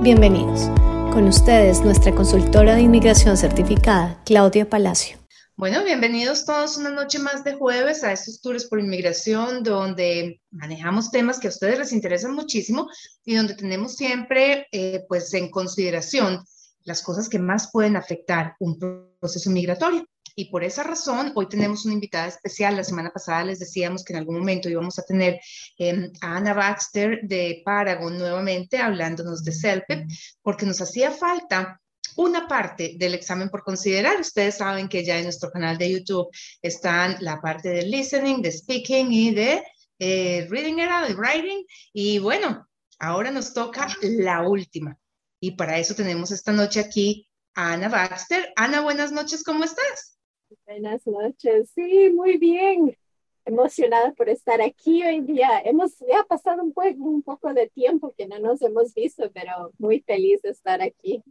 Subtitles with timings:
[0.00, 0.68] Bienvenidos.
[1.12, 5.18] Con ustedes, nuestra consultora de inmigración certificada, Claudia Palacio.
[5.56, 11.10] Bueno, bienvenidos todos una noche más de jueves a estos tours por inmigración, donde manejamos
[11.10, 12.88] temas que a ustedes les interesan muchísimo
[13.24, 16.44] y donde tenemos siempre, eh, pues, en consideración
[16.84, 18.78] las cosas que más pueden afectar un
[19.18, 20.06] proceso migratorio.
[20.38, 22.76] Y por esa razón, hoy tenemos una invitada especial.
[22.76, 25.40] La semana pasada les decíamos que en algún momento íbamos a tener
[25.78, 30.06] em, a Ana Baxter de Paragon nuevamente hablándonos de CELPEP,
[30.40, 31.80] porque nos hacía falta
[32.14, 34.20] una parte del examen por considerar.
[34.20, 36.28] Ustedes saben que ya en nuestro canal de YouTube
[36.62, 39.64] están la parte de listening, de speaking y de
[39.98, 41.64] eh, reading era, de writing.
[41.92, 42.64] Y bueno,
[43.00, 44.96] ahora nos toca la última.
[45.40, 48.52] Y para eso tenemos esta noche aquí a Ana Baxter.
[48.54, 50.17] Ana, buenas noches, ¿cómo estás?
[50.66, 52.96] Buenas noches, sí, muy bien.
[53.44, 55.60] Emocionada por estar aquí hoy día.
[55.64, 59.72] Hemos ya pasado un, poco, un poco de tiempo que no nos hemos visto, pero
[59.78, 61.22] muy feliz de estar aquí.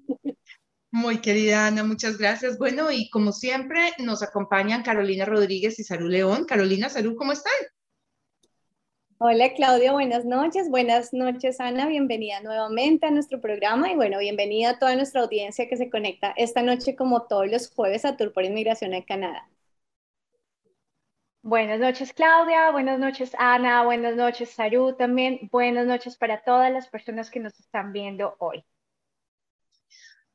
[0.91, 2.57] Muy querida Ana, muchas gracias.
[2.57, 6.45] Bueno, y como siempre, nos acompañan Carolina Rodríguez y Salud León.
[6.45, 7.53] Carolina, Salud, ¿cómo están?
[9.19, 10.69] Hola Claudia, buenas noches.
[10.71, 15.67] Buenas noches Ana, bienvenida nuevamente a nuestro programa y bueno, bienvenida a toda nuestra audiencia
[15.69, 19.47] que se conecta esta noche como todos los jueves a Tour por Inmigración en Canadá.
[21.41, 26.87] Buenas noches Claudia, buenas noches Ana, buenas noches Saru también, buenas noches para todas las
[26.89, 28.63] personas que nos están viendo hoy.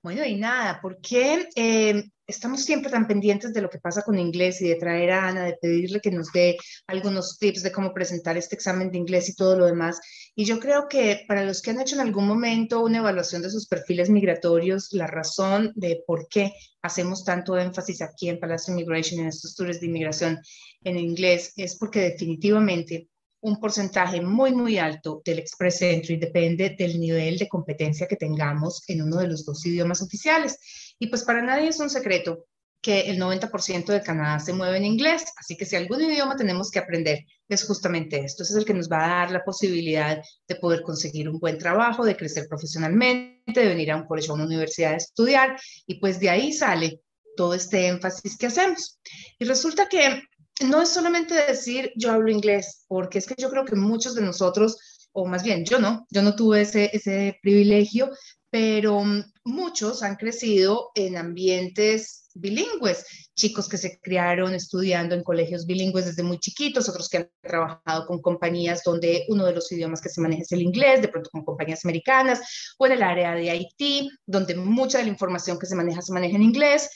[0.03, 4.19] Bueno, y nada, ¿por qué eh, estamos siempre tan pendientes de lo que pasa con
[4.19, 6.56] inglés y de traer a Ana, de pedirle que nos dé
[6.89, 10.00] algunos tips de cómo presentar este examen de inglés y todo lo demás?
[10.34, 13.50] Y yo creo que para los que han hecho en algún momento una evaluación de
[13.50, 19.20] sus perfiles migratorios, la razón de por qué hacemos tanto énfasis aquí en Palacio Immigration
[19.20, 20.41] en estos tours de inmigración
[20.83, 23.08] en inglés es porque definitivamente
[23.43, 28.83] un porcentaje muy, muy alto del Express Entry depende del nivel de competencia que tengamos
[28.89, 30.95] en uno de los dos idiomas oficiales.
[30.98, 32.47] Y pues para nadie es un secreto
[32.81, 36.70] que el 90% de Canadá se mueve en inglés, así que si algún idioma tenemos
[36.70, 40.57] que aprender es justamente esto, es el que nos va a dar la posibilidad de
[40.57, 44.47] poder conseguir un buen trabajo, de crecer profesionalmente, de venir a un colegio, a una
[44.47, 47.01] universidad a estudiar, y pues de ahí sale
[47.36, 48.98] todo este énfasis que hacemos.
[49.39, 50.23] Y resulta que
[50.64, 54.23] no es solamente decir yo hablo inglés, porque es que yo creo que muchos de
[54.23, 58.11] nosotros, o más bien yo no, yo no tuve ese, ese privilegio,
[58.50, 65.67] pero mm, muchos han crecido en ambientes bilingües, chicos que se criaron estudiando en colegios
[65.67, 70.00] bilingües desde muy chiquitos, otros que han trabajado con compañías donde uno de los idiomas
[70.00, 73.34] que se maneja es el inglés, de pronto con compañías americanas, o en el área
[73.34, 76.90] de Haití, donde mucha de la información que se maneja se maneja en inglés,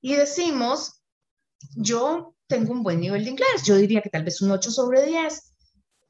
[0.00, 1.02] y decimos,
[1.76, 3.62] yo tengo un buen nivel de inglés.
[3.64, 5.52] Yo diría que tal vez un 8 sobre 10.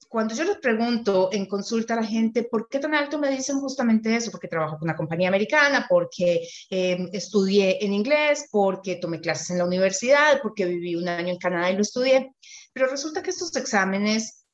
[0.09, 3.61] Cuando yo les pregunto en consulta a la gente, ¿por qué tan alto me dicen
[3.61, 4.33] justamente eso?
[4.33, 9.59] Porque trabajo con una compañía americana, porque em, estudié en inglés, porque tomé clases en
[9.59, 12.35] la universidad, porque viví un año en Canadá y lo estudié.
[12.73, 14.45] Pero resulta que estos exámenes,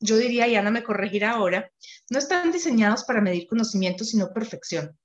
[0.00, 1.70] yo diría, y Ana me corregirá ahora,
[2.08, 4.98] no están diseñados para medir conocimiento, sino perfección.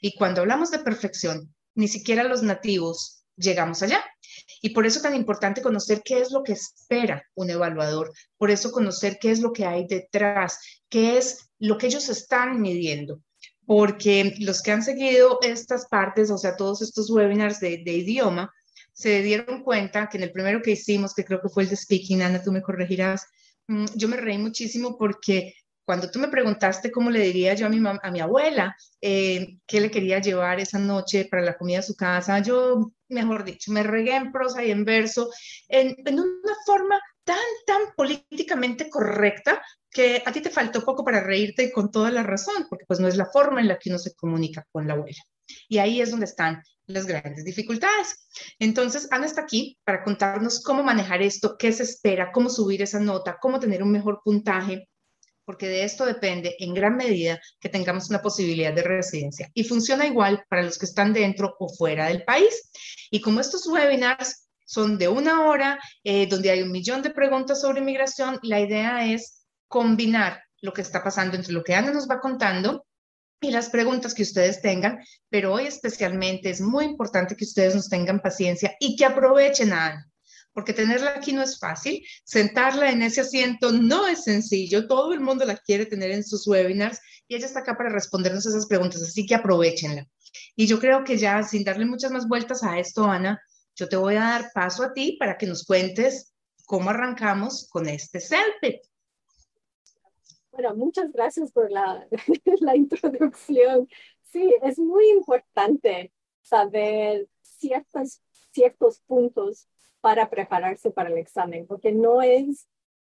[0.00, 4.04] Y cuando hablamos de perfección, ni siquiera los nativos llegamos allá.
[4.62, 8.72] Y por eso tan importante conocer qué es lo que espera un evaluador, por eso
[8.72, 10.58] conocer qué es lo que hay detrás,
[10.88, 13.22] qué es lo que ellos están midiendo.
[13.66, 18.52] Porque los que han seguido estas partes, o sea, todos estos webinars de, idioma,
[18.92, 21.76] se dieron cuenta que en el primero que hicimos, que creo que fue el de
[21.76, 23.26] Speaking, Ana, tú me corregirás,
[23.68, 25.54] mm, yo me reí muchísimo porque
[25.84, 29.80] cuando tú me preguntaste cómo le diría yo a mi, a mi abuela eh, qué
[29.80, 33.82] le quería llevar esa noche para la comida a su casa, yo, mejor dicho, me
[33.82, 35.30] regué en prosa y en verso,
[35.68, 37.36] en, en una forma tan,
[37.66, 39.60] tan políticamente correcta
[39.90, 43.08] que a ti te faltó poco para reírte con toda la razón, porque pues no
[43.08, 45.22] es la forma en la que uno se comunica con la abuela.
[45.68, 48.28] Y ahí es donde están las grandes dificultades.
[48.58, 53.00] Entonces, Ana está aquí para contarnos cómo manejar esto, qué se espera, cómo subir esa
[53.00, 54.88] nota, cómo tener un mejor puntaje
[55.44, 59.50] porque de esto depende en gran medida que tengamos una posibilidad de residencia.
[59.54, 62.70] Y funciona igual para los que están dentro o fuera del país.
[63.10, 67.60] Y como estos webinars son de una hora, eh, donde hay un millón de preguntas
[67.60, 72.08] sobre inmigración, la idea es combinar lo que está pasando entre lo que Ana nos
[72.08, 72.86] va contando
[73.40, 75.00] y las preguntas que ustedes tengan,
[75.30, 79.86] pero hoy especialmente es muy importante que ustedes nos tengan paciencia y que aprovechen a
[79.86, 80.09] Ana
[80.52, 85.20] porque tenerla aquí no es fácil, sentarla en ese asiento no es sencillo, todo el
[85.20, 89.02] mundo la quiere tener en sus webinars y ella está acá para respondernos esas preguntas,
[89.02, 90.06] así que aprovechenla.
[90.56, 93.40] Y yo creo que ya sin darle muchas más vueltas a esto, Ana,
[93.76, 96.34] yo te voy a dar paso a ti para que nos cuentes
[96.66, 98.82] cómo arrancamos con este CELPIT.
[100.52, 102.06] Bueno, muchas gracias por la,
[102.60, 103.88] la introducción.
[104.32, 106.12] Sí, es muy importante
[106.42, 108.20] saber ciertos,
[108.52, 109.68] ciertos puntos
[110.00, 112.68] para prepararse para el examen, porque no es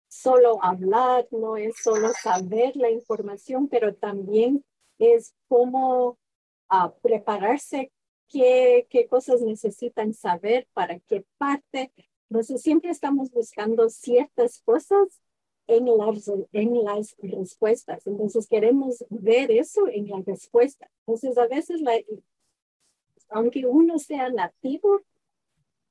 [0.08, 4.64] solo hablar, no es solo saber la información, pero también
[4.99, 6.19] es cómo
[6.70, 7.90] uh, prepararse,
[8.29, 11.93] qué, qué cosas necesitan saber, para qué parte.
[12.29, 15.20] Entonces, siempre estamos buscando ciertas cosas
[15.67, 18.06] en las, en las respuestas.
[18.06, 20.90] Entonces, queremos ver eso en la respuesta.
[21.06, 21.93] Entonces, a veces, la,
[23.29, 25.00] aunque uno sea nativo,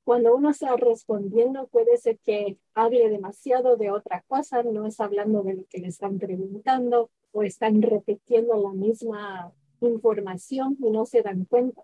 [0.04, 5.42] cuando uno está respondiendo, puede ser que hable demasiado de otra cosa, no está hablando
[5.42, 11.22] de lo que le están preguntando o están repitiendo la misma información y no se
[11.22, 11.82] dan cuenta.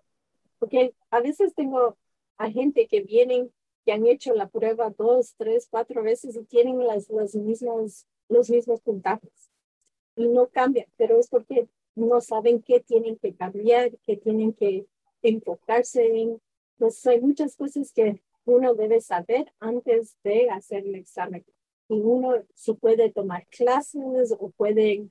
[0.59, 1.97] Porque a veces tengo
[2.37, 3.51] a gente que vienen,
[3.85, 8.49] que han hecho la prueba dos, tres, cuatro veces y tienen las, las mismas, los
[8.49, 9.49] mismos puntajes
[10.15, 14.85] y no cambian, pero es porque no saben qué tienen que cambiar, qué tienen que
[15.21, 16.41] enfocarse en.
[16.79, 21.45] Pues hay muchas cosas que uno debe saber antes de hacer el examen.
[21.89, 25.09] Y uno si puede tomar clases o puede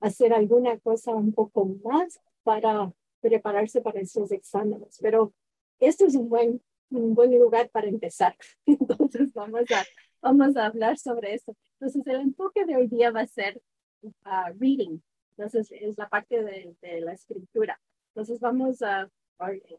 [0.00, 4.98] hacer alguna cosa un poco más para prepararse para esos exámenes.
[5.02, 5.34] Pero
[5.80, 8.36] este es un buen, un buen lugar para empezar.
[8.66, 9.84] Entonces vamos a,
[10.22, 11.56] vamos a hablar sobre eso.
[11.80, 13.60] Entonces el enfoque de hoy día va a ser
[14.02, 15.00] uh, reading.
[15.36, 17.80] Entonces es la parte de, de la escritura.
[18.14, 19.10] Entonces vamos a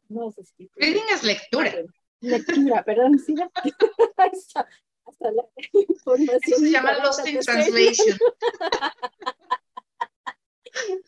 [0.10, 1.74] no es Reading es lectura.
[2.22, 3.36] Lectura, perdón, sí.
[4.18, 4.68] hasta,
[5.06, 6.40] hasta la información.
[6.44, 8.18] Eso se llama Lost in Translation.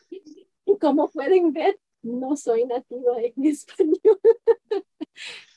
[0.65, 4.19] y como pueden ver, no soy nativa en español.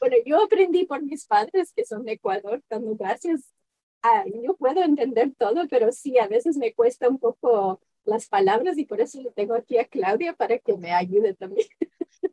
[0.01, 3.55] bueno, yo aprendí por mis padres que son de Ecuador, dando gracias.
[4.03, 8.77] A, yo puedo entender todo, pero sí, a veces me cuesta un poco las palabras
[8.77, 11.67] y por eso le tengo aquí a Claudia para que me ayude también.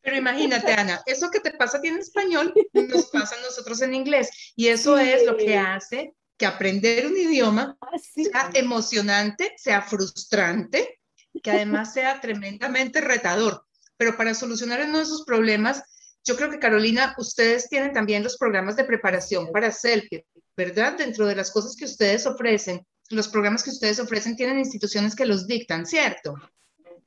[0.02, 3.82] Pero imagínate, Ana, eso que te pasa a ti en español nos pasa a nosotros
[3.82, 4.54] en inglés.
[4.56, 11.00] Y eso es lo que hace que aprender un idioma ah, sea emocionante, sea frustrante,
[11.44, 13.64] que además sea tremendamente retador.
[13.96, 15.84] Pero para solucionar uno de esos problemas,
[16.24, 20.26] yo creo que Carolina, ustedes tienen también los programas de preparación para CELPI,
[20.58, 20.98] ¿verdad?
[20.98, 25.26] Dentro de las cosas que ustedes ofrecen, los programas que ustedes ofrecen tienen instituciones que
[25.26, 26.34] los dictan, ¿cierto?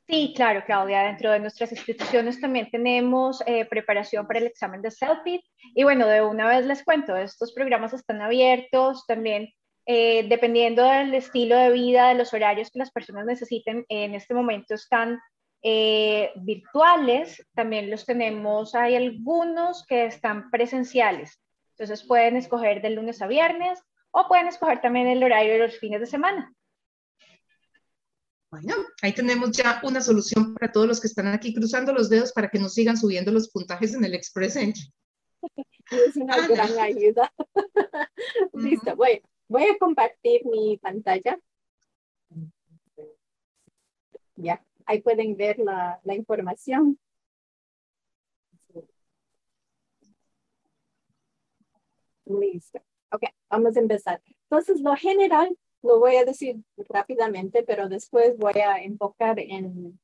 [0.07, 1.03] Sí, claro, Claudia.
[1.03, 5.43] Dentro de nuestras instituciones también tenemos eh, preparación para el examen de CELPIT.
[5.75, 9.49] Y bueno, de una vez les cuento, estos programas están abiertos también.
[9.87, 14.33] Eh, dependiendo del estilo de vida, de los horarios que las personas necesiten, en este
[14.33, 15.21] momento están
[15.63, 21.41] eh, virtuales, también los tenemos, hay algunos que están presenciales,
[21.71, 25.79] entonces pueden escoger de lunes a viernes o pueden escoger también el horario de los
[25.79, 26.53] fines de semana.
[28.55, 32.33] Bueno, ahí tenemos ya una solución para todos los que están aquí cruzando los dedos
[32.33, 34.95] para que nos sigan subiendo los puntajes en el Express Entry.
[35.91, 37.33] Es una gran ayuda.
[38.53, 41.37] Listo, voy, voy a compartir mi pantalla.
[44.37, 46.97] Ya, ahí pueden ver la, la información.
[52.25, 52.81] Listo.
[53.11, 54.23] Ok, vamos a empezar.
[54.49, 56.57] Entonces, lo general lo voy a decir
[56.89, 59.99] rápidamente, pero después voy a enfocar en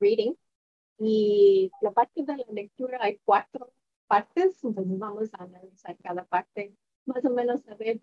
[0.00, 0.34] reading.
[0.98, 3.72] Y la parte de la lectura hay cuatro
[4.06, 6.74] partes, entonces vamos a analizar cada parte,
[7.06, 8.00] más o menos saber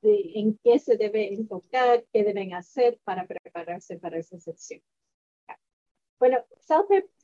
[0.00, 4.82] de en qué se debe enfocar, qué deben hacer para prepararse para esa sección.
[6.18, 6.38] Bueno,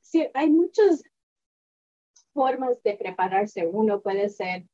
[0.02, 1.02] sí, hay muchas
[2.34, 3.66] formas de prepararse.
[3.66, 4.66] Uno puede ser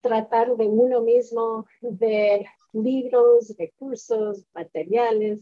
[0.00, 5.40] tratar de uno mismo, ver libros, recursos, materiales,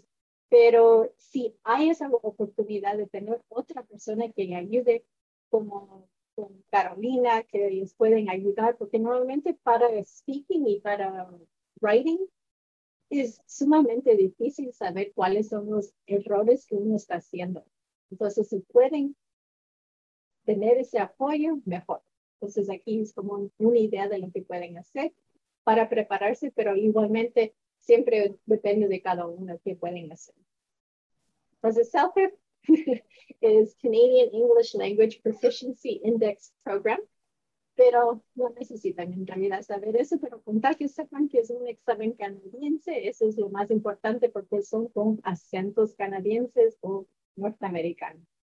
[0.48, 5.04] pero si hay esa oportunidad de tener otra persona que ayude,
[5.50, 11.28] como con Carolina, que les pueden ayudar, porque normalmente para speaking y para
[11.80, 12.18] writing
[13.10, 17.64] es sumamente difícil saber cuáles son los errores que uno está haciendo.
[18.10, 19.16] Entonces, si pueden
[20.44, 22.02] tener ese apoyo, mejor.
[22.40, 25.12] Entonces, aquí es como una idea de lo que pueden hacer
[25.64, 30.36] para prepararse, pero igualmente siempre depende de cada uno qué pueden hacer.
[31.54, 32.34] Entonces, CELPIP
[33.40, 37.00] es Canadian English Language Proficiency Index Program,
[37.74, 42.12] pero no necesitan en realidad saber eso, pero contar que sepan que es un examen
[42.12, 48.37] canadiense, eso es lo más importante porque son con acentos canadienses o norteamericanos.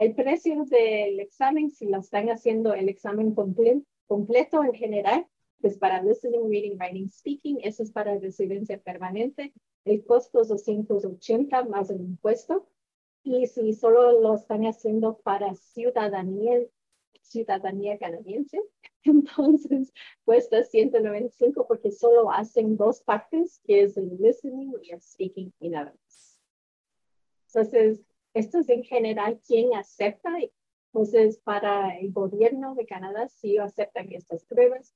[0.00, 5.26] El precio del examen, si lo están haciendo el examen completo en general,
[5.60, 9.52] pues para listening, reading, writing, speaking, eso es para residencia permanente,
[9.84, 12.66] el costo es 280 más el impuesto.
[13.24, 16.62] Y si solo lo están haciendo para ciudadanía,
[17.20, 18.58] ciudadanía canadiense,
[19.04, 19.92] entonces
[20.24, 25.68] cuesta 195 porque solo hacen dos partes, que es el listening y el speaking y
[25.68, 26.38] nada más.
[27.48, 28.00] Entonces,
[28.34, 30.30] esto es en general quien acepta.
[30.92, 34.94] Entonces, para el gobierno de Canadá sí aceptan estas pruebas,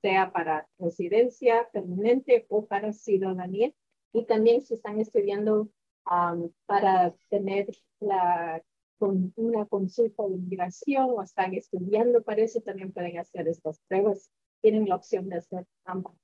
[0.00, 3.72] sea para residencia permanente o para ciudadanía.
[4.12, 5.68] Y también si están estudiando
[6.10, 7.68] um, para tener
[8.00, 8.62] la,
[8.98, 14.30] con una consulta de inmigración o están estudiando para eso, también pueden hacer estas pruebas.
[14.60, 16.14] Tienen la opción de hacer ambas.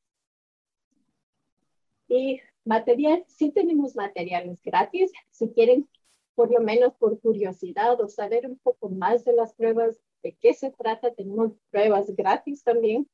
[2.08, 5.12] Y material, sí tenemos materiales gratis.
[5.30, 5.88] Si quieren,
[6.34, 10.54] por lo menos por curiosidad o saber un poco más de las pruebas, de qué
[10.54, 13.08] se trata, tenemos pruebas gratis también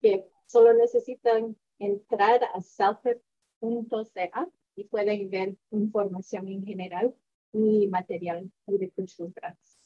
[0.00, 7.14] que solo necesitan entrar a self.ca y pueden ver información en general
[7.52, 8.92] y material de
[9.34, 9.78] gratis.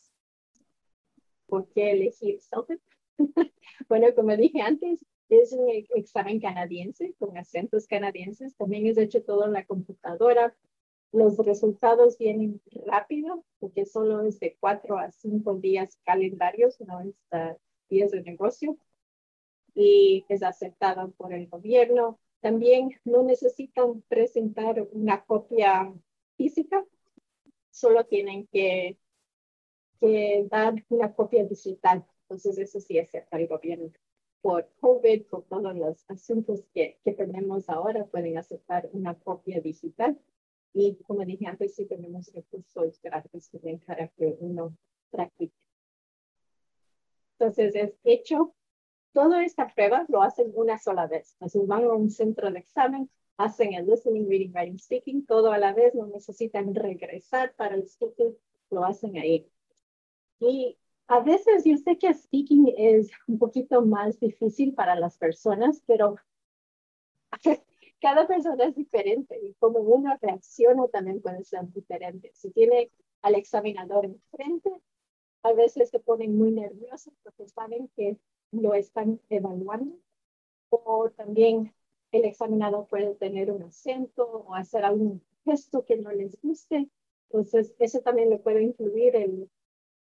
[1.46, 2.80] ¿Por qué elegir CELTIP?
[3.88, 8.56] bueno, como dije antes, es un examen canadiense con acentos canadienses.
[8.56, 10.54] También es hecho todo en la computadora.
[11.12, 17.14] Los resultados vienen rápido porque solo es de cuatro a cinco días calendarios, no es
[17.88, 18.76] días de negocio.
[19.74, 22.18] Y es aceptado por el gobierno.
[22.40, 25.92] También no necesitan presentar una copia
[26.36, 26.84] física,
[27.70, 28.98] solo tienen que,
[30.00, 32.04] que dar una copia digital.
[32.22, 33.90] Entonces, eso sí acepta el gobierno.
[34.40, 40.18] Por COVID, por todos los asuntos que, que tenemos ahora, pueden aceptar una copia digital.
[40.78, 43.50] Y como dije antes, sí tenemos recursos gratis
[43.84, 44.76] para que uno
[45.10, 45.54] practique.
[47.38, 48.54] Entonces, es hecho
[49.12, 51.32] Toda esta prueba lo hacen una sola vez.
[51.34, 55.58] Entonces van a un centro de examen, hacen el listening, reading, writing, speaking, todo a
[55.58, 58.36] la vez, no necesitan regresar para el speaking,
[58.70, 59.50] lo hacen ahí.
[60.40, 65.82] Y a veces yo sé que speaking es un poquito más difícil para las personas,
[65.86, 66.16] pero
[68.00, 72.30] cada persona es diferente y como uno reacciona también puede ser diferente.
[72.34, 72.90] Si tiene
[73.22, 74.70] al examinador enfrente,
[75.42, 78.18] a veces se ponen muy nerviosos porque saben que
[78.52, 79.96] lo están evaluando.
[80.70, 81.74] O también
[82.12, 86.88] el examinador puede tener un acento o hacer algún gesto que no les guste.
[87.30, 89.50] Entonces, eso también le puede incluir en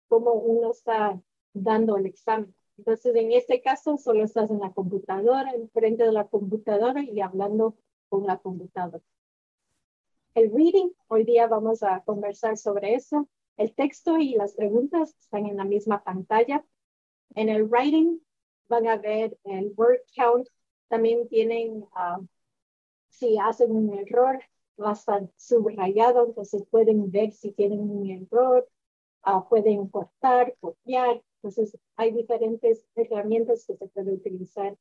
[0.09, 1.21] cómo uno está
[1.53, 2.55] dando el examen.
[2.79, 7.77] Entonces, en este caso, solo estás en la computadora, enfrente de la computadora y hablando
[8.09, 9.03] con la computadora.
[10.35, 13.29] El reading, hoy día vamos a conversar sobre eso.
[13.57, 16.65] El texto y las preguntas están en la misma pantalla.
[17.35, 18.21] En el writing
[18.69, 20.49] van a ver el word count.
[20.89, 22.21] También tienen, ah,
[23.09, 24.39] si hacen un error,
[24.81, 28.69] va a estar subrayado, entonces pueden ver si tienen un error,
[29.27, 31.23] uh, pueden cortar, copiar.
[31.47, 34.77] Entonces hay diferentes herramientas que se pueden utilizar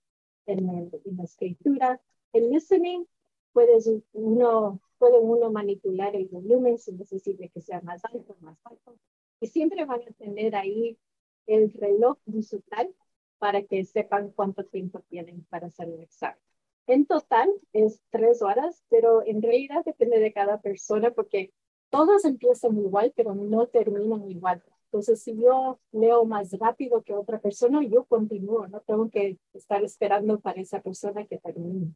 [0.47, 2.01] en, en la escritura.
[2.33, 3.05] El listening,
[3.53, 8.97] puedes uno, puede uno manipular el volumen si necesita que sea más alto, más alto.
[9.39, 10.97] Y siempre van a tener ahí
[11.45, 12.91] el reloj digital
[13.37, 16.39] para que sepan cuánto tiempo tienen para hacer el examen.
[16.87, 21.53] En total es tres horas, pero en realidad depende de cada persona porque
[21.91, 24.63] todos empiezan igual, pero no terminan igual.
[24.95, 29.83] Entonces, si yo leo más rápido que otra persona, yo continúo, no tengo que estar
[29.83, 31.93] esperando para esa persona que termine.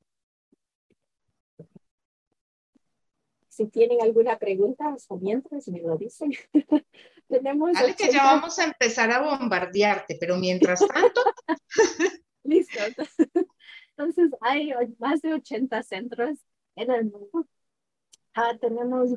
[3.48, 6.34] Si tienen alguna pregunta, hasta mientras me lo dicen.
[7.29, 11.22] Tenemos Dale que ya vamos a empezar a bombardearte, pero mientras tanto.
[12.44, 12.79] Listo.
[13.96, 16.38] Entonces, hay más de 80 centros
[16.75, 17.48] en el mundo.
[18.34, 19.12] Ah, tenemos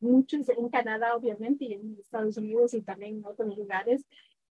[0.00, 4.04] muchos en Canadá, obviamente, y en Estados Unidos y también en otros lugares,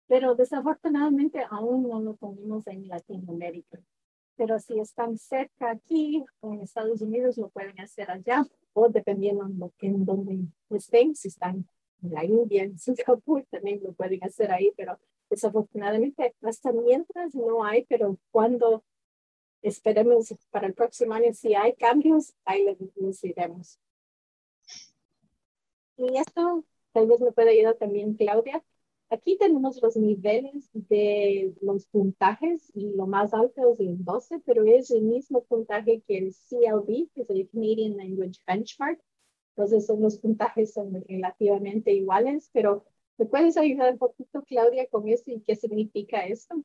[0.06, 3.80] pero desafortunadamente aún no lo tenemos en Latinoamérica.
[4.36, 9.46] Pero si están cerca aquí o en Estados Unidos, lo pueden hacer allá, o dependiendo
[9.80, 11.66] en donde estén, si están
[12.10, 14.98] la India, en Singapur también lo pueden hacer ahí, pero
[15.30, 18.84] desafortunadamente hasta mientras no hay, pero cuando
[19.62, 23.78] esperemos para el próximo año si hay cambios, ahí les iremos.
[25.96, 28.64] Y esto tal vez me puede ayudar también Claudia.
[29.10, 34.64] Aquí tenemos los niveles de los puntajes y lo más alto es el 12, pero
[34.64, 39.00] es el mismo puntaje que el CLB, que es el Canadian Language Benchmark.
[39.56, 42.84] Entonces, los puntajes son relativamente iguales, pero
[43.18, 46.56] ¿me puedes ayudar un poquito, Claudia, con eso y qué significa esto?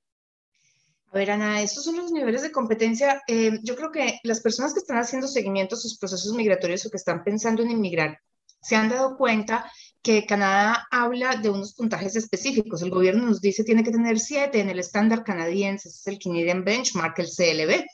[1.11, 3.21] A ver, Ana, estos son los niveles de competencia.
[3.27, 6.89] Eh, yo creo que las personas que están haciendo seguimiento a sus procesos migratorios o
[6.89, 8.19] que están pensando en inmigrar
[8.61, 9.69] se han dado cuenta
[10.01, 12.81] que Canadá habla de unos puntajes específicos.
[12.81, 16.63] El gobierno nos dice tiene que tener siete en el estándar canadiense, es el Canadian
[16.63, 17.85] Benchmark, el CLB.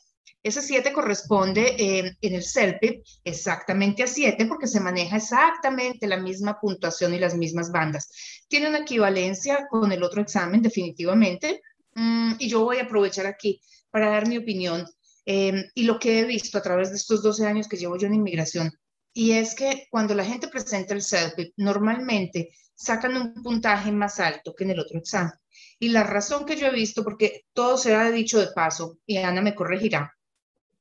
[0.45, 6.17] Ese 7 corresponde eh, en el CELPIP exactamente a 7 porque se maneja exactamente la
[6.17, 8.11] misma puntuación y las mismas bandas.
[8.47, 11.63] Tiene una equivalencia con el otro examen definitivamente
[11.95, 14.85] mm, y yo voy a aprovechar aquí para dar mi opinión
[15.25, 18.05] em, y lo que he visto a través de estos 12 años que llevo yo
[18.05, 18.71] en inmigración.
[19.17, 24.53] Y es que cuando la gente presenta el CELPIP, normalmente sacan un puntaje más alto
[24.53, 25.31] que en el otro examen.
[25.79, 29.15] Y la razón que yo he visto, porque todo se ha dicho de paso, y
[29.15, 30.13] Ana me corregirá,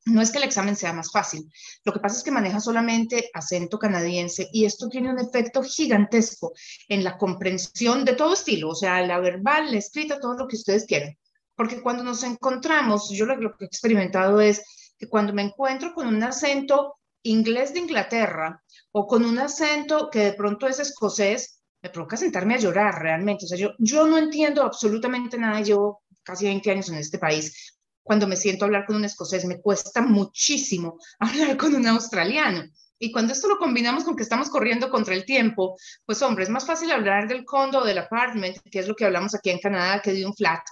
[0.06, 1.48] no es que el examen sea más fácil,
[1.84, 6.54] lo que pasa es que maneja solamente acento canadiense y esto tiene un efecto gigantesco
[6.88, 10.56] en la comprensión de todo estilo, o sea, la verbal, la escrita, todo lo que
[10.56, 11.16] ustedes quieran.
[11.54, 16.08] Porque cuando nos encontramos, yo lo, que he experimentado es que cuando me encuentro con
[16.08, 18.62] un acento inglés de Inglaterra
[18.93, 23.45] o con un acento que de pronto es escocés, me provoca sentarme a llorar realmente.
[23.45, 27.75] O sea, yo, yo no entiendo absolutamente nada, llevo casi 20 años en este país,
[28.04, 32.64] cuando me siento a hablar con un escocés, me cuesta muchísimo hablar con un australiano.
[32.99, 35.76] Y cuando esto lo combinamos con que estamos corriendo contra el tiempo,
[36.07, 39.04] pues hombre, es más fácil hablar del condo o del apartment, que es lo que
[39.04, 40.62] hablamos aquí en Canadá, que de un flat,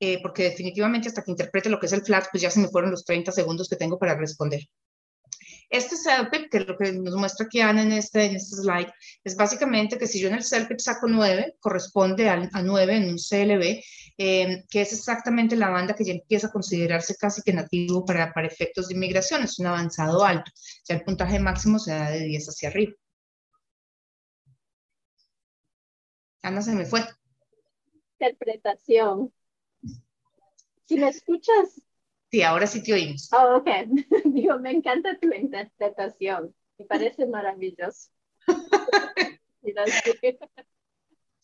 [0.00, 2.68] eh, porque definitivamente hasta que interprete lo que es el flat, pues ya se me
[2.68, 4.60] fueron los 30 segundos que tengo para responder.
[5.70, 8.90] Este CELPIP, que es lo que nos muestra aquí Ana en este, en este slide,
[9.22, 13.10] es básicamente que si yo en el CELPIP saco 9, corresponde a, a 9 en
[13.10, 13.82] un CLB,
[14.16, 18.32] eh, que es exactamente la banda que ya empieza a considerarse casi que nativo para,
[18.32, 20.50] para efectos de inmigración, es un avanzado alto.
[20.88, 22.94] Ya el puntaje máximo se da de 10 hacia arriba.
[26.42, 27.04] Ana se me fue.
[28.18, 29.32] Interpretación.
[30.86, 31.82] Si me escuchas,
[32.30, 33.30] Sí, ahora sí te oímos.
[33.32, 33.68] Oh, ok.
[34.24, 36.54] Digo, me encanta tu interpretación.
[36.78, 38.10] Me parece maravilloso.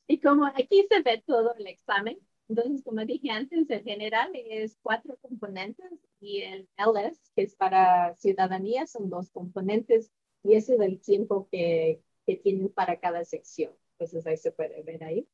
[0.06, 4.78] y como aquí se ve todo el examen, entonces, como dije antes, en general es
[4.82, 10.10] cuatro componentes y el LS, que es para ciudadanía, son dos componentes
[10.42, 13.72] y ese es el tiempo que, que tienen para cada sección.
[13.92, 15.26] Entonces, ahí se puede ver ahí.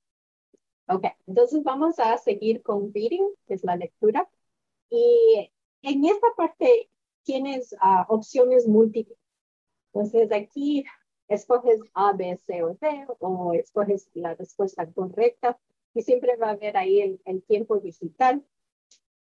[0.86, 4.28] Ok, entonces vamos a seguir con reading, que es la lectura.
[4.90, 5.50] Y
[5.82, 6.90] en esta parte
[7.22, 9.18] tienes uh, opciones múltiples.
[9.92, 10.84] Entonces aquí
[11.28, 15.58] escoges A, B, C o D o escoges la respuesta correcta
[15.94, 18.44] y siempre va a haber ahí el, el tiempo digital.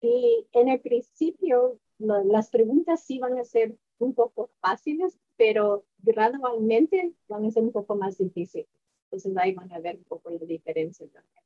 [0.01, 7.13] Y en el principio las preguntas sí van a ser un poco fáciles, pero gradualmente
[7.27, 8.67] van a ser un poco más difíciles.
[9.05, 11.43] Entonces ahí van a ver un poco la diferencia también.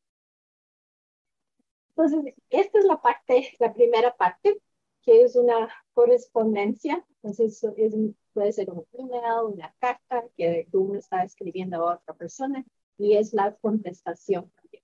[1.99, 4.61] Entonces, esta es la parte, la primera parte,
[5.01, 7.05] que es una correspondencia.
[7.15, 7.93] Entonces, es,
[8.31, 12.65] puede ser un email, una carta que tú está escribiendo a otra persona
[12.97, 14.83] y es la contestación también.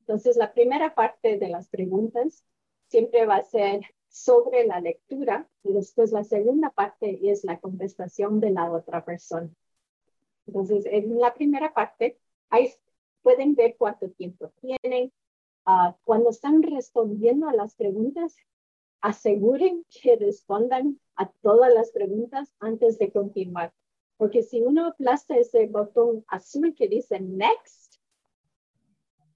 [0.00, 2.42] Entonces, la primera parte de las preguntas
[2.88, 8.40] siempre va a ser sobre la lectura y después la segunda parte es la contestación
[8.40, 9.50] de la otra persona.
[10.46, 12.72] Entonces, en la primera parte, ahí
[13.20, 15.12] pueden ver cuánto tiempo tienen,
[15.68, 18.36] Ah, cuando están respondiendo a las preguntas,
[19.00, 23.74] aseguren que respondan a todas las preguntas antes de continuar.
[24.16, 27.96] Porque si uno aplasta ese botón azul que dice Next,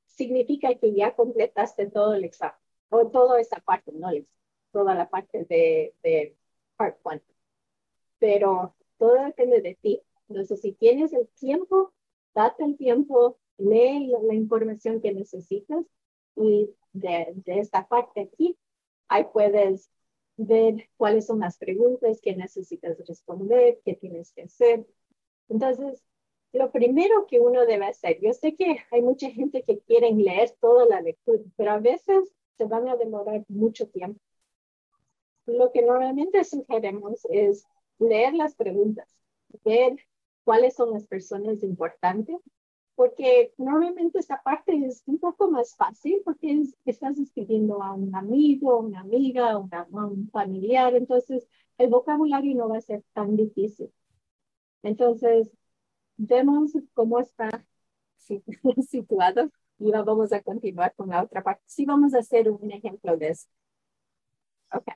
[0.07, 2.55] significa que ya completaste todo el examen,
[2.91, 4.09] o toda esa parte, no
[4.71, 6.37] toda la parte de, de
[6.77, 7.21] Part 1.
[8.21, 10.01] Pero todo depende de ti.
[10.29, 11.93] Entonces, si tienes el tiempo,
[12.35, 15.85] date el tiempo, lee la información que necesitas
[16.41, 18.57] y de, esta parte aquí,
[19.09, 19.91] ahí puedes
[20.37, 24.87] ver cuáles son las preguntas que necesitas responder, qué tienes que hacer.
[25.49, 26.03] Entonces,
[26.53, 30.51] lo primero que uno debe hacer, yo sé que hay mucha gente que quiere leer
[30.61, 34.21] toda la lectura, pero a veces se van a demorar mucho tiempo.
[35.47, 37.67] Lo que normalmente sugerimos es
[37.99, 39.09] leer las preguntas,
[39.65, 39.99] ver
[40.45, 42.41] cuáles son las personas importantes
[42.95, 48.79] porque normalmente esta parte es un poco más fácil porque estás escribiendo a un amigo,
[48.79, 51.49] una amiga, una, a un familiar, entonces
[51.79, 53.91] el vocabulario no va a ser tan difícil.
[54.83, 55.51] Entonces,
[56.17, 57.65] vemos cómo está
[58.89, 61.63] situado y vamos a continuar con la otra parte.
[61.67, 63.49] Sí, vamos a hacer un ejemplo de eso.
[64.73, 64.89] Ok.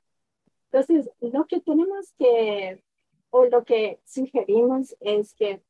[0.70, 2.82] Entonces, lo que tenemos que,
[3.30, 5.62] o lo que sugerimos es que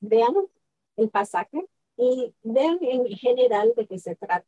[0.00, 0.46] veamos
[0.98, 4.46] el pasaje y vean en general de qué se trata.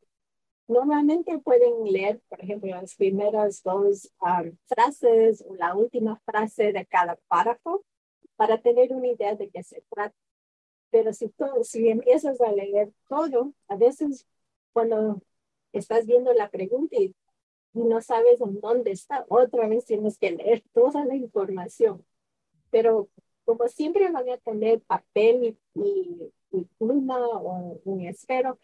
[0.69, 6.87] normalmente pueden leer, por ejemplo, las primeras dos um, frases o la última frase de
[6.87, 7.85] cada párrafo
[8.37, 10.15] para tener una idea de qué se trata.
[10.91, 14.27] Pero si, todo, si empiezas a leer todo, a veces
[14.73, 15.21] cuando
[15.73, 17.15] estás viendo la pregunta y,
[17.73, 22.05] no sabes en dónde está, otra vez tienes que leer toda la información.
[22.71, 23.09] Pero
[23.45, 26.33] como siempre van a tener papel y, y
[26.79, 28.59] pluma o un esfero,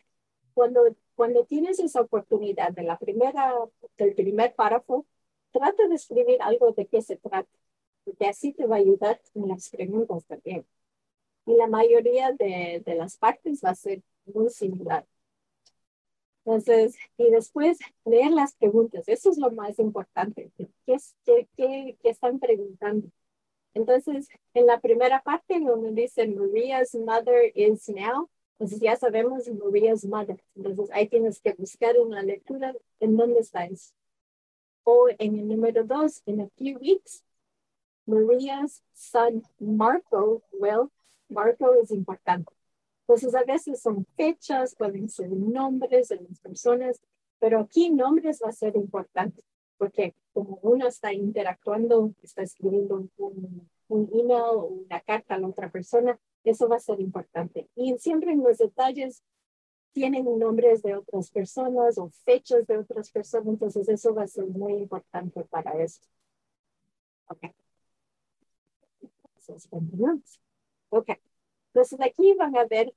[0.54, 0.82] cuando,
[1.14, 3.54] cuando tienes esa oportunidad de la primera,
[3.98, 5.06] del primer párrafo,
[5.52, 7.48] trata de escribir algo de qué se trata,
[8.04, 10.66] porque así te va a ayudar en las preguntas también.
[11.46, 15.06] Y la mayoría de, de las partes va a ser muy similar.
[16.44, 20.50] Entonces, y después leer las preguntas, eso es lo más importante.
[20.56, 20.68] ¿Qué,
[21.24, 23.08] qué, qué, qué están preguntando?
[23.76, 30.02] Entonces, en la primera parte donde dice Maria's mother is now, entonces ya sabemos Maria's
[30.06, 30.42] mother.
[30.54, 33.92] Entonces ahí tienes que buscar en la lectura en dónde está eso.
[34.82, 37.22] O en el número dos, in a few weeks,
[38.06, 40.90] Maria's son Marco will,
[41.28, 42.50] Marco es importante.
[43.02, 47.00] Entonces, a veces son fechas, pueden ser nombres de las personas,
[47.38, 49.42] pero aquí nombres va a ser importante,
[49.78, 55.48] porque como uno está interactuando, está escribiendo un, un email o una carta a la
[55.48, 57.68] otra persona, eso va a ser importante.
[57.74, 59.22] Y siempre en los detalles
[59.92, 64.46] tienen nombres de otras personas o fechas de otras personas, entonces eso va a ser
[64.46, 66.06] muy importante para esto.
[67.28, 67.44] Ok.
[69.48, 69.68] Entonces,
[70.90, 71.10] Ok.
[71.68, 72.92] Entonces aquí van a ver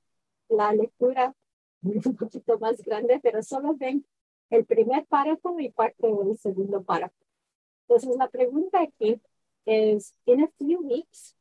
[0.48, 1.34] la lectura
[1.82, 4.04] un poquito más grande, pero solo ven
[4.50, 7.14] el primer párrafo y parte del segundo párrafo.
[7.88, 9.20] Entonces la pregunta aquí
[9.64, 11.36] es, in a few weeks,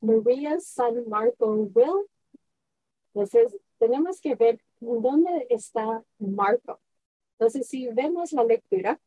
[0.00, 2.06] Maria's son Marco will.
[3.14, 6.80] Entonces tenemos que ver dónde está Marco.
[7.38, 9.00] Entonces si vemos la lectura,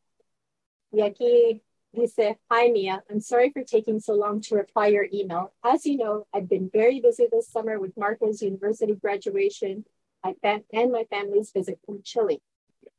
[0.90, 1.62] y aquí
[1.94, 5.54] Dice, hi Mia, I'm sorry for taking so long to reply your email.
[5.64, 9.86] As you know, I've been very busy this summer with Marco's university graduation
[10.22, 12.42] and my family's visit from Chile.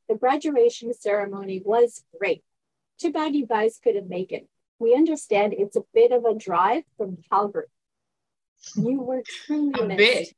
[0.10, 2.44] The graduation ceremony was great.
[3.00, 4.48] Too bad you guys couldn't make it.
[4.80, 7.68] We understand it's a bit of a drive from Calgary.
[8.76, 10.34] You were truly a missed.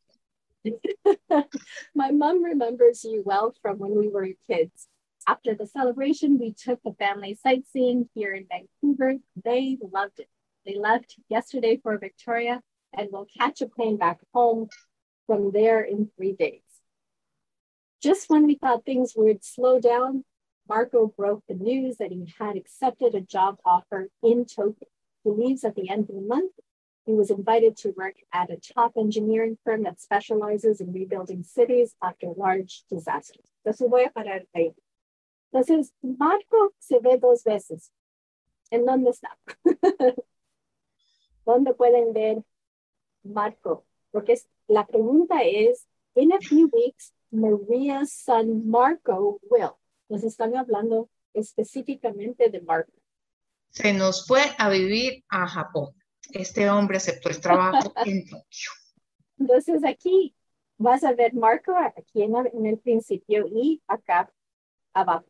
[1.95, 4.87] my mom remembers you well from when we were kids.
[5.25, 9.19] After the celebration, we took the family sightseeing here in Vancouver.
[9.41, 10.27] They loved it.
[10.65, 12.61] They left yesterday for Victoria
[12.93, 14.67] and will catch a plane back home
[15.27, 16.61] from there in three days.
[18.01, 20.25] Just when we thought things would slow down,
[20.67, 24.87] Marco broke the news that he had accepted a job offer in Tokyo.
[25.23, 26.53] He leaves at the end of the month.
[27.05, 31.95] He was invited to work at a top engineering firm that specializes in rebuilding cities
[32.01, 33.45] after large disasters.
[33.63, 34.73] Entonces voy a parar ahí.
[35.53, 37.91] Entonces, Marco se ve dos veces.
[38.71, 39.37] ¿En dónde está?
[41.45, 42.43] ¿Dónde pueden ver
[43.23, 43.83] Marco?
[44.11, 45.85] Porque la pregunta es,
[46.15, 49.71] in a few weeks, Maria's son Marco will.
[50.09, 52.91] Nos están hablando específicamente de Marco.
[53.69, 55.95] Se nos fue a vivir a Japón.
[56.33, 58.71] Este hombre aceptó el trabajo en Tokio.
[59.39, 60.35] Entonces aquí
[60.77, 64.31] vas a ver Marco aquí en, en el principio y acá
[64.93, 65.25] abajo.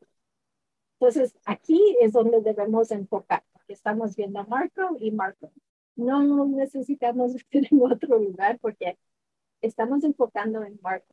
[1.01, 5.51] Entonces, aquí es donde debemos enfocar, porque estamos viendo a Marco y Marco.
[5.95, 8.99] No necesitamos ir en otro lugar porque
[9.61, 11.11] estamos enfocando en Marco.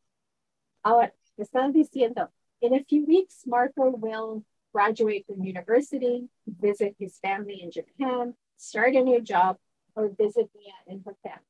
[0.85, 2.29] Ahora, están diciendo,
[2.61, 8.95] in a few weeks, Marco will graduate from university, visit his family in Japan, start
[8.95, 9.57] a new job,
[9.95, 11.41] or visit Mia in her Japan.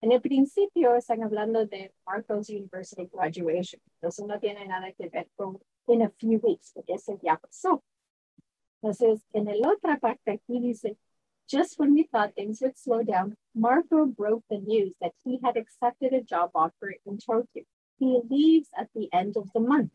[0.00, 3.80] En el principio están hablando de Marco's University graduation.
[4.00, 7.82] Entonces no tiene nada que ver con in a few weeks, porque ese ya pasó.
[8.80, 10.96] Entonces, en la otra parte aquí dice,
[11.48, 15.56] just when we thought things would slow down, Marco broke the news that he had
[15.56, 17.64] accepted a job offer in Tokyo.
[17.98, 19.94] He leaves at the end of the month.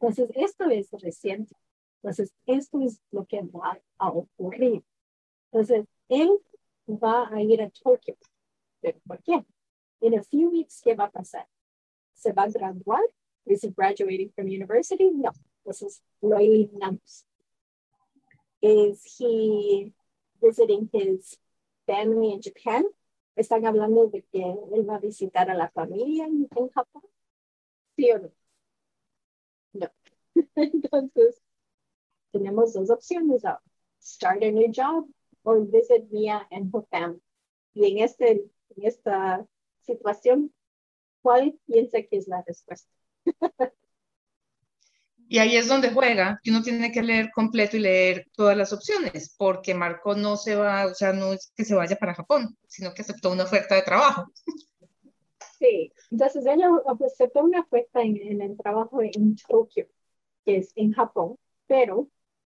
[0.00, 1.54] Entonces, esto es reciente.
[2.02, 4.84] Entonces, esto es lo que va a ocurrir.
[5.50, 6.38] Entonces, él
[6.88, 8.16] va a ir a Tokio.
[8.80, 9.44] ¿Pero por qué?
[10.00, 11.48] In a few weeks, ¿qué va a pasar?
[12.14, 13.02] ¿Se va a graduar?
[13.46, 15.10] Is he graduating from university?
[15.10, 15.32] No.
[15.64, 17.24] This is lo eliminamos.
[18.60, 19.92] Is he
[20.40, 21.38] visiting his
[21.86, 22.84] family in Japan?
[23.36, 27.02] ¿Están hablando de que él va a visitar a la familia en, en Japón?
[27.98, 28.30] ¿Sí o no?
[29.72, 29.90] No.
[30.54, 31.42] Entonces,
[32.30, 33.60] tenemos dos opciones ahora.
[34.00, 35.08] Start a new job
[35.42, 37.20] or visit Mia and her family.
[37.74, 39.44] Y en, este, en esta
[39.80, 40.54] situación,
[41.22, 42.88] ¿cuál piensa que es la respuesta?
[45.26, 48.72] Y ahí es donde juega, que uno tiene que leer completo y leer todas las
[48.72, 52.56] opciones, porque Marco no se va, o sea, no es que se vaya para Japón,
[52.68, 54.32] sino que aceptó una oferta de trabajo.
[55.58, 56.70] Sí, entonces ella
[57.04, 59.88] aceptó una oferta en, el trabajo en Tokio,
[60.44, 62.08] que es en Japón, pero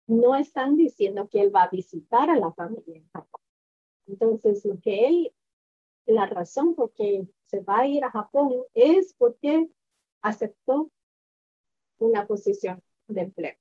[0.07, 3.41] no están diciendo que él va a visitar a la familia en Japón.
[4.07, 5.35] Entonces, lo que él,
[6.07, 9.69] la razón por que se va a ir a Japón es porque
[10.23, 10.91] aceptó
[11.99, 13.57] una posición de empleo.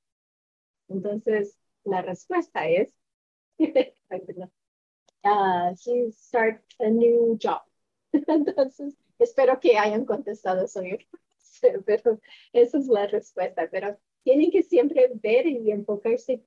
[0.88, 2.94] Entonces, la respuesta es,
[5.26, 7.62] uh, he start a new job.
[8.14, 10.82] Entonces, espero que hayan contestado eso,
[11.86, 12.20] pero
[12.54, 13.68] esa es la respuesta.
[13.72, 16.44] Pero tienen que siempre ver y enfocarse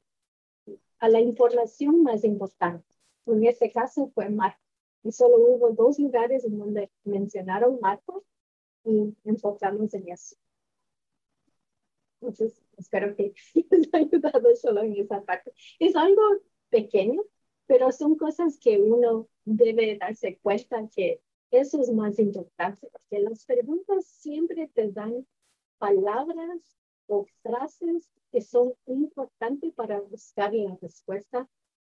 [0.98, 2.86] a la información más importante.
[3.26, 4.60] En este caso fue Marco.
[5.02, 8.24] Y solo hubo dos lugares en donde mencionaron Marco
[8.84, 10.36] y enfocamos en eso.
[12.20, 13.34] Entonces, espero que
[13.70, 15.52] les haya ayudado solo en esa parte.
[15.78, 16.22] Es algo
[16.70, 17.22] pequeño,
[17.66, 23.44] pero son cosas que uno debe darse cuenta que eso es más importante, porque las
[23.44, 25.26] preguntas siempre te dan
[25.78, 26.60] palabras
[27.06, 31.48] o frases que son importantes para buscar la respuesta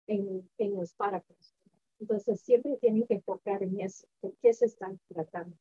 [0.07, 1.55] en, en los párrafos.
[1.99, 5.55] Entonces, siempre tienen que enfocar en eso, de qué se están tratando.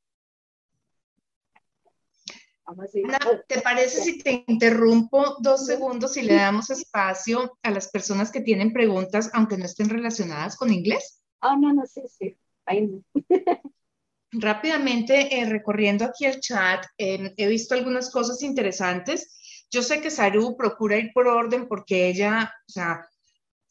[2.66, 8.32] Ana, ¿te parece si te interrumpo dos segundos y le damos espacio a las personas
[8.32, 11.22] que tienen preguntas, aunque no estén relacionadas con inglés?
[11.40, 12.34] Ah, no, no, sí, sí.
[12.64, 13.02] Ahí
[14.36, 19.66] Rápidamente, eh, recorriendo aquí el chat, eh, he visto algunas cosas interesantes.
[19.70, 23.08] Yo sé que Saru procura ir por orden porque ella, o sea,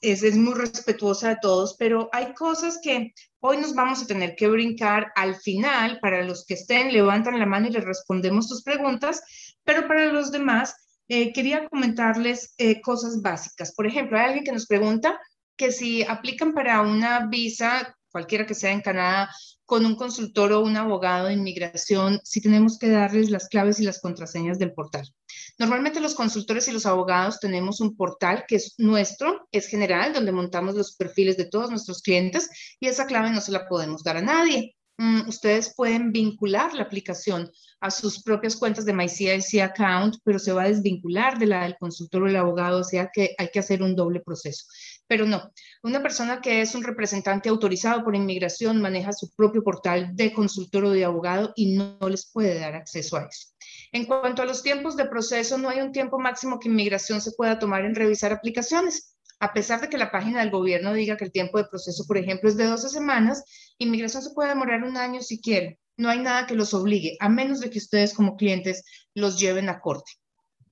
[0.03, 4.47] es, muy respetuosa de todos, pero hay cosas que hoy nos vamos a tener que
[4.47, 5.99] brincar al final.
[6.01, 9.23] Para los que estén, levantan la mano y les respondemos tus preguntas,
[9.63, 10.75] pero para los demás,
[11.07, 13.73] eh, quería comentarles eh, cosas básicas.
[13.73, 15.19] Por ejemplo, hay alguien que nos pregunta
[15.55, 19.29] que si aplican para una visa, cualquiera que sea en Canadá,
[19.73, 23.83] con un consultor o un abogado de inmigración, si tenemos que darles las claves y
[23.83, 25.11] las contraseñas del portal.
[25.57, 30.31] Normalmente los consultores y los abogados tenemos un portal que es nuestro, es general, donde
[30.31, 34.17] montamos los perfiles de todos nuestros clientes y esa clave no se la podemos dar
[34.17, 34.75] a nadie.
[34.97, 40.53] Mm, ustedes pueden vincular la aplicación a sus propias cuentas de MyCIC account, pero se
[40.53, 43.57] va a desvincular de la del consultor o el abogado, o sea que hay que
[43.57, 44.65] hacer un doble proceso.
[45.13, 50.15] Pero no, una persona que es un representante autorizado por inmigración maneja su propio portal
[50.15, 53.49] de consultor o de abogado y no les puede dar acceso a eso.
[53.91, 57.33] En cuanto a los tiempos de proceso, no hay un tiempo máximo que inmigración se
[57.33, 59.15] pueda tomar en revisar aplicaciones.
[59.39, 62.17] A pesar de que la página del gobierno diga que el tiempo de proceso, por
[62.17, 63.43] ejemplo, es de 12 semanas,
[63.77, 65.79] inmigración se puede demorar un año si quiere.
[65.95, 69.69] No hay nada que los obligue, a menos de que ustedes como clientes los lleven
[69.69, 70.11] a corte.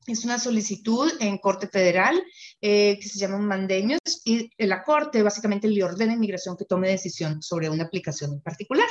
[0.07, 2.21] Es una solicitud en Corte Federal
[2.59, 6.89] eh, que se llama mandeños y la Corte básicamente le ordena a inmigración que tome
[6.89, 8.87] decisión sobre una aplicación en particular.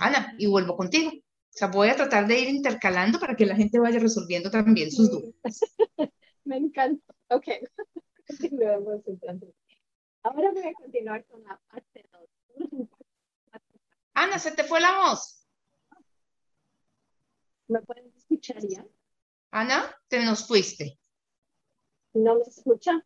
[0.00, 1.10] Ana, y vuelvo contigo.
[1.10, 4.90] O sea, voy a tratar de ir intercalando para que la gente vaya resolviendo también
[4.90, 5.32] sus dudas.
[6.44, 7.14] Me encanta.
[7.28, 7.46] Ok.
[10.22, 12.88] Ahora voy a continuar con la parte 2.
[14.14, 15.46] Ana, se te fue la voz.
[17.68, 18.84] ¿Me puedes escuchar ya?
[19.50, 20.98] Ana, te nos fuiste.
[22.14, 23.04] ¿No me escucha?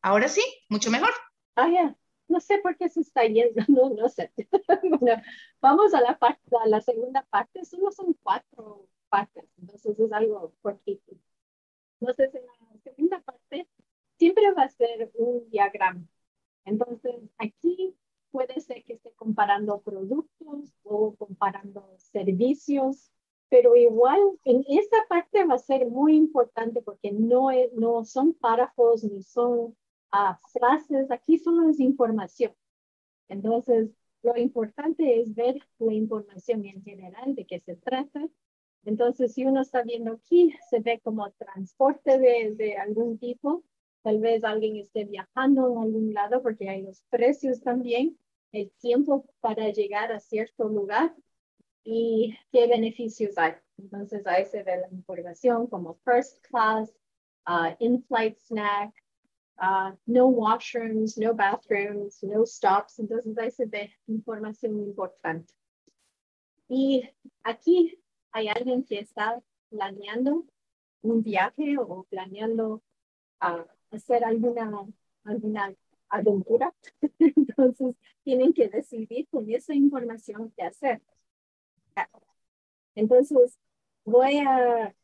[0.00, 1.10] Ahora sí, mucho mejor.
[1.56, 1.96] Ah, ya
[2.32, 4.32] no sé por qué se está yendo, no, no sé.
[5.00, 5.22] bueno,
[5.60, 10.54] vamos a la, parte, a la segunda parte, solo son cuatro partes, entonces es algo
[10.62, 11.12] cortito.
[12.00, 13.68] Entonces, en la segunda parte
[14.18, 16.02] siempre va a ser un diagrama.
[16.64, 17.94] Entonces, aquí
[18.30, 23.10] puede ser que esté comparando productos o comparando servicios,
[23.52, 28.32] pero igual en esa parte va a ser muy importante porque no, es, no son
[28.32, 29.76] párrafos ni son
[30.10, 32.54] a frases, aquí solo es información.
[33.28, 33.90] Entonces,
[34.22, 38.26] lo importante es ver la información en general de qué se trata.
[38.86, 43.64] Entonces, si uno está viendo aquí, se ve como transporte de, de algún tipo.
[44.00, 48.16] Tal vez alguien esté viajando a algún lado porque hay los precios también,
[48.50, 51.14] el tiempo para llegar a cierto lugar
[51.84, 53.54] y qué beneficios hay.
[53.78, 56.92] Entonces, ahí se ve la información como first class,
[57.46, 58.94] uh, in-flight snack,
[59.62, 62.98] Uh, no washrooms, no bathrooms, no stops.
[62.98, 65.54] Entonces, ahí se ve información importante.
[66.68, 67.08] Y
[67.44, 67.96] aquí
[68.32, 70.44] hay alguien que está planeando
[71.02, 72.82] un viaje o planeando
[73.40, 74.86] uh, hacer alguna,
[75.24, 75.74] alguna
[76.08, 76.74] aventura.
[77.20, 81.02] Entonces, tienen que decidir con esa información qué hacer.
[82.94, 83.58] Entonces,
[84.04, 84.94] voy a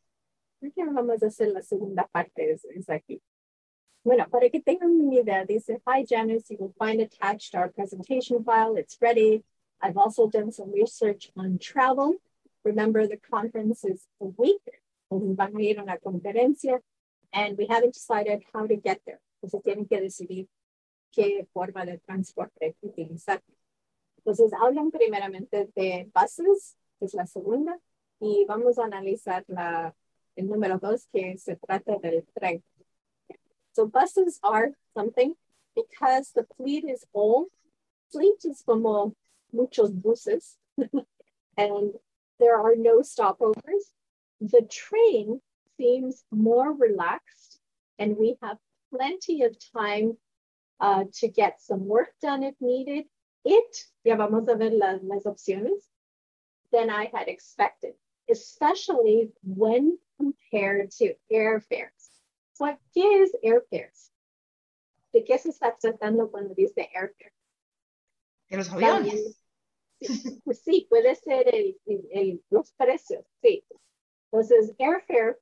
[0.77, 3.21] vamos a hacer la segunda parte, es, es aquí.
[4.03, 8.43] Bueno, para que tengan una idea, dice, Hi Janice, you will find attached our presentation
[8.43, 8.77] file.
[8.77, 9.43] It's ready.
[9.81, 12.15] I've also done some research on travel.
[12.63, 14.61] Remember, the conference is a week.
[15.11, 16.79] Van a ir a una conferencia,
[17.33, 19.19] and we haven't decided how to get there.
[19.41, 20.47] Entonces tienen que decidir
[21.11, 23.41] qué forma de transporte utilizar.
[24.17, 27.79] Entonces hablan primeramente de buses, que es la segunda,
[28.19, 29.95] y vamos a analizar la,
[30.35, 32.63] el número dos, que se trata del tren.
[33.73, 35.35] So buses are something
[35.75, 37.47] because the fleet is old.
[38.11, 39.15] Fleet is como
[39.53, 40.57] muchos buses
[41.57, 41.93] and
[42.39, 43.93] there are no stopovers.
[44.41, 45.41] The train
[45.77, 47.59] seems more relaxed
[47.97, 48.57] and we have
[48.93, 50.17] plenty of time
[50.79, 53.05] uh, to get some work done if needed.
[53.45, 55.87] It, ya vamos a ver las, las opciones,
[56.71, 57.93] than I had expected,
[58.29, 62.09] especially when compared to airfares.
[62.57, 64.11] What is airfares?
[65.13, 67.33] ¿De qué se está tratando cuando dice airfare?
[68.49, 69.39] De los aviones.
[70.01, 73.63] Sí, pues sí, puede ser el, el, los precios, sí.
[74.31, 75.37] Entonces, airfare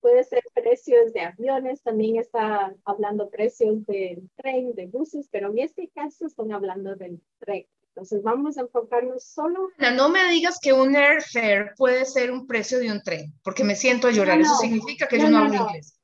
[0.00, 5.60] puede ser precios de aviones, también está hablando precios de tren, de buses, pero en
[5.60, 7.66] este caso están hablando del tren.
[7.94, 9.68] Entonces vamos a enfocarnos solo.
[9.96, 13.76] No me digas que un airfare puede ser un precio de un tren, porque me
[13.76, 14.38] siento a llorar.
[14.38, 14.52] No, no.
[14.52, 15.98] Eso significa que No, yo no, hablo inglés.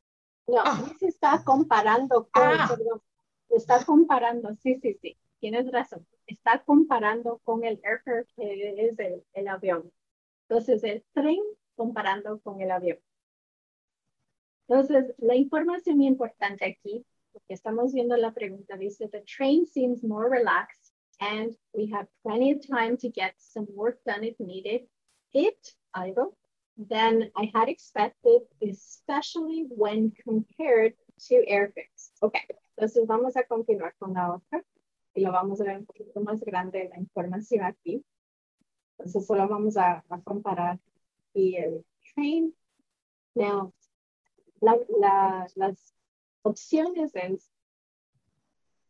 [0.46, 0.84] No, Ah.
[0.98, 2.66] se está comparando con, Ah.
[2.68, 3.00] perdón,
[3.48, 6.06] está comparando, sí, sí, sí, tienes razón.
[6.26, 9.90] Está comparando con el airfare que es el, el avión.
[10.48, 11.38] Entonces, el tren
[11.74, 12.98] comparando con el avión.
[14.68, 20.28] Entonces, la información importante aquí, porque estamos viendo la pregunta, dice, the train seems more
[20.28, 20.87] relaxed
[21.20, 24.82] and we have plenty of time to get some work done if needed.
[25.32, 26.32] It, algo,
[26.76, 30.94] than I had expected, especially when compared
[31.28, 32.12] to airfares.
[32.22, 32.38] Ok,
[32.76, 34.62] entonces vamos a continuar con la otra
[35.14, 38.04] y lo vamos a ver un poquito más grande la información aquí.
[38.98, 40.78] Entonces solo vamos a, a comparar
[41.34, 42.54] y el train.
[43.34, 43.72] Now,
[44.60, 45.94] la, la, las
[46.42, 47.50] opciones es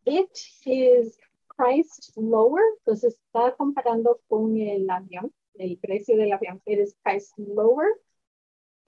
[0.05, 0.31] it
[0.65, 1.19] is
[1.59, 7.35] priced lower, entonces está comparando con el avión, el precio del avión, it is priced
[7.37, 7.89] lower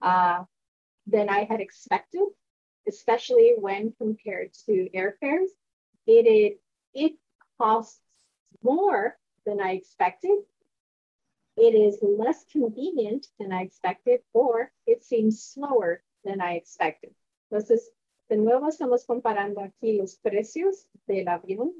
[0.01, 0.45] uh,
[1.05, 2.25] than I had expected,
[2.87, 5.49] especially when compared to airfares.
[6.07, 6.61] It, it,
[6.93, 7.13] it
[7.59, 7.99] costs
[8.63, 10.39] more than I expected.
[11.57, 17.11] It is less convenient than I expected, or it seems slower than I expected.
[17.51, 17.89] Entonces,
[18.29, 21.73] de nuevo estamos comparando aquí los precios del avión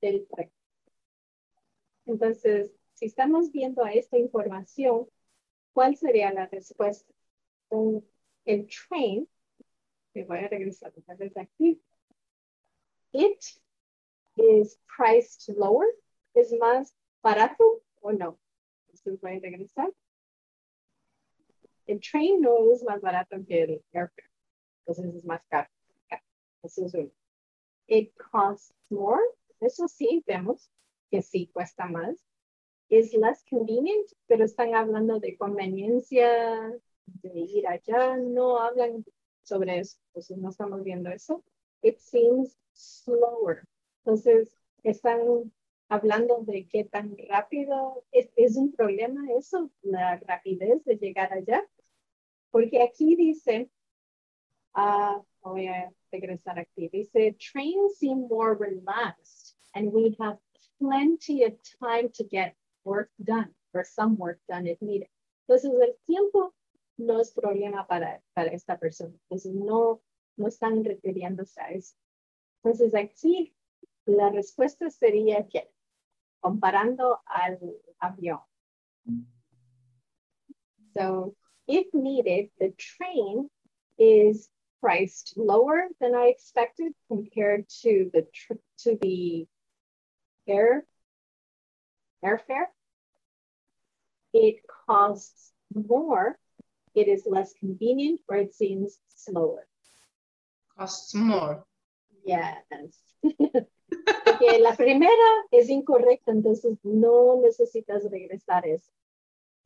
[0.00, 0.26] del.
[2.06, 5.08] Entonces, si estamos viendo a esta información,
[5.72, 7.12] ¿cuál sería la respuesta?
[8.44, 9.28] El train,
[10.14, 11.80] me voy a regresar desde aquí.
[13.12, 13.40] It
[14.36, 15.88] is priced lower,
[16.34, 18.38] es más barato o no?
[18.86, 19.92] Entonces voy a regresar.
[21.86, 24.30] El train no es más barato que el airfare,
[24.80, 25.68] entonces es más caro.
[26.62, 27.10] Eso es uno.
[27.86, 29.22] It costs more,
[29.60, 30.70] eso sí vemos
[31.10, 32.24] que sí cuesta más.
[32.88, 36.72] Es less convenient, pero están hablando de conveniencia,
[37.06, 39.04] de ir allá, no hablan
[39.42, 41.44] sobre eso, entonces no estamos viendo eso.
[41.82, 43.64] It seems slower,
[44.04, 45.52] entonces están
[45.88, 51.66] hablando de qué tan rápido es, un problema eso, la rapidez de llegar allá,
[52.50, 53.70] porque aquí dice,
[54.74, 60.38] ah, voy a regresar aquí, dice, trains seem more relaxed and we have
[60.80, 61.52] plenty of
[61.82, 62.54] time to get
[62.84, 65.08] work done or some work done if needed.
[65.48, 66.52] Entonces el tiempo
[66.98, 70.00] no es problema para, para esta persona, entonces no,
[70.36, 71.94] no están refiriéndose a eso.
[72.62, 73.54] Entonces aquí
[74.06, 75.68] la respuesta sería que
[76.40, 77.58] comparando al
[77.98, 78.40] avión.
[80.96, 81.34] So
[81.66, 83.48] if needed, the train
[83.98, 88.26] is priced lower than I expected compared to the
[88.78, 89.46] to the
[90.50, 90.84] air
[92.24, 92.66] airfare.
[94.32, 96.38] It costs more.
[96.94, 99.66] It is less convenient, or it seems slower.
[100.76, 101.64] Costs more.
[102.24, 102.62] Yes.
[104.24, 105.12] Porque la primera
[105.50, 108.90] es incorrecta, entonces no necesitas regresar eso.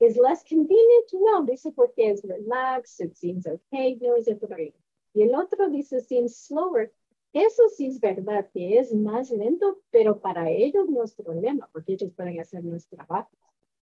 [0.01, 1.13] Is less convenient?
[1.13, 4.77] No, dice porque es relaxed, it seems okay, no es el problema.
[5.15, 6.93] Y el otro dice seems slower.
[7.35, 11.95] Eso sí es verdad que es más lento, pero para ellos no es problema, porque
[11.95, 13.31] ellos pueden hacer nuestro trabajo.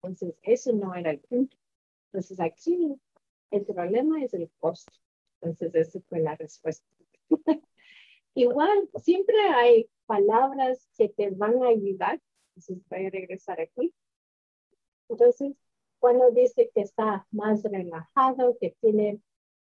[0.03, 1.57] Entonces, eso no era el punto.
[2.07, 2.95] Entonces, aquí
[3.49, 4.93] El problema es el costo.
[5.41, 6.87] Entonces, esa fue la respuesta.
[8.35, 12.21] Igual, siempre hay palabras que te van a ayudar.
[12.49, 13.91] Entonces, voy a regresar aquí.
[15.09, 15.53] Entonces,
[15.99, 19.19] cuando dice que está más relajado, que tiene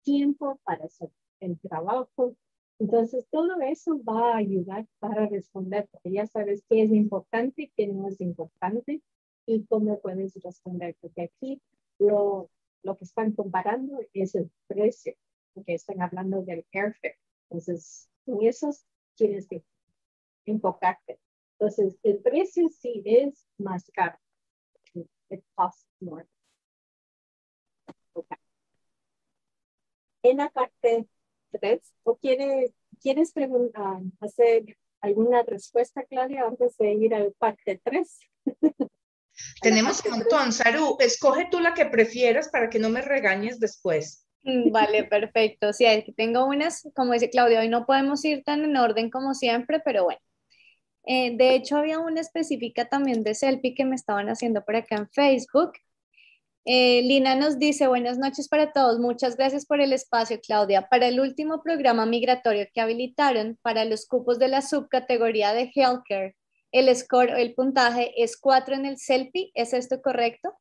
[0.02, 2.36] tiempo para hacer el trabajo,
[2.80, 7.88] entonces todo eso va a ayudar para responder, porque ya sabes qué es importante, qué
[7.88, 9.02] no es importante
[9.46, 11.62] y cómo puedes responder, porque aquí
[12.00, 12.50] lo,
[12.84, 15.14] lo que están comparando es el precio,
[15.54, 17.18] porque están hablando del airfare.
[17.50, 18.70] Entonces, con eso
[19.16, 19.62] tienes que
[20.46, 21.20] enfocarte.
[21.60, 24.18] Entonces, el precio sí es más caro.
[25.30, 26.26] It costs more.
[28.14, 28.38] Okay.
[30.24, 31.08] En la parte
[31.52, 32.72] 3, ¿o quieres,
[33.02, 38.20] quieres preguntar, hacer alguna respuesta, Claudia, antes de ir al parte 3?
[39.62, 40.52] Tenemos un montón.
[40.52, 44.26] Saru, escoge tú la que prefieras para que no me regañes después.
[44.44, 45.74] Mm, vale, perfecto.
[45.74, 49.34] Sí, aquí tengo unas, como dice Claudia, hoy no podemos ir tan en orden como
[49.34, 50.22] siempre, pero bueno.
[51.06, 54.96] Eh, de hecho, había una específica también de selfie que me estaban haciendo por acá
[54.96, 55.74] en Facebook.
[56.66, 59.00] Eh, Lina nos dice, buenas noches para todos.
[59.00, 60.88] Muchas gracias por el espacio, Claudia.
[60.90, 66.36] Para el último programa migratorio que habilitaron para los cupos de la subcategoría de Healthcare,
[66.72, 69.52] el score, el puntaje es 4 en el selfie.
[69.56, 70.54] ¿Es esto correcto?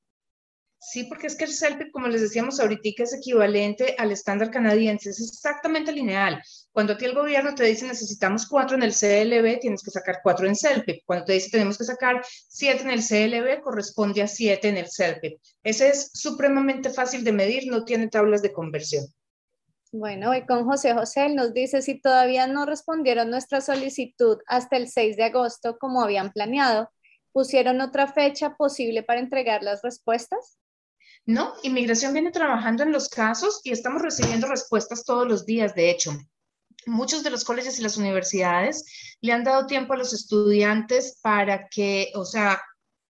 [0.80, 5.10] Sí, porque es que el CELPIP, como les decíamos ahorita, es equivalente al estándar canadiense,
[5.10, 6.40] es exactamente lineal.
[6.70, 10.20] Cuando a ti el gobierno te dice necesitamos cuatro en el CLB, tienes que sacar
[10.22, 11.02] cuatro en CELPIP.
[11.04, 14.88] Cuando te dice tenemos que sacar siete en el CLB, corresponde a siete en el
[14.88, 15.40] CELPIP.
[15.64, 19.04] Ese es supremamente fácil de medir, no tiene tablas de conversión.
[19.90, 24.88] Bueno, y con José José nos dice si todavía no respondieron nuestra solicitud hasta el
[24.88, 26.90] 6 de agosto como habían planeado,
[27.32, 30.58] ¿pusieron otra fecha posible para entregar las respuestas?
[31.28, 35.90] No, inmigración viene trabajando en los casos y estamos recibiendo respuestas todos los días, de
[35.90, 36.16] hecho.
[36.86, 41.68] Muchos de los colegios y las universidades le han dado tiempo a los estudiantes para
[41.68, 42.62] que, o sea,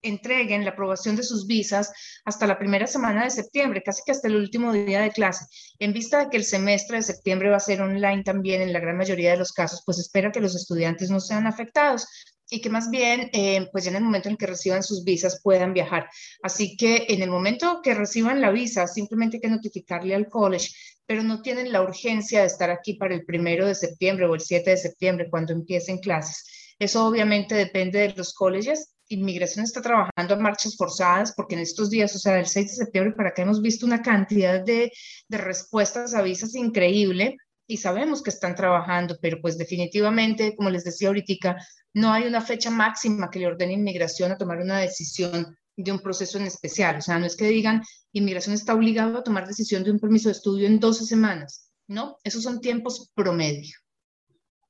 [0.01, 1.93] entreguen la aprobación de sus visas
[2.25, 5.45] hasta la primera semana de septiembre, casi que hasta el último día de clase.
[5.79, 8.81] En vista de que el semestre de septiembre va a ser online también en la
[8.81, 12.07] gran mayoría de los casos, pues espera que los estudiantes no sean afectados
[12.49, 15.73] y que más bien, eh, pues en el momento en que reciban sus visas puedan
[15.75, 16.09] viajar.
[16.43, 20.71] Así que en el momento que reciban la visa, simplemente hay que notificarle al college,
[21.07, 24.41] pero no tienen la urgencia de estar aquí para el primero de septiembre o el
[24.41, 26.45] 7 de septiembre cuando empiecen clases.
[26.79, 28.93] Eso obviamente depende de los colleges.
[29.09, 32.85] Inmigración está trabajando a marchas forzadas porque en estos días, o sea, del 6 de
[32.85, 34.93] septiembre para acá hemos visto una cantidad de,
[35.29, 37.37] de respuestas a visas increíble
[37.67, 41.57] y sabemos que están trabajando, pero pues definitivamente, como les decía ahorita,
[41.95, 46.01] no hay una fecha máxima que le ordene inmigración a tomar una decisión de un
[46.01, 46.97] proceso en especial.
[46.99, 50.29] O sea, no es que digan, inmigración está obligado a tomar decisión de un permiso
[50.29, 51.71] de estudio en 12 semanas.
[51.89, 53.75] No, esos son tiempos promedio.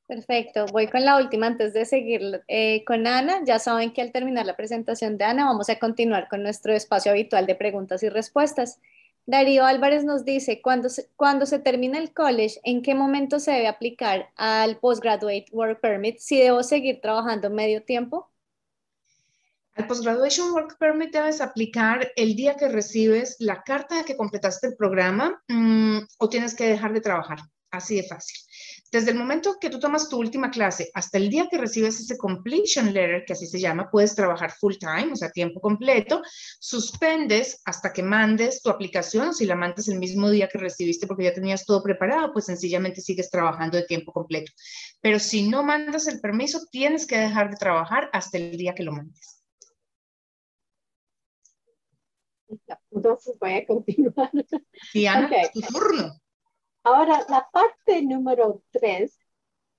[0.07, 3.41] Perfecto, voy con la última antes de seguir eh, con Ana.
[3.45, 7.11] Ya saben que al terminar la presentación de Ana vamos a continuar con nuestro espacio
[7.11, 8.79] habitual de preguntas y respuestas.
[9.27, 13.51] Darío Álvarez nos dice, cuando se, cuando se termina el college, ¿en qué momento se
[13.51, 16.19] debe aplicar al Postgraduate Work Permit?
[16.19, 18.31] Si debo seguir trabajando medio tiempo.
[19.75, 24.69] Al Postgraduation Work Permit debes aplicar el día que recibes la carta de que completaste
[24.69, 27.41] el programa mmm, o tienes que dejar de trabajar.
[27.77, 28.39] Así de fácil.
[28.91, 32.17] Desde el momento que tú tomas tu última clase hasta el día que recibes ese
[32.17, 36.23] completion letter, que así se llama, puedes trabajar full time, o sea, tiempo completo,
[36.59, 41.07] suspendes hasta que mandes tu aplicación, o si la mandas el mismo día que recibiste
[41.07, 44.51] porque ya tenías todo preparado, pues sencillamente sigues trabajando de tiempo completo.
[45.03, 48.85] Pero si no mandas el permiso, tienes que dejar de trabajar hasta el día que
[48.85, 49.43] lo mandes.
[52.91, 54.31] Entonces voy a continuar.
[54.95, 55.51] Diana, okay.
[55.53, 56.19] tu turno.
[56.89, 59.19] Ahora, la parte número tres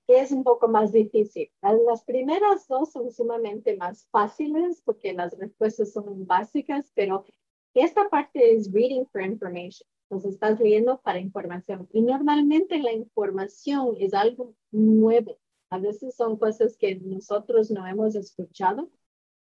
[0.08, 1.50] es un poco más difícil.
[1.62, 7.24] Las primeras dos son sumamente más fáciles porque las respuestas son básicas, pero
[7.72, 9.88] esta parte es reading for information.
[10.02, 11.88] Entonces estás leyendo para información.
[11.94, 15.38] Y normalmente la información es algo nuevo.
[15.70, 18.90] A veces son cosas que nosotros no hemos escuchado,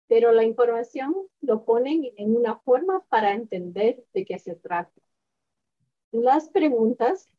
[0.07, 4.93] pero la información lo ponen en una forma para entender de qué se trata.
[6.13, 7.31] Las preguntas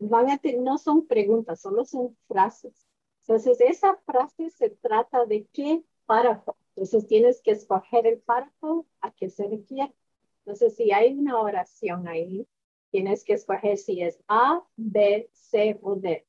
[0.00, 2.86] van a no son preguntas, solo son frases.
[3.20, 6.56] Entonces, esa frase se trata de qué párrafo.
[6.74, 9.94] Entonces, tienes que escoger el párrafo a qué se refiere.
[10.38, 12.48] Entonces, si hay una oración ahí,
[12.90, 16.26] tienes que escoger si es A, B, C o D.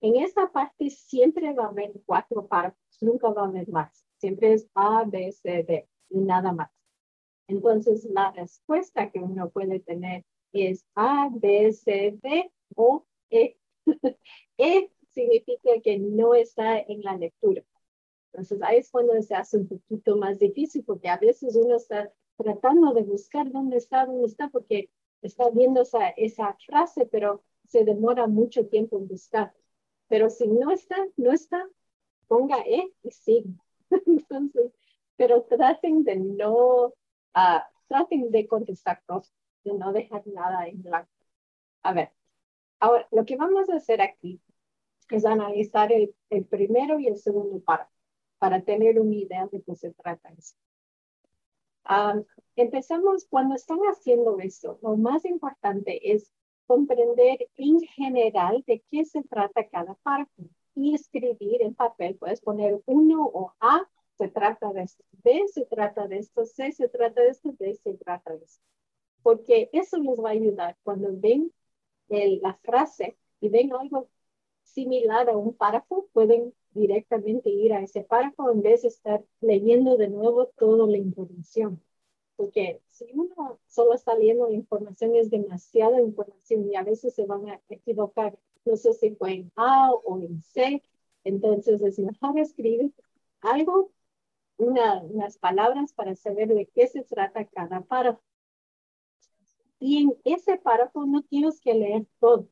[0.00, 4.04] En esa parte siempre va a haber cuatro párrafos, nunca va a haber más.
[4.18, 6.70] Siempre es A, B, C, D y nada más.
[7.48, 13.56] Entonces, la respuesta que uno puede tener es A, B, C, D o E.
[14.58, 17.62] e significa que no está en la lectura.
[18.32, 22.12] Entonces ahí es cuando se hace un poquito más difícil porque a veces uno está
[22.36, 24.90] tratando de buscar dónde está, dónde está, porque
[25.22, 29.52] está viendo esa, esa frase, pero se demora mucho tiempo en buscar.
[30.08, 31.68] Pero si no está, no está,
[32.28, 33.50] ponga E y sigue.
[34.06, 34.72] Entonces,
[35.16, 41.10] pero traten de no, uh, traten de contestar cosas, de no dejar nada en blanco.
[41.82, 42.12] A ver,
[42.80, 44.40] ahora lo que vamos a hacer aquí
[45.10, 47.92] es analizar el, el primero y el segundo párrafo
[48.38, 50.54] para tener una idea de qué se trata eso.
[51.88, 52.22] Uh,
[52.56, 54.78] empezamos cuando están haciendo esto.
[54.82, 56.30] Lo más importante es
[56.66, 60.42] comprender en general de qué se trata cada párrafo
[60.74, 62.16] y escribir en papel.
[62.16, 66.72] Puedes poner uno o A, se trata de esto, B, se trata de esto, C,
[66.72, 68.62] se trata de esto, D, se trata de esto.
[69.22, 71.52] Porque eso les va a ayudar cuando ven
[72.08, 74.08] el, la frase y ven algo
[74.64, 79.96] similar a un párrafo, pueden directamente ir a ese párrafo en vez de estar leyendo
[79.96, 81.82] de nuevo toda la información.
[82.36, 87.26] Porque si uno solo está leyendo la información, es demasiada información y a veces se
[87.26, 88.38] van a equivocar.
[88.64, 90.82] No sé si fue en A o en C.
[91.24, 92.92] Entonces es mejor escribir
[93.40, 93.90] algo,
[94.56, 98.22] una, unas palabras para saber de qué se trata cada párrafo.
[99.80, 102.48] Y en ese párrafo no tienes que leer todo.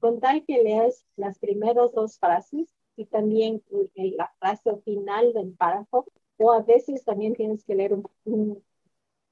[0.00, 3.62] Con tal que leas las primeras dos frases y también
[3.94, 6.06] la frase final del párrafo,
[6.38, 7.94] o a veces también tienes que leer
[8.24, 8.64] un,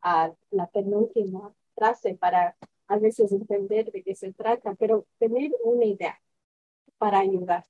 [0.03, 2.57] a la penúltima frase para
[2.89, 6.21] a veces entender de qué se trata, pero tener una idea
[6.99, 7.65] para ayudar.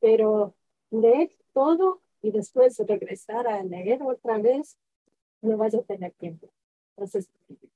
[0.00, 0.54] Pero
[0.90, 4.78] leer todo y después regresar a leer otra vez,
[5.42, 6.50] no vas a tener tiempo.
[6.96, 7.28] Entonces,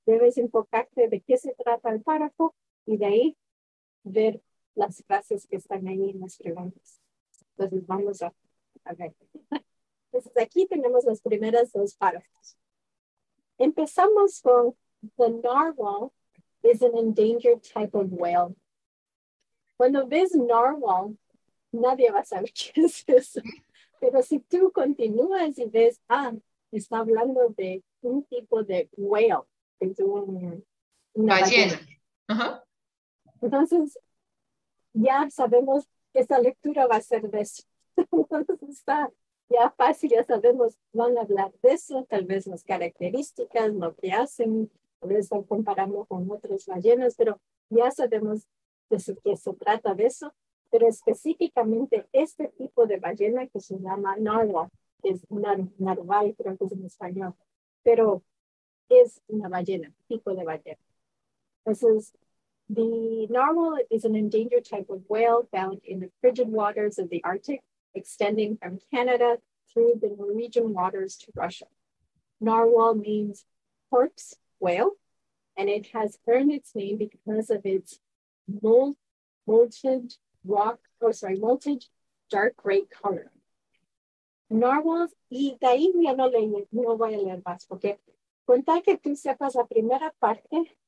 [0.06, 2.54] debes enfocarte de qué se trata el párrafo
[2.86, 3.36] y de ahí
[4.04, 4.40] ver
[4.74, 7.00] las frases que están ahí en las preguntas.
[7.56, 8.32] Entonces, vamos a,
[8.84, 9.14] a ver.
[10.06, 12.56] Entonces, aquí tenemos las primeras dos párrafos.
[13.58, 14.76] Empezamos con
[15.16, 16.12] the narwhal
[16.62, 18.56] is an endangered type of whale.
[19.76, 21.16] Cuando ves narwhal,
[21.72, 23.40] nadie va a saber qué es eso.
[24.00, 26.32] Pero si tú continúas y ves, ah,
[26.70, 29.44] está hablando de un tipo de whale,
[29.80, 30.64] es un,
[31.14, 31.80] una ballena.
[33.40, 33.98] Entonces,
[34.92, 37.62] ya sabemos que esta lectura va a ser de eso.
[38.12, 39.10] Entonces está
[39.48, 44.12] ya fácil, ya sabemos, van a hablar de eso, tal vez las características, lo que
[44.12, 44.70] hacen,
[45.00, 47.40] tal vez están comparando con otras ballenas, pero
[47.70, 48.46] ya sabemos
[48.90, 50.32] de qué se trata de eso,
[50.70, 54.68] pero específicamente este tipo de ballena que se llama narwhal,
[55.02, 57.34] es nar narval, creo que es en español,
[57.84, 58.22] pero
[58.90, 60.76] es una ballena, tipo de ballena.
[61.66, 62.12] Entonces,
[62.68, 67.22] the narwhal is an endangered type of whale found in the frigid waters of the
[67.24, 67.60] Arctic
[67.94, 69.38] extending from Canada
[69.72, 71.66] through the Norwegian waters to Russia.
[72.40, 73.44] Narwhal means
[73.90, 74.92] corpse whale,
[75.56, 77.98] and it has earned its name because of its
[78.62, 78.96] mold,
[79.48, 81.84] molted rock, oh sorry, molted
[82.30, 83.30] dark gray color.
[84.48, 88.00] Narwhals, y de ahí ya no, le, no voy a leer más, porque
[88.44, 90.78] con tal que tú sepas la primera parte,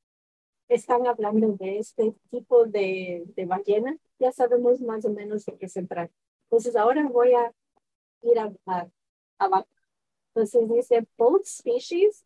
[0.68, 5.68] están hablando de este tipo de, de ballena, ya sabemos más o menos de qué
[5.68, 6.14] se trata.
[6.44, 7.52] Entonces ahora voy a
[8.22, 8.52] ir a,
[9.38, 9.68] abajo.
[10.28, 12.24] Entonces dice both species.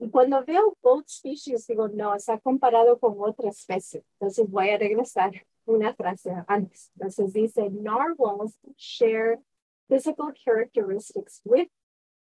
[0.00, 4.04] Y cuando veo both species, digo, no, está comparado con otra especie.
[4.14, 5.32] Entonces voy a regresar
[5.66, 6.90] una frase antes.
[6.94, 9.40] Entonces dice, narwhals share
[9.88, 11.68] physical characteristics with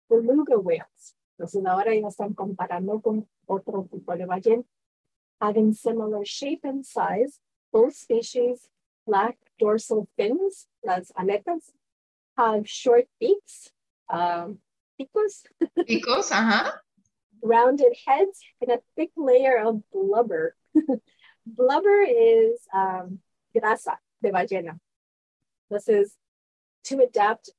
[0.09, 1.15] beluga whales.
[1.37, 4.63] Entonces ahora ya están comparando con otro tipo de ballena.
[5.41, 7.39] Having similar shape and size,
[7.71, 8.69] both species
[9.05, 11.71] lack dorsal fins, las aletas,
[12.37, 13.71] have short beaks,
[14.09, 14.59] um,
[14.99, 15.43] picos.
[15.89, 16.71] Picos, uh-huh.
[17.41, 20.55] Rounded heads and a thick layer of blubber.
[21.45, 23.19] blubber is um,
[23.55, 24.79] grasa de ballena.
[25.69, 26.15] This is
[26.83, 27.49] to adapt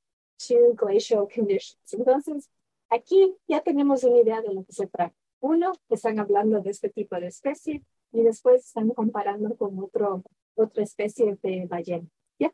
[0.48, 1.92] to glacial conditions.
[1.92, 2.50] Entonces,
[2.90, 5.14] aquí ya tenemos una idea de lo que se trata.
[5.40, 10.22] Uno, están hablando de este tipo de especie y después están comparando con otro
[10.56, 12.08] otra especie de ballena.
[12.38, 12.52] ¿Ya?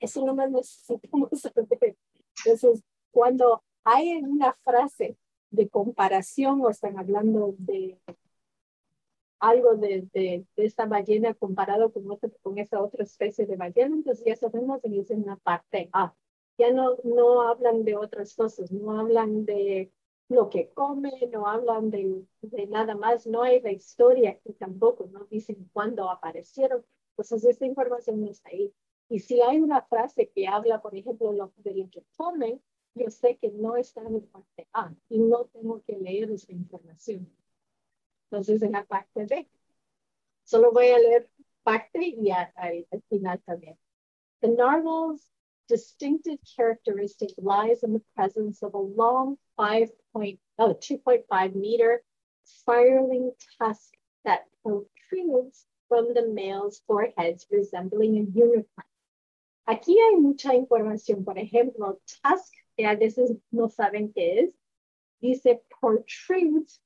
[0.00, 1.96] Eso no más necesitamos saber.
[2.44, 5.16] Entonces, cuando hay una frase
[5.50, 7.98] de comparación o están hablando de
[9.38, 14.24] algo de, de, esta ballena comparado con, otra, con esa otra especie de ballena, entonces
[14.24, 16.14] ya sabemos que es una parte A.
[16.58, 19.92] Ya no, no hablan de otras cosas, no hablan de
[20.28, 25.08] lo que come, no hablan de, de nada más, no hay la historia y tampoco,
[25.12, 26.84] no dicen cuándo aparecieron.
[27.10, 28.72] Entonces, esta información no está ahí.
[29.08, 32.60] Y si hay una frase que habla, por ejemplo, lo, de lo que comen,
[32.94, 37.30] yo sé que no está en parte A y no tengo que leer esa información.
[38.30, 39.48] Entonces, en la parte B,
[40.44, 41.28] solo voy a leer
[41.62, 43.78] parte y al, al final también.
[44.40, 45.30] The narwhal's
[45.68, 52.02] distinctive characteristic lies in the presence of a long 5 point, oh, 2.5 meter
[52.44, 58.86] spiraling tusk that protrudes from the male's foreheads resembling a unicorn.
[59.68, 61.24] Aquí hay mucha información.
[61.24, 64.54] Por ejemplo, tusk, que a veces no saben qué es,
[65.20, 66.80] dice protrudes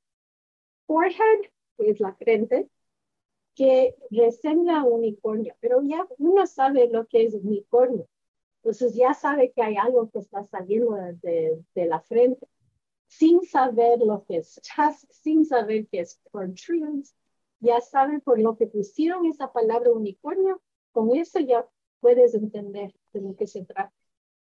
[0.90, 1.42] forehead,
[1.76, 2.68] que es la frente,
[3.54, 8.08] que resembla un unicornio, pero ya uno sabe lo que es unicornio.
[8.56, 12.44] Entonces ya sabe que hay algo que está saliendo de, de la frente,
[13.06, 17.14] sin saber lo que es tusk, sin saber qué es protrudes,
[17.60, 20.60] ya saben por lo que pusieron esa palabra unicornio,
[20.90, 21.68] con eso ya
[22.00, 23.94] puedes entender de lo que se trata,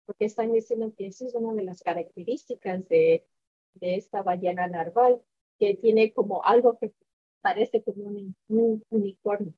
[0.06, 3.26] porque están diciendo que esa es una de las características de,
[3.74, 5.22] de esta ballena narval,
[5.60, 6.92] que tiene como algo que
[7.42, 8.04] parece como
[8.48, 9.54] un, unicornio.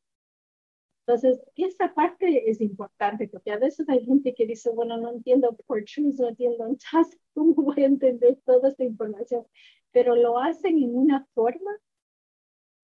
[1.06, 5.56] Entonces, esa parte es importante, porque a veces hay gente que dice, bueno, no entiendo
[5.66, 9.46] portugués, no entiendo task, ¿cómo voy a entender toda esta información?
[9.92, 11.70] Pero lo hacen en una forma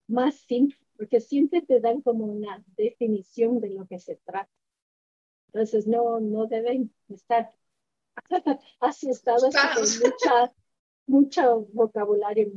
[0.07, 4.49] más simple, porque siempre te dan como una definición de lo que se trata.
[5.47, 7.53] Entonces no, no deben estar
[8.79, 10.53] asustados con mucha,
[11.07, 12.51] mucho vocabulario.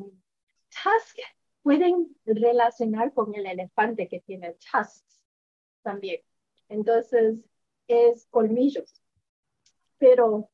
[0.82, 1.18] Task
[1.62, 5.24] pueden relacionar con el elefante que tiene tusks
[5.82, 6.20] también.
[6.68, 7.38] Entonces
[7.86, 8.92] es colmillos.
[9.98, 10.50] Pero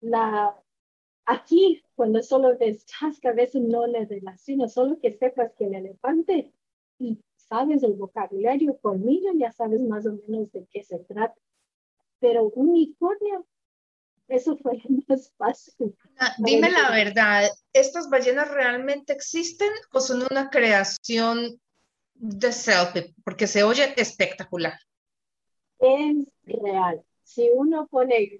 [0.00, 0.62] la,
[1.24, 5.74] aquí, cuando solo ves tusk, a veces no le relaciona, solo que sepas que el
[5.74, 6.52] elefante
[6.98, 11.40] y sabes el vocabulario colmillo, ya sabes más o menos de qué se trata
[12.18, 13.46] pero unicornio,
[14.28, 15.96] eso fue más fácil.
[16.18, 21.60] Ah, dime la verdad, ¿estas ballenas realmente existen o son una creación
[22.14, 23.14] de selfie?
[23.24, 24.78] Porque se oye espectacular.
[25.78, 27.04] Es real.
[27.22, 28.30] Si uno pone,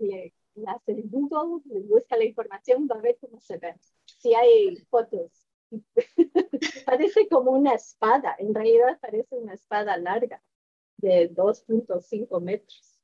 [0.67, 3.75] hace en Google, busca la información, va a ver cómo se ve.
[4.19, 5.31] Si hay fotos.
[6.87, 10.41] parece como una espada, en realidad parece una espada larga
[10.99, 12.96] de 2.5 metros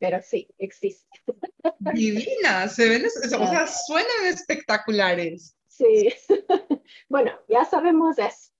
[0.00, 1.22] pero sí, existe.
[1.94, 5.54] Divinas, se ven, o sea, suenan espectaculares.
[5.68, 6.08] Sí,
[7.08, 8.50] bueno, ya sabemos eso.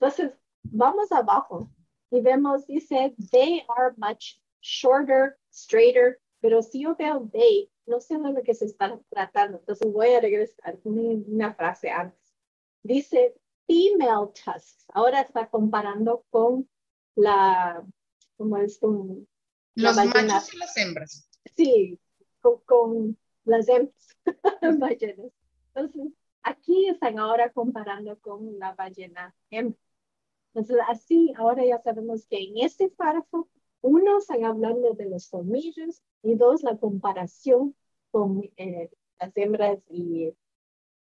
[0.00, 0.32] Entonces,
[0.62, 1.70] vamos abajo
[2.10, 8.16] y vemos, dice, they are much shorter, straighter, pero si yo veo they, no sé
[8.16, 9.58] de lo que se está tratando.
[9.58, 12.34] Entonces voy a regresar una frase antes.
[12.82, 13.34] Dice
[13.66, 14.86] female tusks.
[14.88, 16.68] Ahora está comparando con
[17.14, 17.84] la,
[18.36, 19.28] como es un
[19.76, 21.28] los machos y las hembras.
[21.54, 21.98] Sí,
[22.40, 24.16] con, las hembras
[24.78, 25.30] ballenas.
[25.74, 26.12] Entonces,
[26.42, 29.78] aquí están ahora comparando con la ballena hembra.
[30.54, 33.48] Entonces, así ahora ya sabemos que en este párrafo,
[33.82, 37.76] uno están hablando de los colmillos y dos, la comparación
[38.10, 40.32] con eh, las hembras y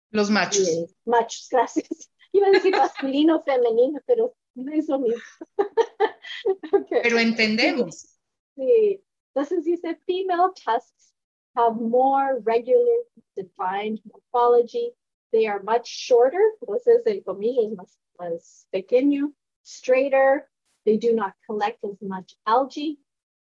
[0.10, 0.96] los machos.
[1.06, 1.88] machos, gracias.
[2.32, 5.22] Iba a decir masculino, femenino, pero no es lo mismo.
[7.04, 8.11] Pero entendemos.
[8.56, 9.02] Sí.
[9.34, 11.14] Entonces dice, female tusks
[11.56, 13.04] have more regular
[13.36, 14.92] defined morphology.
[15.32, 16.42] They are much shorter.
[16.62, 19.34] Entonces el comillo es más, más pequeño.
[19.64, 20.50] Straighter.
[20.86, 22.98] They do not collect as much algae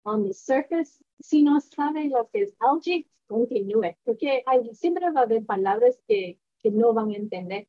[0.06, 0.98] on the surface.
[1.22, 3.96] Si no sabe lo que es algae, continúe.
[4.04, 7.68] Porque hay, siempre va a haber palabras que, que no van a entender.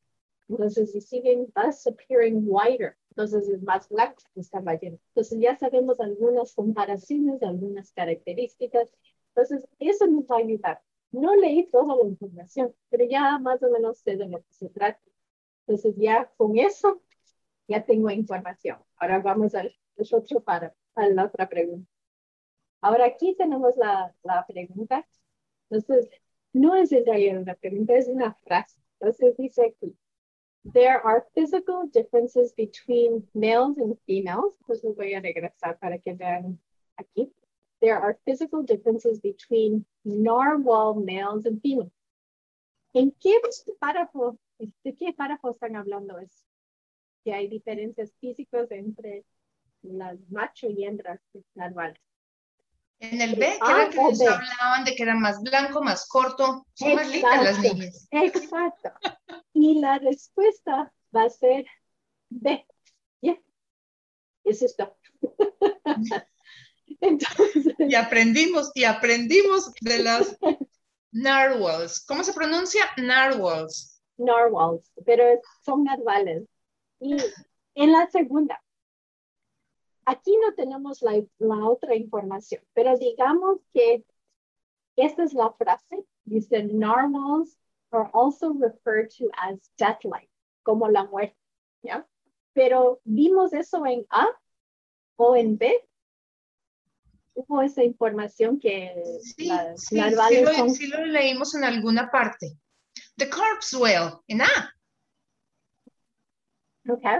[0.49, 4.97] Entonces, si siguen thus appearing wider, entonces es más blanco que esta ballena.
[5.09, 8.89] Entonces ya sabemos algunas comparaciones, algunas características.
[9.35, 10.81] Entonces, eso nos va a ayudar.
[11.11, 14.69] No leí toda la información, pero ya más o menos sé de lo que se
[14.69, 15.01] trata.
[15.67, 17.01] Entonces, ya con eso,
[17.67, 18.77] ya tengo información.
[18.95, 19.75] Ahora vamos al,
[20.13, 21.91] otro para, a la otra pregunta.
[22.79, 25.05] Ahora aquí tenemos la, la pregunta.
[25.69, 26.09] Entonces,
[26.53, 28.79] no es en realidad una pregunta, es una frase.
[29.01, 29.93] Entonces dice aquí,
[30.65, 34.53] There are physical differences between males and females.
[34.65, 36.59] Pues voy a regresar para que vean.
[37.81, 41.91] There are physical differences between narwhal males and females.
[42.93, 43.39] ¿En qué
[43.79, 46.43] párrafo, de qué párrafo están hablando eso?
[47.23, 49.23] Que hay diferencias físicas entre
[49.83, 51.21] las macho y hembras
[51.55, 52.01] narwhales.
[52.99, 56.05] En el B, que ah, era que nos hablaban de que era más blanco, más
[56.07, 56.65] corto.
[56.73, 58.07] Son más lindas las niñas.
[58.11, 58.91] Exacto.
[59.53, 61.65] Y la respuesta va a ser
[62.29, 62.65] B.
[63.21, 63.37] ¿Ya?
[64.43, 64.97] Es esto.
[67.01, 70.37] Entonces, y aprendimos, y aprendimos de las
[71.11, 72.05] narwhals.
[72.05, 72.83] ¿Cómo se pronuncia?
[72.97, 74.01] Narwhals.
[74.17, 75.23] Narwhals, pero
[75.63, 76.43] son narvales.
[76.99, 77.15] Y
[77.75, 78.61] en la segunda,
[80.09, 84.03] aquí no tenemos la, la otra información, pero digamos que
[84.95, 86.03] esta es la frase.
[86.25, 87.57] Dice, narwhals
[87.91, 90.29] are also referred to as death-like,
[90.63, 91.37] como la muerte.
[91.83, 92.05] ¿ya?
[92.53, 94.27] Pero vimos eso en A
[95.15, 95.85] o en B.
[97.33, 100.69] Hubo esa información que sí, las sí, sí lo, son...
[100.71, 102.57] sí lo leímos en alguna parte.
[103.15, 104.75] The corpse whale, en A.
[106.89, 107.19] Okay.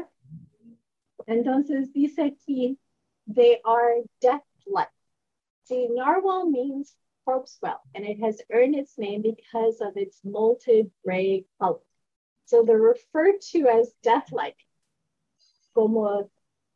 [1.30, 2.78] Entonces dice aquí,
[3.28, 4.90] they are death-like.
[5.66, 10.90] See, narwhal means corpse whale, and it has earned its name because of its molted
[11.06, 11.80] gray color.
[12.46, 14.58] So they're referred to as death-like,
[15.76, 16.30] como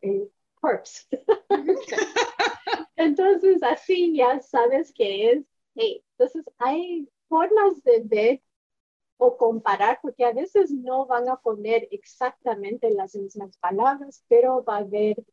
[0.03, 0.27] a
[0.61, 1.05] corpse.
[2.97, 5.43] Entonces, así ya sabes que es,
[5.75, 8.39] hey, entonces hay formas de ver
[9.17, 14.77] o comparar, porque a veces no van a poner exactamente las mismas palabras, pero va
[14.77, 15.23] a haber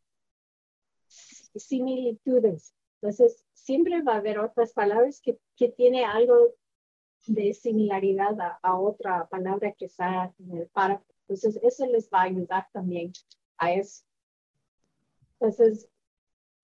[1.08, 2.74] similitudes.
[3.00, 6.54] Entonces, siempre va a haber otras palabras que, que tiene algo
[7.26, 11.04] de similaridad a, a, otra palabra que está en el párrafo.
[11.22, 13.12] Entonces, eso les va a ayudar también
[13.58, 14.04] a eso.
[15.38, 15.88] Entonces,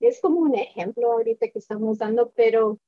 [0.01, 2.79] es como un ejemplo ahorita que estamos dando, pero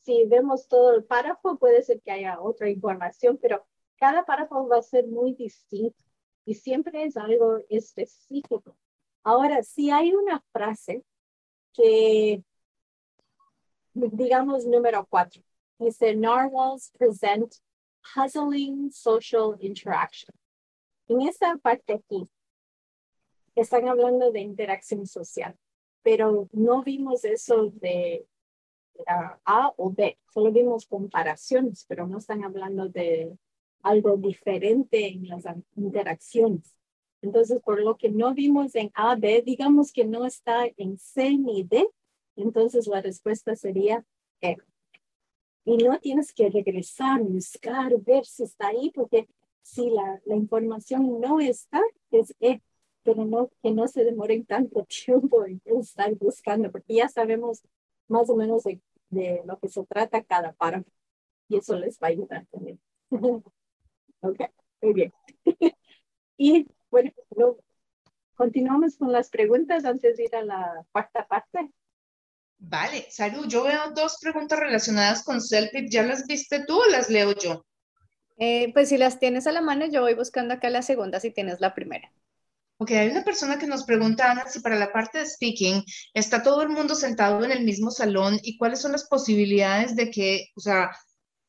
[0.00, 3.66] si vemos todo el párrafo, puede ser que haya otra información, pero
[4.00, 6.02] cada párrafo va a ser muy distinto
[6.46, 8.76] y siempre es algo específico.
[9.22, 11.04] Ahora, si hay una frase
[11.74, 12.42] que,
[13.92, 15.42] digamos, número cuatro,
[15.78, 17.54] dice, narwhals present
[18.14, 20.34] puzzling social interaction.
[21.06, 22.26] En esa parte aquí,
[23.54, 25.54] están hablando de interacción social,
[26.02, 28.26] pero no vimos eso de
[28.94, 33.36] uh, A o B, solo vimos comparaciones, pero no están hablando de
[33.82, 35.44] algo diferente en las
[35.76, 36.74] interacciones.
[37.22, 41.36] Entonces, por lo que no vimos en A, B, digamos que no está en C
[41.36, 41.86] ni D,
[42.36, 44.04] entonces la respuesta sería
[44.40, 44.56] E.
[45.64, 49.28] Y no tienes que regresar, buscar, ver si está ahí, porque
[49.62, 52.62] si la, la información no está, es E,
[53.02, 57.62] pero no, que no se demoren tanto tiempo en estar buscando, porque ya sabemos
[58.08, 60.90] más o menos de, de lo que se trata cada párrafo,
[61.48, 62.80] y eso les va a ayudar también.
[64.20, 64.40] ok,
[64.82, 65.12] muy bien.
[66.36, 67.12] y bueno,
[68.34, 71.70] continuamos con las preguntas antes de ir a la cuarta parte.
[72.58, 73.46] Vale, salud.
[73.48, 75.88] Yo veo dos preguntas relacionadas con Selfie.
[75.88, 77.64] ¿Ya las viste tú o las leo yo?
[78.38, 81.30] Eh, pues si las tienes a la mano, yo voy buscando acá la segunda si
[81.30, 82.12] tienes la primera.
[82.78, 85.82] Ok, hay una persona que nos pregunta, Ana, si para la parte de speaking
[86.14, 90.10] está todo el mundo sentado en el mismo salón y cuáles son las posibilidades de
[90.10, 90.90] que, o sea,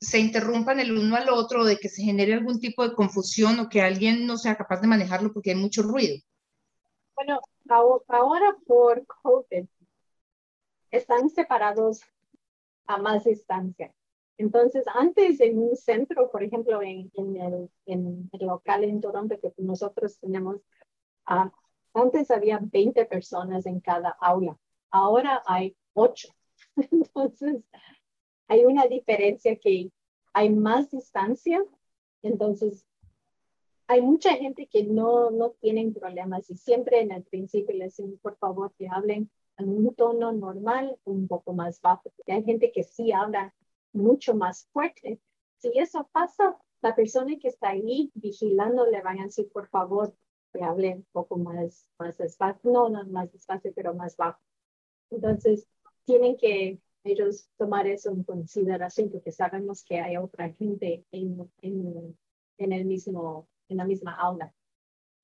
[0.01, 3.69] se interrumpan el uno al otro, de que se genere algún tipo de confusión o
[3.69, 6.17] que alguien no sea capaz de manejarlo porque hay mucho ruido.
[7.15, 7.39] Bueno,
[7.69, 9.67] ahora por COVID
[10.89, 12.01] están separados
[12.87, 13.93] a más distancia.
[14.37, 19.39] Entonces, antes en un centro, por ejemplo, en, en, el, en el, local en Toronto
[19.39, 20.55] que nosotros tenemos,
[21.29, 21.51] uh,
[21.93, 24.57] antes había 20 personas en cada aula.
[24.89, 26.27] Ahora hay 8.
[26.91, 27.61] Entonces,
[28.51, 29.93] hay una diferencia que
[30.33, 31.63] hay más distancia,
[32.21, 32.85] entonces
[33.87, 38.19] hay mucha gente que no, no tienen problemas y siempre en el principio les dicen,
[38.21, 42.73] por favor, que hablen en un tono normal, un poco más bajo, porque hay gente
[42.73, 43.55] que sí habla
[43.93, 45.21] mucho más fuerte.
[45.59, 50.13] Si eso pasa, la persona que está ahí vigilando le van a decir, por favor,
[50.51, 54.41] que hable un poco más, más despacio, no, no más despacio, pero más bajo.
[55.09, 55.65] Entonces,
[56.03, 62.17] tienen que ellos tomar eso en consideración porque sabemos que hay otra gente en, en,
[62.57, 64.53] en el mismo, en la misma aula.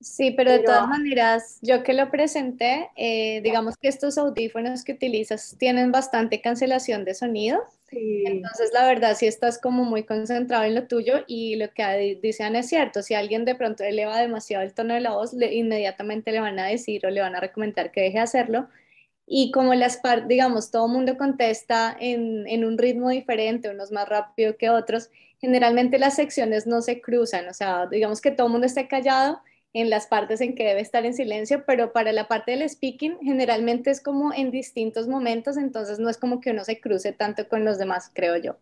[0.00, 4.92] Sí, pero, de todas maneras, yo que lo presenté, eh, digamos que estos audífonos que
[4.92, 7.64] utilizas tienen bastante cancelación de sonido.
[7.90, 8.22] Sí.
[8.24, 12.54] Entonces, la verdad, si estás como muy concentrado en lo tuyo y lo que dicen
[12.54, 16.30] es cierto, si alguien de pronto eleva demasiado el tono de la voz, le, inmediatamente
[16.30, 18.68] le van a decir o le van a recomendar que deje de hacerlo
[19.28, 23.92] y como las partes, digamos, todo el mundo contesta en, en, un ritmo diferente, unos
[23.92, 28.46] más rápido que otros, generalmente las secciones no se cruzan, o sea, digamos que todo
[28.46, 29.40] el mundo esté callado
[29.72, 33.18] en las partes en que debe estar en silencio, pero para la parte del speaking
[33.22, 37.48] generalmente es como en distintos momentos, entonces no es como que uno se cruce tanto
[37.48, 38.56] con los demás, creo yo.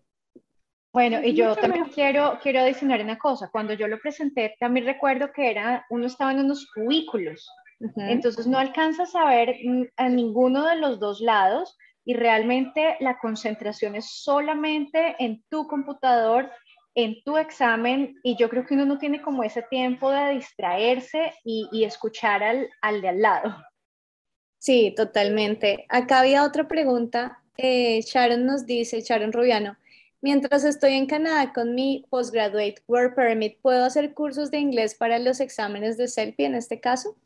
[0.92, 3.50] Bueno, y yo también quiero, quiero adicionar una cosa.
[3.52, 7.46] Cuando yo lo presenté, también recuerdo que era, uno estaba en unos cubículos.
[7.80, 9.56] Entonces no alcanzas a ver
[9.96, 16.50] a ninguno de los dos lados y realmente la concentración es solamente en tu computador,
[16.94, 21.34] en tu examen y yo creo que uno no tiene como ese tiempo de distraerse
[21.44, 23.56] y, escuchar al, al, de al lado.
[24.58, 25.84] Sí, totalmente.
[25.88, 27.42] Acá había otra pregunta.
[27.58, 29.76] Eh, Sharon nos dice, Sharon Rubiano,
[30.22, 35.18] Mientras estoy en Canadá con mi Postgraduate Work Permit, ¿puedo hacer cursos de inglés para
[35.18, 37.16] los exámenes de CELPI en este caso?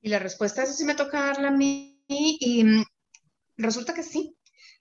[0.00, 2.84] Y la respuesta es sí me toca darla a mí y mm,
[3.56, 4.34] resulta que sí.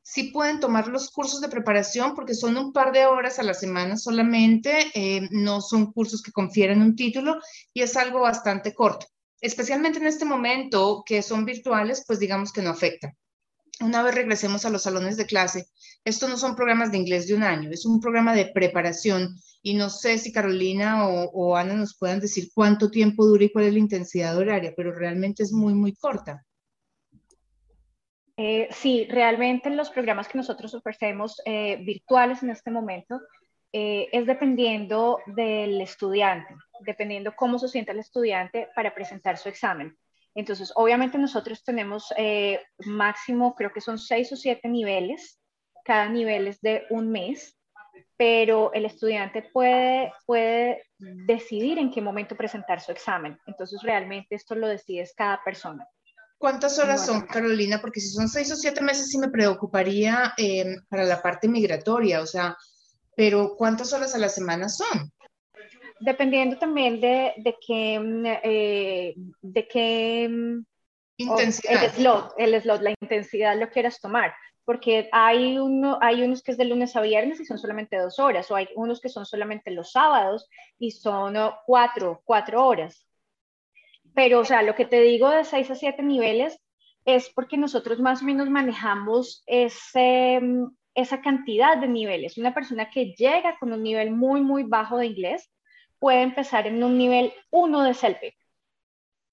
[0.04, 3.54] Sí pueden tomar los cursos de preparación porque son un par de horas a la
[3.54, 7.42] semana solamente, eh, no son cursos que confieren un título
[7.74, 9.08] y es algo bastante corto.
[9.42, 13.14] Especialmente en este momento que son virtuales, pues digamos que no afecta
[13.82, 15.68] una vez regresemos a los salones de clase,
[16.06, 19.74] estos no son programas de inglés de un año, es un programa de preparación y
[19.74, 23.74] no sé si Carolina o, Ana nos puedan decir cuánto tiempo dura y cuál es
[23.74, 26.46] la intensidad horaria, pero realmente es muy, muy corta.
[28.38, 33.20] Eh, sí, realmente los programas que nosotros ofrecemos eh, virtuales en este momento
[33.74, 39.98] eh, es dependiendo del estudiante, dependiendo cómo se sienta el estudiante para presentar su examen.
[40.38, 45.40] Entonces, obviamente nosotros tenemos eh, máximo, creo que son seis o siete niveles,
[45.84, 47.58] cada nivel es de un mes,
[48.18, 53.40] pero el estudiante puede, puede decidir en qué momento presentar su examen.
[53.48, 55.88] Entonces, realmente esto lo decide cada persona.
[56.38, 57.82] ¿Cuántas horas son, Carolina?
[57.82, 62.22] Porque si son seis o siete meses sí me preocuparía eh, para la parte migratoria,
[62.22, 62.56] o sea,
[63.16, 65.12] pero ¿cuántas horas a la semana son?
[66.00, 70.66] Dependiendo también de, de qué, mm, eh, de qué mm,
[71.18, 71.84] intensidad.
[71.84, 74.34] el slot, el slot, la intensidad lo quieras tomar.
[74.66, 78.20] Porque hay, uno, hay unos que es de lunes a viernes y son solamente dos
[78.20, 83.08] horas, o hay unos que son solamente los sábados y son oh, cuatro, cuatro horas.
[84.14, 86.60] Pero, o sea, lo que te digo de seis a siete niveles
[87.06, 92.38] es porque nosotros más o menos manejamos ese, mm, esa cantidad de niveles.
[92.38, 95.50] Una persona que llega con un nivel muy, muy bajo de inglés
[96.00, 98.36] puede empezar en un nivel 1 de CELPIC.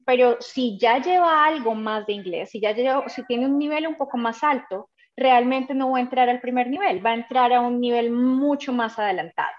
[0.06, 3.86] Pero si ya lleva algo más de inglés, si ya lleva, si tiene un nivel
[3.86, 7.52] un poco más alto, realmente no va a entrar al primer nivel, va a entrar
[7.52, 9.54] a un nivel mucho más adelantado.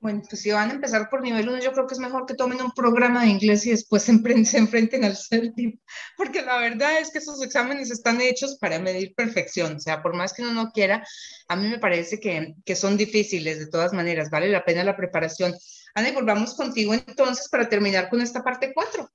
[0.00, 2.34] Bueno, pues si van a empezar por nivel 1, yo creo que es mejor que
[2.34, 5.78] tomen un programa de inglés y después se, enfrenten, al CELPIP,
[6.16, 10.14] porque la verdad es que esos exámenes están hechos para medir perfección, o sea, por
[10.14, 11.06] más que uno no quiera,
[11.48, 14.96] a mí me parece que, que son difíciles de todas maneras, vale la pena la
[14.96, 15.54] preparación.
[15.94, 19.10] Ana, y volvamos contigo entonces para terminar con esta parte 4.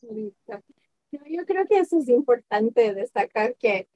[0.00, 3.86] Yo creo que eso es importante destacar que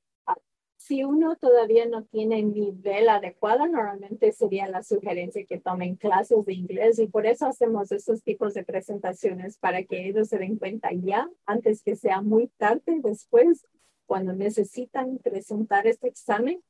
[0.83, 6.55] si uno todavía no tiene nivel adecuado, normalmente sería la sugerencia que tomen clases de
[6.55, 10.91] inglés y por eso hacemos estos tipos de presentaciones para que ellos se den cuenta
[10.93, 13.65] ya, antes que sea muy tarde, después,
[14.07, 16.61] cuando necesitan presentar este examen,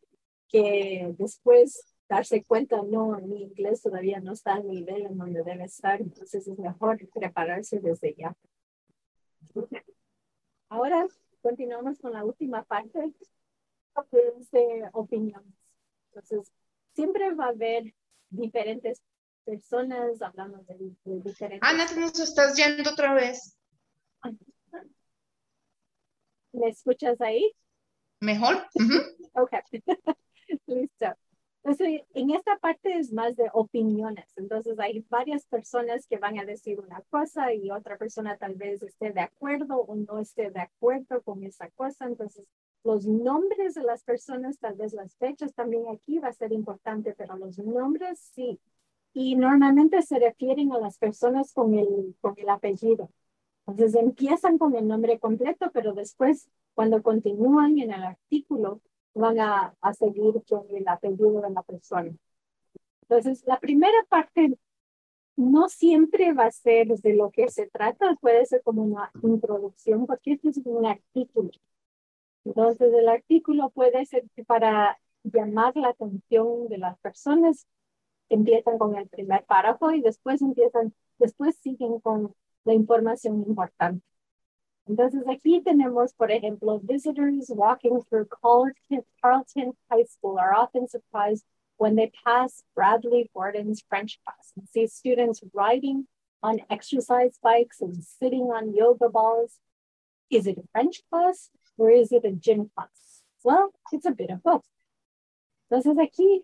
[0.47, 5.65] que después darse cuenta, no, mi inglés todavía no está al nivel en donde debe
[5.65, 8.37] estar, entonces es mejor prepararse desde ya.
[10.69, 11.07] Ahora
[11.41, 13.15] continuamos con la última parte
[14.51, 15.55] de opiniones.
[16.09, 16.53] Entonces,
[16.95, 17.95] siempre va a haber
[18.31, 19.03] diferentes
[19.45, 21.61] personas hablando de, diferentes...
[21.63, 23.59] Ana, te nos estás yendo otra vez.
[26.53, 27.53] ¿Me escuchas ahí?
[28.21, 28.67] Mejor.
[29.33, 29.53] Ok,
[30.67, 31.07] listo.
[31.65, 34.27] Entonces, en esta parte es más de opiniones.
[34.37, 38.83] Entonces, hay varias personas que van a decir una cosa y otra persona tal vez
[38.83, 42.07] esté de acuerdo o no esté de acuerdo con esa cosa.
[42.07, 42.45] Entonces,
[42.85, 47.15] los nombres de las personas, tal vez las fechas también aquí va a ser importante,
[47.17, 48.61] pero los nombres sí.
[49.15, 53.11] Y normalmente se refieren a las personas con el, con el apellido.
[53.67, 58.81] Entonces empiezan con el nombre completo, pero después cuando continúan en el artículo
[59.15, 62.11] van a, a seguir con el apellido de la persona.
[63.03, 64.59] Entonces la primera parte
[65.37, 70.07] no siempre va a ser de lo que se trata, puede ser como una introducción,
[70.07, 71.51] porque este es un artículo.
[72.45, 77.67] Entonces, el artículo puede ser para llamar la atención de las personas.
[78.29, 82.35] Empiezan con el primer párrafo y después empiezan, después siguen con
[82.65, 84.05] la información importante.
[84.87, 88.27] Entonces aquí tenemos, por ejemplo, visitors walking through
[89.23, 91.45] Carleton, High School are often surprised
[91.77, 96.09] when they pass Bradley Gordon's French class and see students riding
[96.43, 99.59] on exercise bikes and sitting on yoga balls.
[100.31, 101.51] Is it a French class?
[101.77, 103.23] Or is it a gym class?
[103.45, 104.65] Well, it's a bit of both.
[105.69, 106.43] Entonces aquí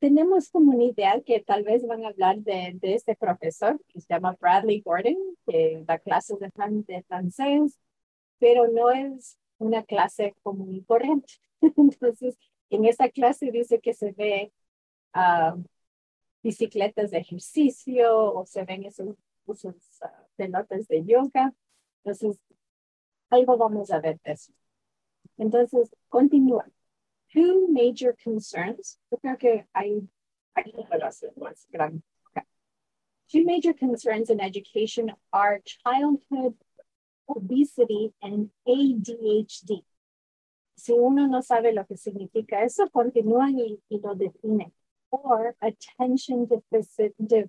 [0.00, 4.00] tenemos como una idea que tal vez van a hablar de, de este profesor que
[4.00, 6.50] se llama Bradley Gordon, que da clases de,
[6.86, 7.78] de francés,
[8.38, 11.34] pero no es una clase común y corriente.
[11.76, 12.36] Entonces,
[12.70, 14.52] en esa clase dice que se ve
[15.14, 15.62] uh,
[16.42, 21.52] bicicletas de ejercicio o se ven esos usos uh, pelotas de yoga.
[22.02, 22.40] Entonces,
[23.30, 24.52] algo vamos a ver de eso.
[25.38, 26.66] Entonces, continúa.
[27.32, 28.98] Two major concerns.
[29.10, 30.08] Yo creo que hay,
[31.36, 32.02] más grande.
[33.30, 36.56] Two major concerns in education are childhood
[37.28, 39.84] obesity and ADHD.
[40.76, 44.72] Si uno no sabe lo que significa eso, continúan y, y lo definen.
[45.10, 47.48] Or attention deficit, de,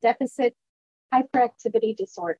[0.00, 0.54] deficit
[1.12, 2.38] hyperactivity disorder,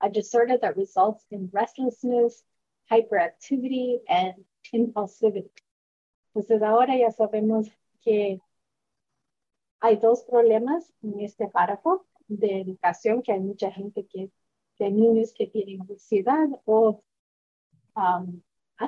[0.00, 2.42] a disorder that results in restlessness,
[2.90, 4.34] hyperactivity, and
[4.72, 5.50] impulsivity.
[6.34, 7.68] Entonces ahora ya sabemos
[8.02, 8.40] que
[9.80, 14.30] hay dos problemas en este párrafo de educación, que hay mucha gente que,
[14.78, 17.02] de niños que tienen obesidad o
[17.96, 18.40] um,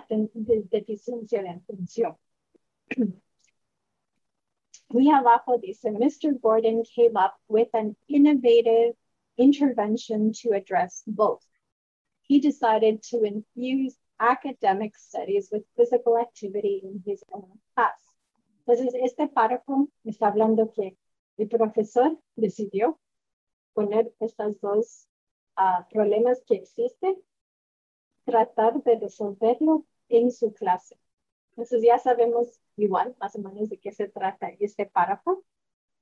[0.08, 2.16] de, deficiencia de atención.
[4.88, 6.38] Muy abajo dice, Mr.
[6.38, 8.94] Gordon came up with an innovative
[9.36, 11.44] intervention to address both.
[12.22, 18.00] He decided to infuse academic studies with physical activity in his own class.
[18.66, 20.96] Entonces, este párrafo está hablando que
[21.36, 22.98] el profesor decidió
[23.74, 25.08] poner estos dos
[25.56, 27.16] uh, problemas que existen,
[28.24, 30.96] tratar de resolverlo en su clase.
[31.50, 35.44] Entonces ya sabemos igual más o menos de qué se trata este párrafo.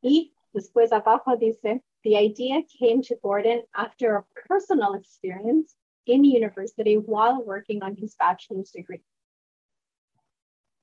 [0.01, 5.77] Y después abajo dice, the idea came to Gordon after a personal experience
[6.07, 9.03] in university while working on his bachelor's degree.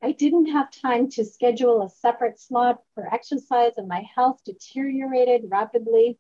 [0.02, 5.50] I didn't have time to schedule a separate slot for exercise and my health deteriorated
[5.50, 6.20] rapidly.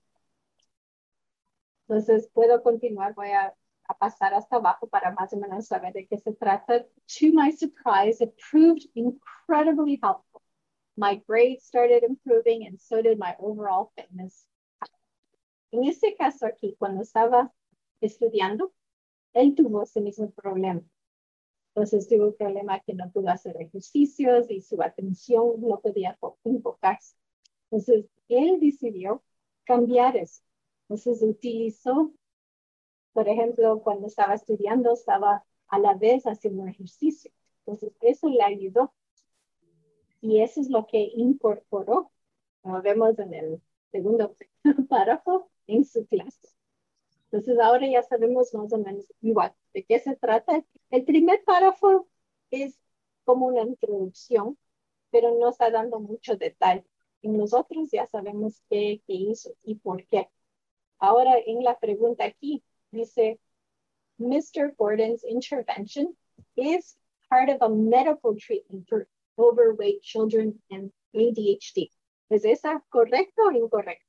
[1.88, 3.54] Entonces puedo continuar, voy a,
[3.88, 6.86] a pasar hasta abajo para más o menos saber de qué se trata.
[7.20, 10.27] To my surprise, it proved incredibly helpful.
[10.98, 14.48] My grades started improving and so did my overall fitness.
[15.72, 17.54] En este caso aquí, cuando estaba
[18.02, 18.74] estudiando,
[19.34, 20.82] él tuvo ese mismo problema.
[21.76, 27.16] Entonces tuvo un problema que no pudo hacer ejercicios y su atención no podía enfocarse.
[27.70, 29.24] Entonces él decidió
[29.64, 30.41] cambiar eso.
[30.89, 32.12] Entonces utilizó,
[33.14, 37.32] por ejemplo, cuando estaba estudiando, estaba a la vez haciendo ejercicio.
[37.66, 38.93] Entonces eso le ayudó.
[40.22, 42.11] Y eso es lo que incorporó,
[42.61, 43.61] como vemos en el
[43.91, 44.36] segundo
[44.89, 46.49] párrafo, en su clase.
[47.26, 50.63] Entonces ahora ya sabemos más o menos igual de qué se trata.
[50.89, 52.07] El primer párrafo
[52.51, 52.80] es
[53.26, 54.57] como una introducción,
[55.11, 56.86] pero no está dando mucho detalle.
[57.22, 60.30] En nosotros ya sabemos qué, qué hizo y por qué.
[60.99, 63.39] Ahora en la pregunta aquí dice,
[64.18, 64.74] Mr.
[64.78, 66.15] Gordon's intervention
[66.55, 66.97] is
[67.30, 69.07] part of a medical treatment for
[69.38, 71.92] overweight children and ADHD.
[72.30, 74.06] ¿Es esa correcto o incorrecto?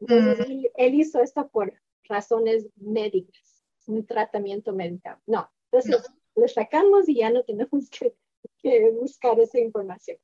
[0.00, 0.64] Entonces, mm.
[0.76, 1.72] él, hizo esto por
[2.08, 5.10] razones médicas, un tratamiento médico.
[5.26, 8.14] No, entonces lo sacamos y ya no tenemos que,
[8.58, 10.18] que buscar esa información.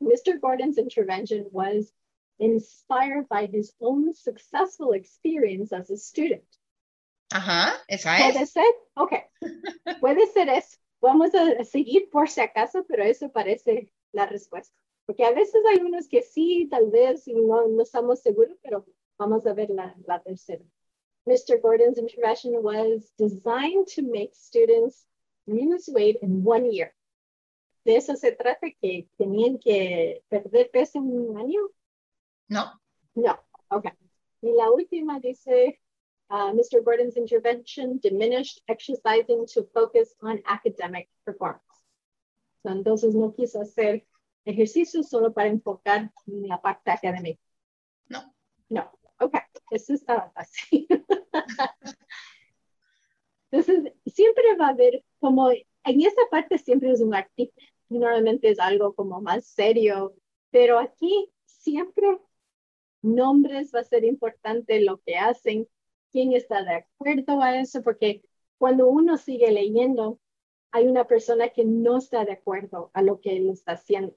[0.00, 0.38] Mr.
[0.40, 1.92] Gordon's intervention was
[2.38, 6.44] inspired by his own successful experience as a student.
[7.32, 8.34] Ajá, esa es.
[8.34, 8.64] ¿Puede ser?
[8.94, 9.12] Ok.
[10.00, 10.76] Puede ser eso.
[11.02, 14.74] Vamos a seguir por si acaso, pero eso parece la respuesta.
[15.04, 18.86] Porque a veces hay unos que sí, tal vez, no, no estamos seguros, pero
[19.18, 20.64] vamos a ver la, la tercera.
[21.26, 21.60] Mr.
[21.60, 25.04] Gordon's intervention was designed to make students
[25.46, 26.94] lose weight in one year.
[27.84, 28.70] ¿De eso se trata?
[28.80, 31.60] ¿Que tenían que perder peso en un año?
[32.48, 32.80] No.
[33.14, 33.40] No,
[33.70, 33.86] ok.
[34.40, 35.80] Y la última dice,
[36.32, 36.82] uh, Mr.
[36.82, 41.62] Gordon's intervention diminished exercising to focus on academic performance.
[42.62, 44.06] So, entonces no quiso hacer
[44.44, 47.40] ejercicio solo para enfocar en la parte académica.
[48.08, 48.34] No.
[48.70, 49.36] No, ok,
[49.70, 50.86] eso estaba fácil.
[53.50, 58.58] Entonces, siempre va a haber como, en esa parte siempre es un artículo, normalmente es
[58.58, 60.14] algo como más serio,
[60.50, 62.18] pero aquí siempre
[63.02, 65.68] nombres va a ser importante lo que hacen,
[66.12, 68.22] quién está de acuerdo a eso, porque
[68.58, 70.20] cuando uno sigue leyendo,
[70.70, 74.16] hay una persona que no está de acuerdo a lo que él está haciendo.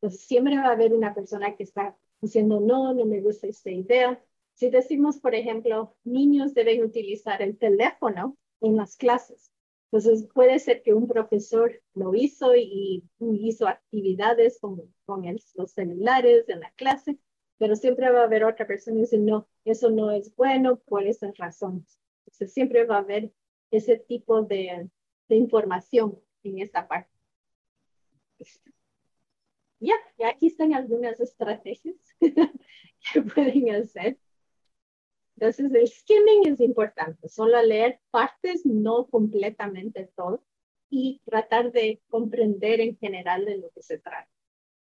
[0.00, 3.70] Entonces, siempre va a haber una persona que está diciendo, no, no me gusta esta
[3.70, 4.22] idea.
[4.54, 9.50] Si decimos, por ejemplo, niños deben utilizar el teléfono en las clases,
[9.90, 15.24] Entonces puede ser que un profesor lo hizo y, hizo actividades con, con
[15.54, 17.18] los celulares en la clase,
[17.58, 21.04] pero siempre va a haber otra persona que dice, no, eso no es bueno por
[21.06, 21.98] esas razones.
[22.26, 23.32] Entonces siempre va a haber
[23.70, 24.88] ese tipo de,
[25.28, 27.10] de información en esta parte.
[29.80, 34.18] Ya, y aquí están algunas estrategias que pueden hacer.
[35.36, 40.44] Entonces, el skimming es importante, solo leer partes, no completamente todo,
[40.90, 44.30] y tratar de comprender en general de lo que se trata.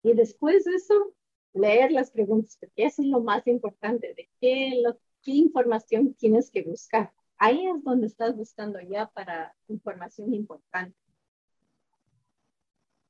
[0.02, 1.14] Y después de eso,
[1.52, 6.50] leer las preguntas, porque eso es lo más importante, de qué, lo, qué información tienes
[6.50, 7.12] que buscar.
[7.38, 10.96] Ahí es donde estás buscando ya para información importante.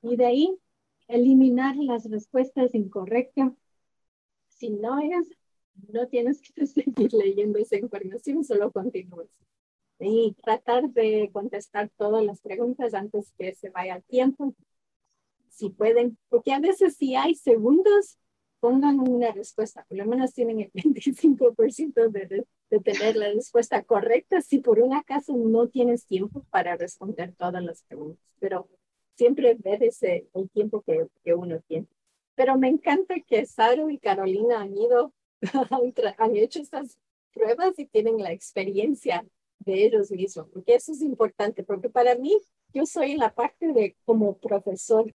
[0.02, 0.58] Y de ahí,
[1.08, 3.52] eliminar las respuestas incorrectas.
[4.48, 5.28] Si no es,
[5.88, 9.30] no tienes que seguir leyendo esa información, solo continúes.
[9.98, 14.54] Y tratar de contestar todas las preguntas antes que se vaya el tiempo,
[15.48, 18.16] si pueden, porque a veces si hay segundos,
[18.60, 24.40] pongan una respuesta, por lo menos tienen el 25% de, de tener la respuesta correcta
[24.40, 28.68] si por un acaso no tienes tiempo para responder todas las preguntas, pero
[29.14, 31.86] siempre ver ese, el tiempo que, que uno tiene.
[32.34, 35.12] Pero me encanta que Saro y Carolina han ido,
[36.18, 36.98] han hecho estas
[37.32, 39.26] pruebas y tienen la experiencia
[39.58, 42.38] de ellos mismos, porque eso es importante, porque para mí,
[42.72, 45.12] yo soy la parte de como profesor,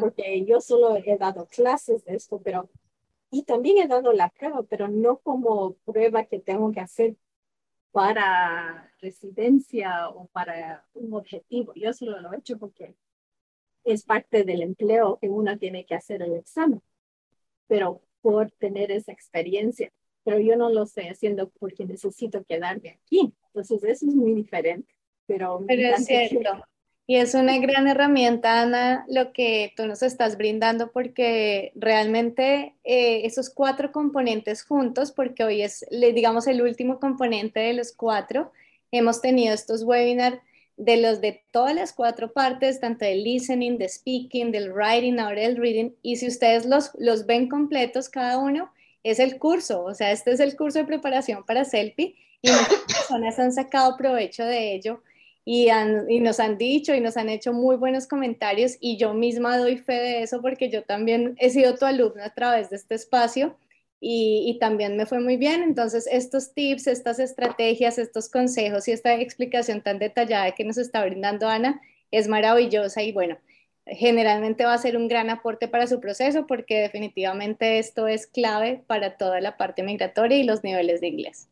[0.00, 2.68] porque yo solo he dado clases de esto, pero
[3.30, 7.16] y también he dado la prueba, pero no como prueba que tengo que hacer
[7.90, 11.72] para residencia o para un objetivo.
[11.74, 12.94] Yo solo lo he hecho porque
[13.84, 16.82] es parte del empleo que uno tiene que hacer el examen,
[17.66, 19.92] pero por tener esa experiencia.
[20.24, 23.34] Pero yo no lo estoy haciendo porque necesito quedarme aquí.
[23.46, 24.94] Entonces, eso es muy diferente.
[25.26, 26.64] Pero, pero es cierto.
[27.12, 33.26] Y es una gran herramienta, Ana, lo que tú nos estás brindando, porque realmente eh,
[33.26, 38.50] esos cuatro componentes juntos, porque hoy es, digamos, el último componente de los cuatro,
[38.92, 40.38] hemos tenido estos webinars
[40.78, 45.42] de los de todas las cuatro partes, tanto del listening, del speaking, del writing, ahora
[45.42, 49.94] del reading, y si ustedes los, los ven completos cada uno, es el curso, o
[49.94, 54.46] sea, este es el curso de preparación para Selfie y muchas personas han sacado provecho
[54.46, 55.02] de ello
[55.44, 55.68] y,
[56.20, 59.94] nos han dicho y nos han hecho muy buenos comentarios y yo misma doy fe
[59.94, 63.56] de eso porque yo también he sido tu alumna a través de este espacio
[64.00, 65.62] y, y, también me fue muy bien.
[65.62, 71.04] Entonces, estos tips, estas estrategias, estos consejos y esta explicación tan detallada que nos está
[71.04, 71.80] brindando Ana
[72.10, 73.38] es maravillosa y bueno,
[73.86, 78.82] generalmente va a ser un gran aporte para su proceso porque definitivamente esto es clave
[78.86, 81.48] para toda la parte migratoria y los niveles de inglés.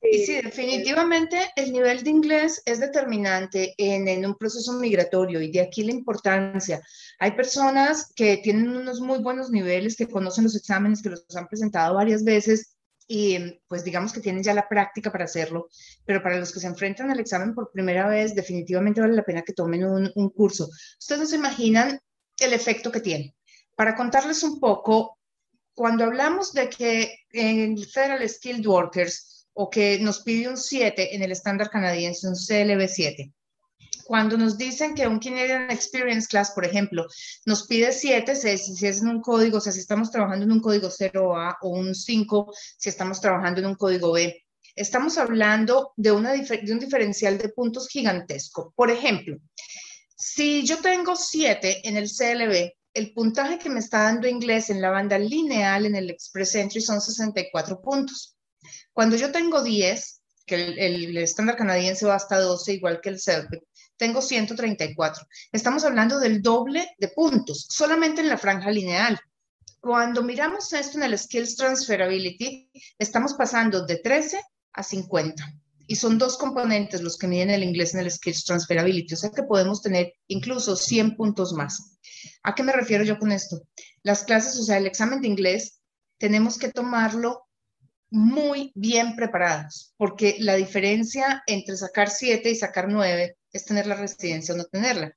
[0.00, 5.60] Y sí, definitivamente el nivel de inglés es determinante en, un proceso migratorio y de
[5.60, 6.80] aquí la importancia.
[7.18, 11.48] Hay personas que tienen unos muy buenos niveles, que conocen los exámenes, que los han
[11.48, 12.76] presentado varias veces
[13.08, 15.68] y pues digamos que tienen ya la práctica para hacerlo,
[16.04, 19.42] pero para los que se enfrentan al examen por primera vez, definitivamente vale la pena
[19.42, 20.68] que tomen un, un curso.
[20.98, 21.98] Ustedes no se imaginan
[22.38, 23.34] el efecto que tiene.
[23.74, 25.18] Para contarles un poco,
[25.74, 31.22] cuando hablamos de que en Federal Skilled Workers, o que nos pide un 7 en
[31.24, 33.32] el estándar canadiense, un CLB 7.
[34.04, 37.06] Cuando nos dicen que un Canadian Experience Class, por ejemplo,
[37.44, 40.52] nos pide 7, si, si es en un código, o sea, si estamos trabajando en
[40.52, 44.46] un código 0A o un 5, si estamos trabajando en un código B,
[44.76, 48.72] estamos hablando de, una, de un diferencial de puntos gigantesco.
[48.76, 49.38] Por ejemplo,
[50.16, 54.80] si yo tengo 7 en el CLB, el puntaje que me está dando inglés en
[54.80, 58.37] la banda lineal en el Express Entry son 64 puntos.
[58.92, 63.62] Cuando yo tengo 10, que el, estándar canadiense va hasta 12, igual que el CELPIC,
[63.96, 65.26] tengo 134.
[65.52, 69.20] Estamos hablando del doble de puntos, solamente en la franja lineal.
[69.80, 74.40] Cuando miramos esto en el Skills Transferability, estamos pasando de 13
[74.72, 75.54] a 50.
[75.86, 79.30] Y son dos componentes los que miden el inglés en el Skills Transferability, o sea
[79.30, 81.98] que podemos tener incluso 100 puntos más.
[82.42, 83.62] ¿A qué me refiero yo con esto?
[84.02, 85.80] Las clases, o sea, el examen de inglés,
[86.18, 87.47] tenemos que tomarlo
[88.10, 93.96] muy bien preparados, porque la diferencia entre sacar 7 y sacar 9 es tener la
[93.96, 95.12] residencia o no tenerla.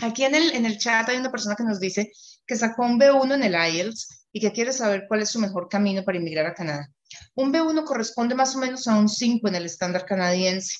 [0.00, 2.10] Aquí en el, en el chat hay una persona que nos dice
[2.46, 5.68] que sacó un B1 en el IELTS y que quiere saber cuál es su mejor
[5.68, 6.88] camino para inmigrar a Canadá.
[7.34, 10.78] Un B1 corresponde más o menos a un 5 en el estándar canadiense.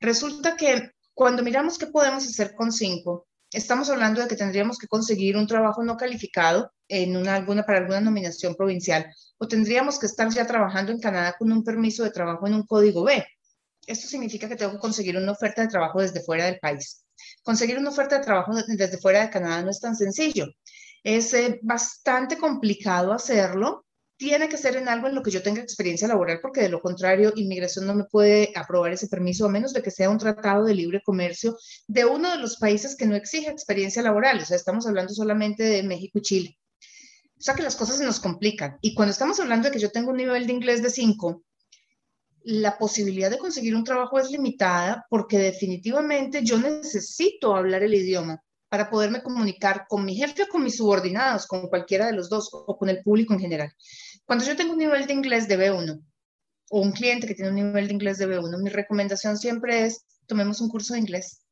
[0.00, 4.88] Resulta que cuando miramos qué podemos hacer con 5, estamos hablando de que tendríamos que
[4.88, 9.06] conseguir un trabajo no calificado en una, alguna, para alguna nominación provincial
[9.38, 12.66] o tendríamos que estar ya trabajando en Canadá con un permiso de trabajo en un
[12.66, 13.24] código B.
[13.86, 17.04] esto significa que tengo que conseguir una oferta de trabajo desde fuera del país.
[17.42, 20.46] Conseguir una oferta de trabajo desde fuera de Canadá no es tan sencillo.
[21.02, 23.83] Es eh, bastante complicado hacerlo.
[24.16, 26.80] Tiene que ser en algo en lo que yo tenga experiencia laboral, porque de lo
[26.80, 30.64] contrario, inmigración no me puede aprobar ese permiso a menos de que sea un tratado
[30.64, 31.56] de libre comercio
[31.88, 34.38] de uno de los países que no exige experiencia laboral.
[34.38, 36.58] O sea, estamos hablando solamente de México y Chile.
[37.36, 38.78] O sea que las cosas se nos complican.
[38.80, 41.42] Y cuando estamos hablando de que yo tengo un nivel de inglés de 5,
[42.44, 48.42] la posibilidad de conseguir un trabajo es limitada porque definitivamente yo necesito hablar el idioma
[48.68, 52.50] para poderme comunicar con mi jefe o con mis subordinados, con cualquiera de los dos
[52.52, 53.72] o con el público en general.
[54.26, 56.02] Cuando yo tengo un nivel de inglés de B1
[56.70, 60.04] o un cliente que tiene un nivel de inglés de B1, mi recomendación siempre es
[60.26, 61.44] tomemos un curso de inglés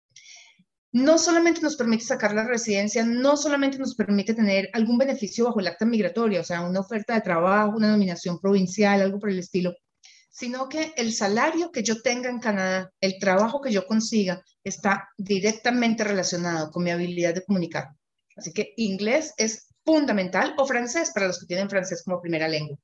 [0.93, 5.59] no solamente nos permite sacar la residencia, no solamente nos permite tener algún beneficio bajo
[5.61, 9.39] el acta migratoria, o sea, una oferta de trabajo, una nominación provincial, algo por el
[9.39, 9.75] estilo,
[10.31, 15.09] sino que el salario que yo tenga en Canadá, el trabajo que yo consiga, está
[15.17, 17.89] directamente relacionado con mi habilidad de comunicar.
[18.37, 22.77] Así que inglés es fundamental o francés para los que tienen francés como primera lengua.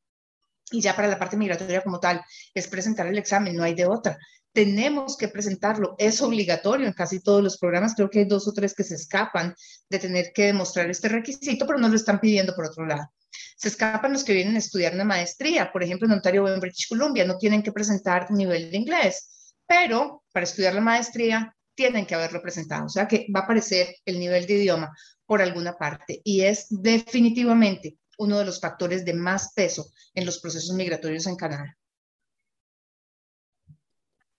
[0.71, 2.23] Y ya para la parte migratoria como tal,
[2.53, 4.19] es presentar el examen, no hay de otra
[4.59, 8.53] tenemos que presentarlo, es obligatorio en casi todos los programas, creo que hay dos o
[8.53, 9.55] tres que se escapan
[9.89, 13.09] de tener que demostrar este requisito, pero no lo están pidiendo por otro lado.
[13.57, 16.59] Se escapan los que vienen a estudiar una maestría, por ejemplo, en Ontario o en
[16.59, 22.07] British Columbia, no tienen que presentar nivel de inglés, pero para estudiar la maestría tienen
[22.07, 24.93] que haberlo presentado, o sea que va a aparecer el nivel de idioma
[25.29, 29.85] por alguna parte y es definitivamente uno de los factores de más peso
[30.15, 31.77] en los procesos migratorios en Canadá.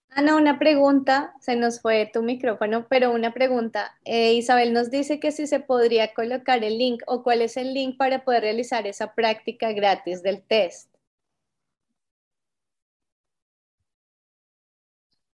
[0.09, 3.95] Ana, una pregunta, se nos fue tu micrófono, pero una pregunta.
[4.03, 7.75] Eh, Isabel nos dice que si se podría colocar el link o cuál es el
[7.75, 10.89] link para poder realizar esa práctica gratis del test.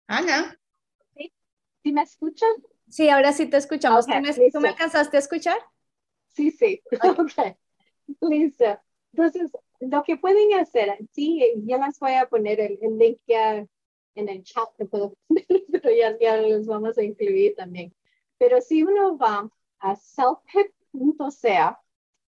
[0.07, 0.57] Ana.
[1.83, 2.49] ¿Sí, me escuchan?
[2.93, 4.05] Sí, ahora sí te escuchamos.
[4.05, 4.11] ¿Tú,
[4.59, 5.57] me, alcanzaste a escuchar?
[6.27, 6.79] Sí, sí.
[7.17, 7.57] Ok.
[8.21, 8.79] Listo.
[9.13, 13.65] Entonces, lo que pueden hacer, sí, ya les voy a poner el, el link ya
[14.15, 15.15] en el chat te puedo
[15.71, 17.95] pero ya, ya los vamos a incluir también.
[18.37, 19.49] Pero si uno va
[19.79, 21.81] a selfhelp.ca,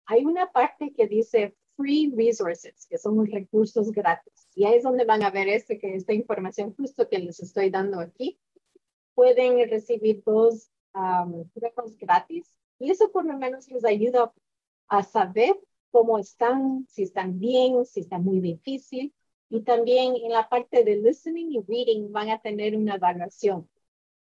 [0.05, 4.47] hay una parte que dice free resources, que son recursos gratis.
[4.55, 7.71] Y ahí es donde van a ver este, que esta información justo que les estoy
[7.71, 8.39] dando aquí.
[9.15, 11.45] Pueden recibir dos um,
[11.99, 14.33] gratis y eso por lo menos les ayuda
[14.89, 15.59] a saber
[15.91, 19.15] cómo están, si están bien, si está muy difícil
[19.49, 23.69] y también en la parte de listening y reading van a tener una evaluación.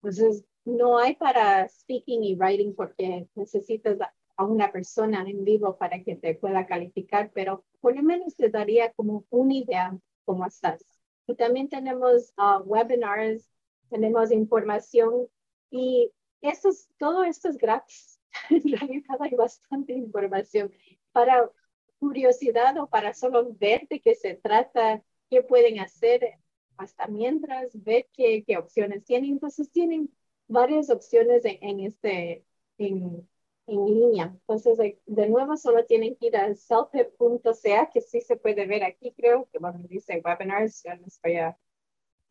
[0.01, 3.97] Entonces, no hay para speaking y writing porque necesitas
[4.35, 8.49] a una persona en vivo para que te pueda calificar, pero por lo menos te
[8.49, 10.83] daría como una idea cómo estás.
[11.27, 13.47] Y también tenemos uh, webinars,
[13.91, 15.27] tenemos información
[15.69, 16.11] y
[16.41, 18.19] eso todo esto es gratis.
[18.49, 20.71] en realidad hay bastante información
[21.11, 21.51] para
[21.99, 26.37] curiosidad o para solo ver de qué se trata qué pueden hacer
[26.77, 29.31] hasta mientras, ver qué, qué opciones tienen.
[29.31, 30.11] Entonces tienen
[30.47, 32.43] varias opciones en, este,
[32.77, 33.27] en,
[33.67, 34.25] en, línea.
[34.25, 39.13] Entonces, de, nuevo, solo tienen que ir a selfhelp.ca, que sí se puede ver aquí,
[39.13, 41.57] creo, que bueno, dice webinars, ya les voy a,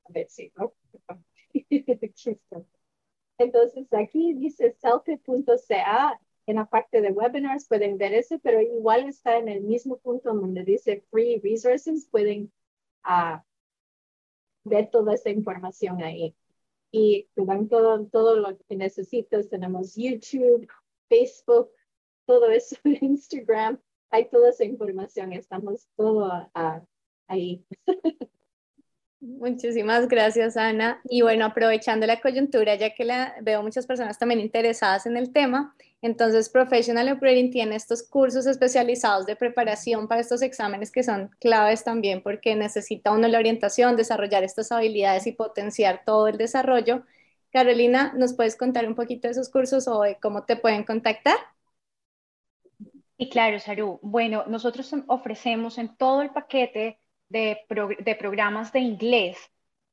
[0.08, 0.74] ver si, ¿no?
[3.38, 9.38] Entonces, aquí dice selfhelp.ca, en la parte de webinars pueden ver ese, pero igual está
[9.38, 12.52] en el mismo punto donde dice free resources, pueden
[13.02, 13.44] a
[14.64, 16.34] ver toda esa información ahí.
[16.92, 19.48] Y te dan todo, todo lo que necesitas.
[19.48, 20.68] Tenemos YouTube,
[21.08, 21.70] Facebook,
[22.26, 23.80] todo eso, Instagram.
[24.10, 25.32] Hay toda esa información.
[25.32, 26.50] Estamos todo
[27.28, 27.64] ahí.
[29.20, 31.00] Muchísimas gracias, Ana.
[31.04, 35.30] Y bueno, aprovechando la coyuntura, ya que la, veo muchas personas también interesadas en el
[35.32, 41.28] tema, entonces Professional Operating tiene estos cursos especializados de preparación para estos exámenes que son
[41.38, 47.02] claves también porque necesita uno la orientación, desarrollar estas habilidades y potenciar todo el desarrollo.
[47.52, 51.36] Carolina, ¿nos puedes contar un poquito de esos cursos o de cómo te pueden contactar?
[53.16, 53.98] Y claro, Saru.
[54.02, 56.98] Bueno, nosotros ofrecemos en todo el paquete
[57.30, 59.38] de, programas de inglés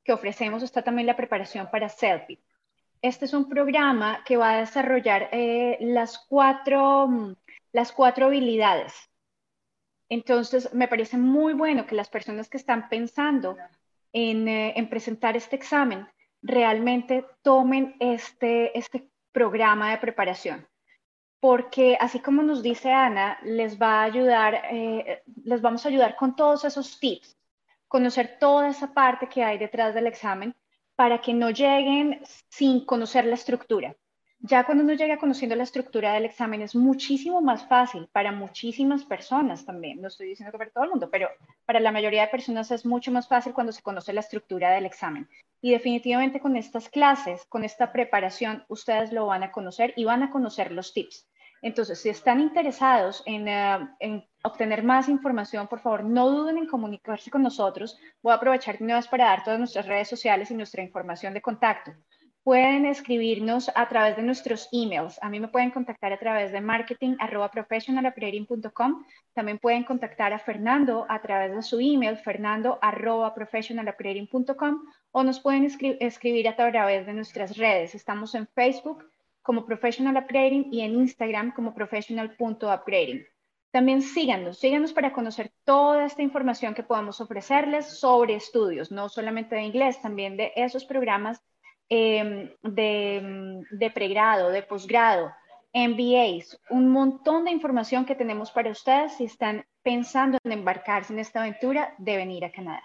[0.04, 2.40] que ofrecemos está también la preparación para Selfie.
[3.02, 7.36] Este es un programa que va a desarrollar eh, las, cuatro, mm,
[7.72, 8.94] las cuatro habilidades.
[10.10, 13.58] Entonces, me parece muy bueno que las personas que están pensando
[14.14, 16.08] en, eh, en presentar este examen
[16.42, 20.68] realmente tomen este, este programa de preparación
[21.40, 26.16] porque así como nos dice Ana, les va a ayudar, eh, les vamos a ayudar
[26.16, 27.38] con todos esos tips,
[27.88, 30.56] conocer toda esa parte que hay detrás del examen,
[30.96, 33.96] para que no lleguen sin conocer la estructura.
[34.40, 39.04] Ya cuando uno llega conociendo la estructura del examen es muchísimo más fácil para muchísimas
[39.04, 40.00] personas también.
[40.00, 41.28] No estoy diciendo que para todo el mundo, pero
[41.66, 44.86] para la mayoría de personas es mucho más fácil cuando se conoce la estructura del
[44.86, 45.28] examen.
[45.60, 50.22] Y definitivamente con estas clases, con esta preparación, ustedes lo van a conocer y van
[50.22, 51.28] a conocer los tips.
[51.64, 56.68] Entonces, si están interesados en, eh, en, obtener más información, por favor, no duden en
[56.68, 57.98] comunicarse con nosotros.
[58.22, 61.42] Voy a aprovechar de una para dar todas nuestras redes sociales y nuestra información de
[61.42, 61.92] contacto
[62.48, 65.20] pueden escribirnos a través de nuestros emails.
[65.22, 69.04] A mí me pueden contactar a través de marketing.professionalupgrading.com.
[69.34, 75.66] También pueden contactar a Fernando a través de su email, fernando.professionalupgrading.com o nos pueden
[76.00, 77.96] escribir a través de nuestras redes.
[77.96, 79.04] Estamos en Facebook
[79.42, 83.26] como Professional Upgrading y en Instagram como professional.upgrading.
[83.72, 89.56] También síganos, síganos para conocer toda esta información que podamos ofrecerles sobre estudios, no solamente
[89.56, 91.42] de inglés, también de esos programas
[91.90, 95.32] Em, de, de pregrado, de posgrado,
[95.74, 101.20] MBAs, un montón de información que tenemos para ustedes si están pensando en embarcarse en
[101.20, 102.82] esta aventura de venir a Canadá.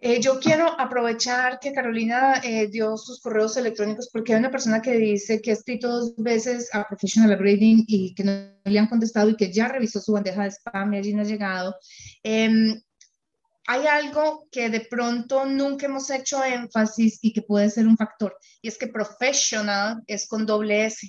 [0.00, 4.82] Eh, yo quiero aprovechar que Carolina eh, dio sus correos electrónicos porque hay una persona
[4.82, 8.32] que dice que ha escrito dos veces a Professional Upgrading y que no
[8.64, 11.24] le han contestado y que ya revisó su bandeja de spam y allí no ha
[11.24, 11.74] llegado.
[12.22, 12.78] Eh,
[13.68, 18.34] hay algo que de pronto nunca hemos hecho énfasis y que puede ser un factor,
[18.62, 21.06] y es que professional es con doble S.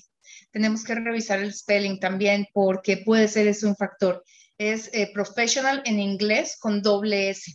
[0.51, 4.25] Tenemos que revisar el spelling también porque puede ser eso un factor.
[4.57, 7.49] Es eh, professional en inglés con doble S.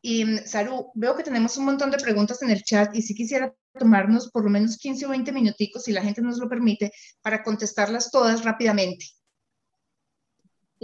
[0.00, 3.12] Y mm, Saru, veo que tenemos un montón de preguntas en el chat y si
[3.12, 6.92] quisiera tomarnos por lo menos 15 o 20 minuticos, si la gente nos lo permite,
[7.22, 9.04] para contestarlas todas rápidamente.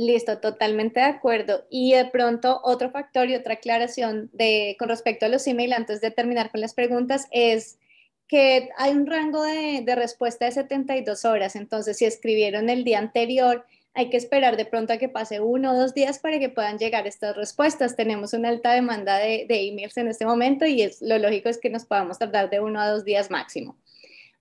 [0.01, 1.67] Listo, totalmente de acuerdo.
[1.69, 6.01] Y de pronto otro factor y otra aclaración de, con respecto a los email antes
[6.01, 7.79] de terminar con las preguntas es
[8.27, 11.55] que hay un rango de, de, respuesta de 72 horas.
[11.55, 15.73] Entonces, si escribieron el día anterior, hay que esperar de pronto a que pase uno
[15.73, 17.95] o dos días para que puedan llegar estas respuestas.
[17.95, 21.59] Tenemos una alta demanda de, de emails en este momento y es, lo lógico es
[21.59, 23.77] que nos podamos tardar de uno a dos días máximo.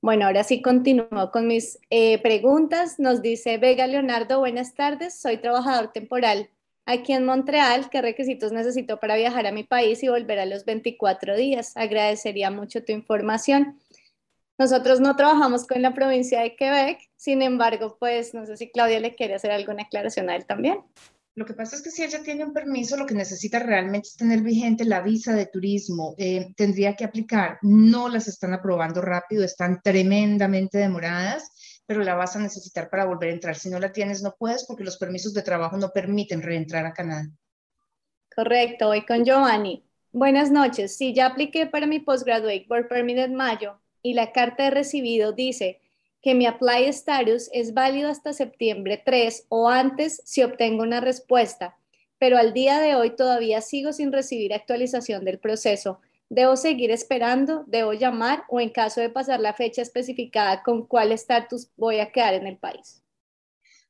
[0.02, 3.00] Bueno, ahora sí continúo con mis eh, preguntas.
[3.00, 6.50] Nos dice Vega Leonardo, buenas tardes, soy trabajador temporal
[6.86, 7.90] aquí en Montreal.
[7.90, 11.76] ¿Qué requisitos necesito para viajar a mi país y volver a los 24 días?
[11.76, 13.78] Agradecería mucho tu información.
[14.58, 19.02] Nosotros no trabajamos con la provincia de Quebec, sin embargo, pues no sé si Claudia
[19.02, 20.82] le quiere hacer alguna aclaración a él también.
[21.40, 24.18] Lo que pasa es que si ella tiene un permiso, lo que necesita realmente es
[24.18, 26.14] tener vigente la visa de turismo.
[26.18, 27.60] Eh, tendría que aplicar.
[27.61, 33.30] No las están aprobando rápido, están tremendamente demoradas, pero la vas a necesitar para volver
[33.30, 33.56] a entrar.
[33.56, 36.91] Si no la tienes, no puedes porque los permisos de trabajo no permiten reentrar a
[36.91, 37.30] Canadá.
[38.36, 39.86] Correcto, voy con Giovanni.
[40.11, 40.98] Buenas noches.
[40.98, 45.32] Si ya apliqué para mi postgraduate work permit en mayo y la carta de recibido
[45.32, 45.80] dice
[46.22, 51.78] que mi apply status es válido hasta septiembre 3 o antes si obtengo una respuesta,
[52.18, 56.00] pero al día de hoy todavía sigo sin recibir actualización del proceso.
[56.30, 57.64] ¿Debo seguir esperando?
[57.68, 58.44] ¿Debo llamar?
[58.50, 62.46] ¿O en caso de pasar la fecha especificada, con cuál estatus voy a quedar en
[62.46, 63.02] el país?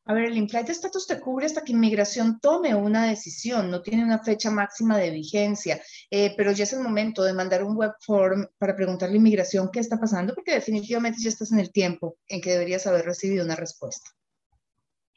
[0.10, 4.04] A ver, el implied status te cubre hasta que inmigración tome una decisión, no tiene
[4.04, 5.80] una fecha máxima de vigencia,
[6.10, 9.70] eh, pero ya es el momento de mandar un web form para preguntarle a inmigración
[9.72, 13.46] qué está pasando, porque definitivamente ya estás en el tiempo en que deberías haber recibido
[13.46, 14.10] una respuesta.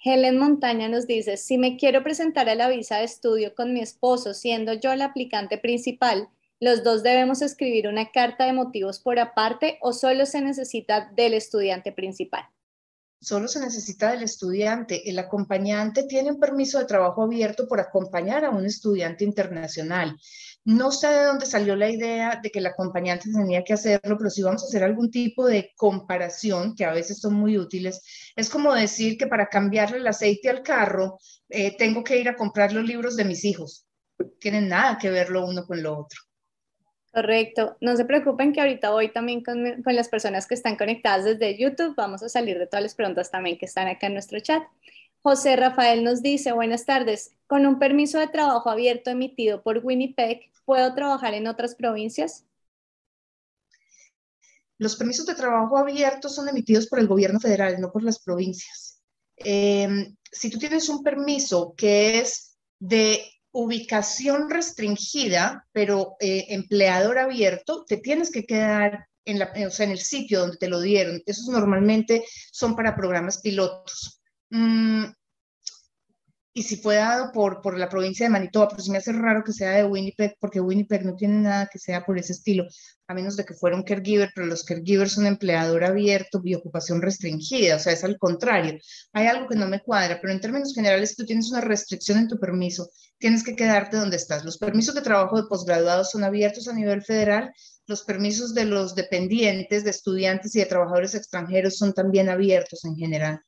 [0.04, 3.80] Helen Montaña nos dice, si me quiero presentar a la visa de estudio con mi
[3.80, 6.28] esposo, siendo yo la aplicante principal,
[6.60, 11.32] ¿los dos debemos escribir una carta de motivos por aparte o solo se necesita del
[11.32, 12.44] estudiante principal?
[13.22, 15.08] Solo se necesita del estudiante.
[15.08, 20.18] El acompañante tiene un permiso de trabajo abierto por acompañar a un estudiante internacional.
[20.64, 24.30] No sé de dónde salió la idea de que el acompañante tenía que hacerlo, pero
[24.30, 28.02] si vamos a hacer algún tipo de comparación, que a veces son muy útiles,
[28.36, 31.18] es como decir que para cambiarle el aceite al carro,
[31.48, 33.86] eh, tengo que ir a comprar los libros de mis hijos.
[34.38, 36.20] Tienen nada que ver lo uno con lo otro.
[37.12, 37.76] Correcto.
[37.80, 41.94] No se preocupen que ahorita voy también con, las personas que están conectadas desde YouTube.
[41.94, 44.62] Vamos a salir de todas las preguntas también que están acá en nuestro chat.
[45.20, 50.50] José Rafael nos dice, buenas tardes, con un permiso de trabajo abierto emitido por Winnipeg,
[50.64, 52.46] ¿puedo trabajar en otras provincias?
[54.78, 59.00] Los permisos de trabajo abiertos son emitidos por el gobierno federal, no por las provincias.
[59.36, 63.22] Em, si tú tienes un permiso que es de
[63.52, 70.40] ubicación restringida, pero eh, empleador abierto, te tienes que quedar en, la, en el sitio
[70.40, 71.22] donde te lo dieron.
[71.26, 74.20] Esos normalmente son para programas pilotos.
[74.50, 75.04] Mm,
[76.54, 79.42] y si fue dado por, por la provincia de Manitoba, pero se me hace raro
[79.42, 82.66] que sea de Winnipeg, porque Winnipeg no tiene nada que sea por ese estilo,
[83.06, 87.00] a menos de que fuera un caregiver, pero los caregivers son empleador abierto y ocupación
[87.00, 88.78] restringida, o sea, es al contrario.
[89.14, 92.28] Hay algo que no me cuadra, pero en términos generales, tú tienes una restricción en
[92.28, 92.90] tu permiso,
[93.22, 94.44] tienes que quedarte donde estás.
[94.44, 97.54] Los permisos de trabajo de posgraduados son abiertos a nivel federal,
[97.86, 102.96] los permisos de los dependientes, de estudiantes y de trabajadores extranjeros son también abiertos en
[102.96, 103.40] general.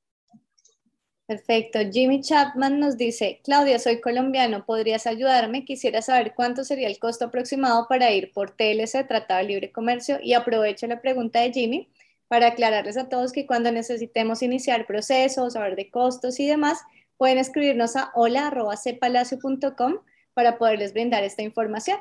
[1.27, 1.81] Perfecto.
[1.91, 5.65] Jimmy Chapman nos dice, Claudia, soy colombiano, ¿podrías ayudarme?
[5.65, 10.19] Quisiera saber cuánto sería el costo aproximado para ir por TLC, Tratado de Libre Comercio,
[10.23, 11.89] y aprovecho la pregunta de Jimmy
[12.29, 16.79] para aclararles a todos que cuando necesitemos iniciar procesos, saber de costos y demás,
[17.17, 19.99] pueden escribirnos a hola.cepalacio.com
[20.35, 21.99] para poderles brindar esta información.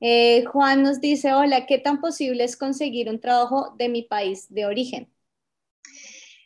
[0.00, 4.46] Eh, Juan nos dice, hola, ¿qué tan posible es conseguir un trabajo de mi país
[4.50, 5.10] de origen?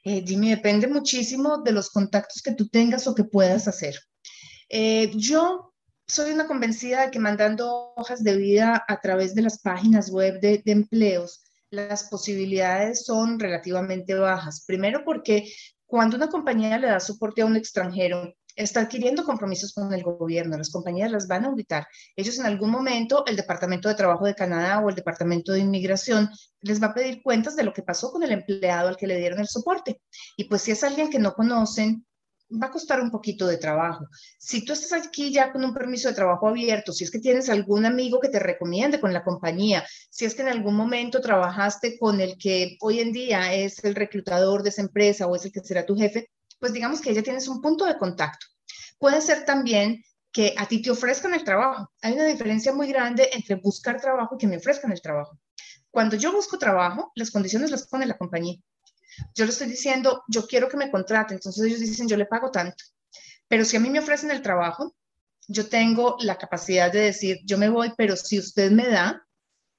[0.04, 3.96] Eh, Jimmy, depende muchísimo de los contactos que tú tengas o que puedas hacer.
[4.68, 5.74] Eh, yo
[6.06, 10.40] soy una convencida de que mandando hojas de vida a través de las páginas web
[10.40, 14.64] de, de empleos, las posibilidades son relativamente bajas.
[14.66, 15.52] Primero porque
[15.88, 20.58] cuando una compañía le da soporte a un extranjero, está adquiriendo compromisos con el gobierno,
[20.58, 21.86] las compañías las van a auditar.
[22.14, 26.28] Ellos en algún momento, el Departamento de Trabajo de Canadá o el Departamento de Inmigración
[26.60, 29.16] les va a pedir cuentas de lo que pasó con el empleado al que le
[29.16, 30.02] dieron el soporte.
[30.36, 32.04] Y pues si es alguien que no conocen,
[32.50, 34.06] va a costar un poquito de trabajo.
[34.38, 37.48] Si tú estás aquí ya con un permiso de trabajo abierto, si es que tienes
[37.48, 41.98] algún amigo que te recomiende con la compañía, si es que en algún momento trabajaste
[41.98, 45.52] con el que hoy en día es el reclutador de esa empresa o es el
[45.52, 48.46] que será tu jefe, pues digamos que ya tienes un punto de contacto.
[48.98, 50.02] Puede ser también
[50.32, 51.90] que a ti te ofrezcan el trabajo.
[52.02, 55.38] Hay una diferencia muy grande entre buscar trabajo y que me ofrezcan el trabajo.
[55.90, 58.58] Cuando yo busco trabajo, las condiciones las pone la compañía.
[59.34, 62.50] Yo le estoy diciendo, yo quiero que me contrate, entonces ellos dicen, yo le pago
[62.50, 62.84] tanto.
[63.48, 64.94] Pero si a mí me ofrecen el trabajo,
[65.48, 69.26] yo tengo la capacidad de decir, yo me voy, pero si usted me da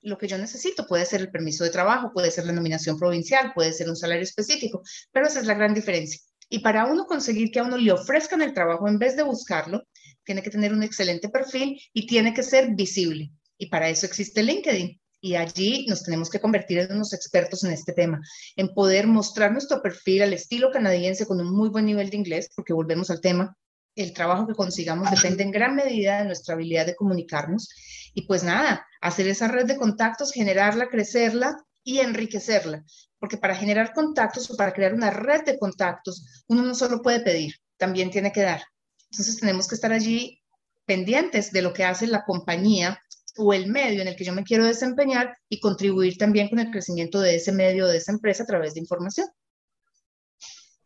[0.01, 3.53] lo que yo necesito, puede ser el permiso de trabajo, puede ser la nominación provincial,
[3.53, 6.21] puede ser un salario específico, pero esa es la gran diferencia.
[6.49, 9.83] Y para uno conseguir que a uno le ofrezcan el trabajo en vez de buscarlo,
[10.23, 13.31] tiene que tener un excelente perfil y tiene que ser visible.
[13.57, 14.98] Y para eso existe LinkedIn.
[15.21, 18.21] Y allí nos tenemos que convertir en unos expertos en este tema,
[18.55, 22.49] en poder mostrar nuestro perfil al estilo canadiense con un muy buen nivel de inglés,
[22.55, 23.55] porque volvemos al tema,
[23.95, 27.67] el trabajo que consigamos depende en gran medida de nuestra habilidad de comunicarnos.
[28.13, 32.85] Y pues nada, hacer esa red de contactos, generarla, crecerla y enriquecerla
[33.19, 37.19] porque para generar contactos o para crear una red de contactos, uno no solo puede
[37.19, 38.63] pedir, también tiene que dar.
[39.11, 40.41] Entonces tenemos que estar allí
[40.85, 42.99] pendientes de lo que hace la compañía
[43.39, 46.69] o el medio en el que yo me quiero desempeñar y contribuir también con el
[46.69, 49.27] crecimiento de ese medio, de esa empresa a través de información.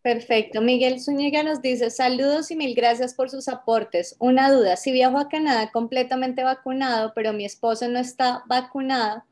[0.01, 0.61] Perfecto.
[0.61, 4.15] Miguel Zúñiga nos dice, saludos y mil gracias por sus aportes.
[4.19, 9.23] Una duda, si viajo a Canadá completamente vacunado, pero mi esposo no está vacunado,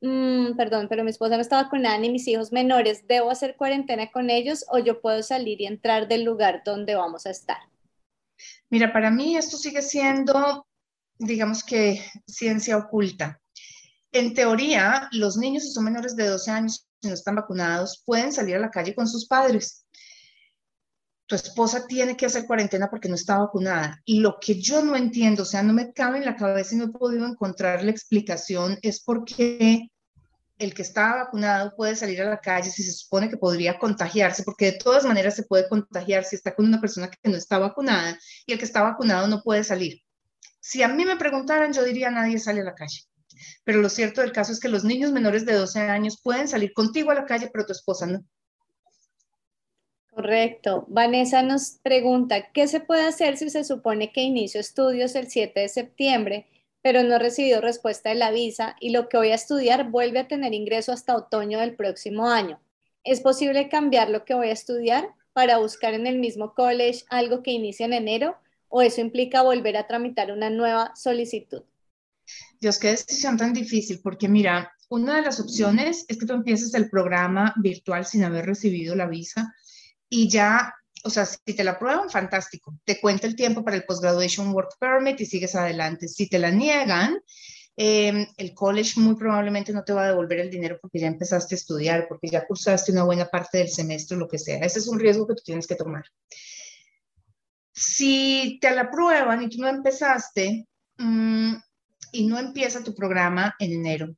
[0.00, 4.10] Mm, perdón, pero mi esposa no está vacunada ni mis hijos menores, ¿debo hacer cuarentena
[4.10, 7.58] con ellos o yo puedo salir y entrar del lugar donde vamos a estar?
[8.70, 10.67] Mira, para mí esto sigue siendo,
[11.18, 13.40] digamos que, ciencia oculta.
[14.12, 18.32] En teoría, los niños si son menores de 12 años y no están vacunados pueden
[18.32, 19.84] salir a la calle con sus padres.
[21.26, 24.00] Tu esposa tiene que hacer cuarentena porque no está vacunada.
[24.06, 26.78] Y lo que yo no entiendo, o sea, no me cabe en la cabeza y
[26.78, 29.90] no he podido encontrar la explicación, es por qué
[30.58, 34.42] el que está vacunado puede salir a la calle si se supone que podría contagiarse,
[34.42, 37.58] porque de todas maneras se puede contagiar si está con una persona que no está
[37.58, 40.00] vacunada y el que está vacunado no puede salir.
[40.68, 43.00] Si a mí me preguntaran, yo diría nadie sale a la calle.
[43.64, 46.74] Pero lo cierto del caso es que los niños menores de 12 años pueden salir
[46.74, 48.20] contigo a la calle, pero tu esposa no.
[50.10, 50.84] Correcto.
[50.88, 55.58] Vanessa nos pregunta, ¿qué se puede hacer si se supone que inicio estudios el 7
[55.58, 56.46] de septiembre?
[56.80, 60.20] pero no he recibido respuesta de la visa y lo que voy a estudiar vuelve
[60.20, 62.60] a tener ingreso hasta otoño del próximo año.
[63.02, 67.42] ¿Es posible cambiar lo que voy a estudiar para buscar en el mismo college algo
[67.42, 68.36] que inicie en enero
[68.68, 71.62] o eso implica volver a tramitar una nueva solicitud?
[72.60, 76.74] Dios, qué decisión tan difícil, porque mira, una de las opciones es que tú empieces
[76.74, 79.54] el programa virtual sin haber recibido la visa
[80.08, 80.74] y ya
[81.04, 82.74] o sea, si te la aprueban, fantástico.
[82.84, 86.08] Te cuenta el tiempo para el Postgraduation Work Permit y sigues adelante.
[86.08, 87.18] Si te la niegan,
[87.76, 91.54] em, el college muy probablemente no te va a devolver el dinero porque ya empezaste
[91.54, 94.58] a estudiar, porque ya cursaste una buena parte del semestre, lo que sea.
[94.58, 96.04] Ese es un riesgo que tú tienes que tomar.
[97.78, 101.54] Si te la aprueban y tú no empezaste mm,
[102.12, 104.16] y no empieza tu programa en enero,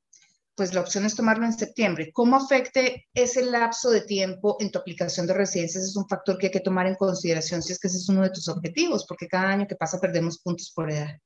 [0.55, 2.11] pues la opción es tomarlo en septiembre.
[2.13, 5.79] ¿Cómo afecte ese lapso de tiempo en tu aplicación de residencia?
[5.79, 8.09] Ese es un factor que hay que tomar en consideración si es que ese es
[8.09, 11.19] uno de tus objetivos, porque cada año que pasa perdemos puntos por edad.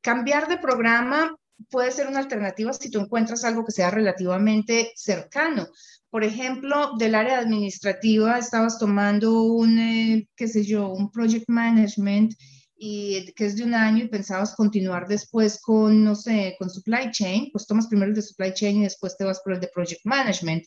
[0.00, 1.36] Cambiar de programa
[1.70, 5.68] puede ser una alternativa si tú encuentras algo que sea relativamente cercano.
[6.10, 12.34] Por ejemplo, del área administrativa estabas tomando un, eh, qué sé yo, un project management
[12.76, 17.10] y que es de un año y pensabas continuar después con, no sé, con supply
[17.10, 19.70] chain, pues tomas primero el de supply chain y después te vas por el de
[19.74, 20.64] project management.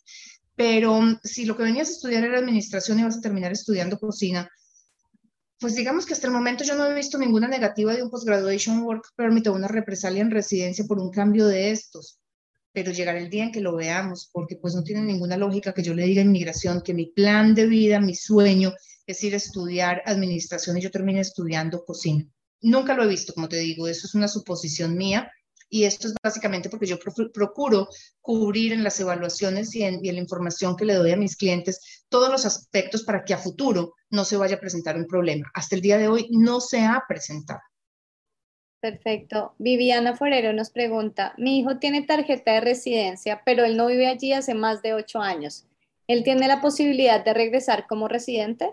[0.56, 4.00] Pero mm, si lo que venías a estudiar era administración y vas a terminar estudiando
[4.00, 4.50] cocina,
[5.60, 8.84] pues digamos que hasta el momento yo no he visto ninguna negativa de un postgraduation
[8.84, 12.20] work permit o una represalia en residencia por un cambio de estos,
[12.72, 15.82] pero llegará el día en que lo veamos, porque pues no tiene ninguna lógica que
[15.82, 18.74] yo le diga a inmigración que mi plan de vida, mi sueño
[19.08, 22.28] es ir a estudiar administración y yo termine estudiando cocina.
[22.62, 25.32] Nunca lo he visto, como te digo, eso es una suposición mía,
[25.70, 26.98] y esto es básicamente porque yo
[27.34, 27.90] procuro
[28.22, 32.30] cubrir en las evaluaciones y en, la información que le doy a mis clientes todos
[32.30, 35.50] los aspectos para que a futuro no se vaya a presentar un problema.
[35.54, 37.60] Hasta el día de hoy no se ha presentado.
[38.80, 39.56] Perfecto.
[39.58, 44.34] Viviana Forero nos pregunta, mi hijo tiene tarjeta de residencia, pero él no vive allí
[44.34, 45.66] hace más de ocho años.
[46.08, 48.72] ¿Él tiene la posibilidad de regresar como residente?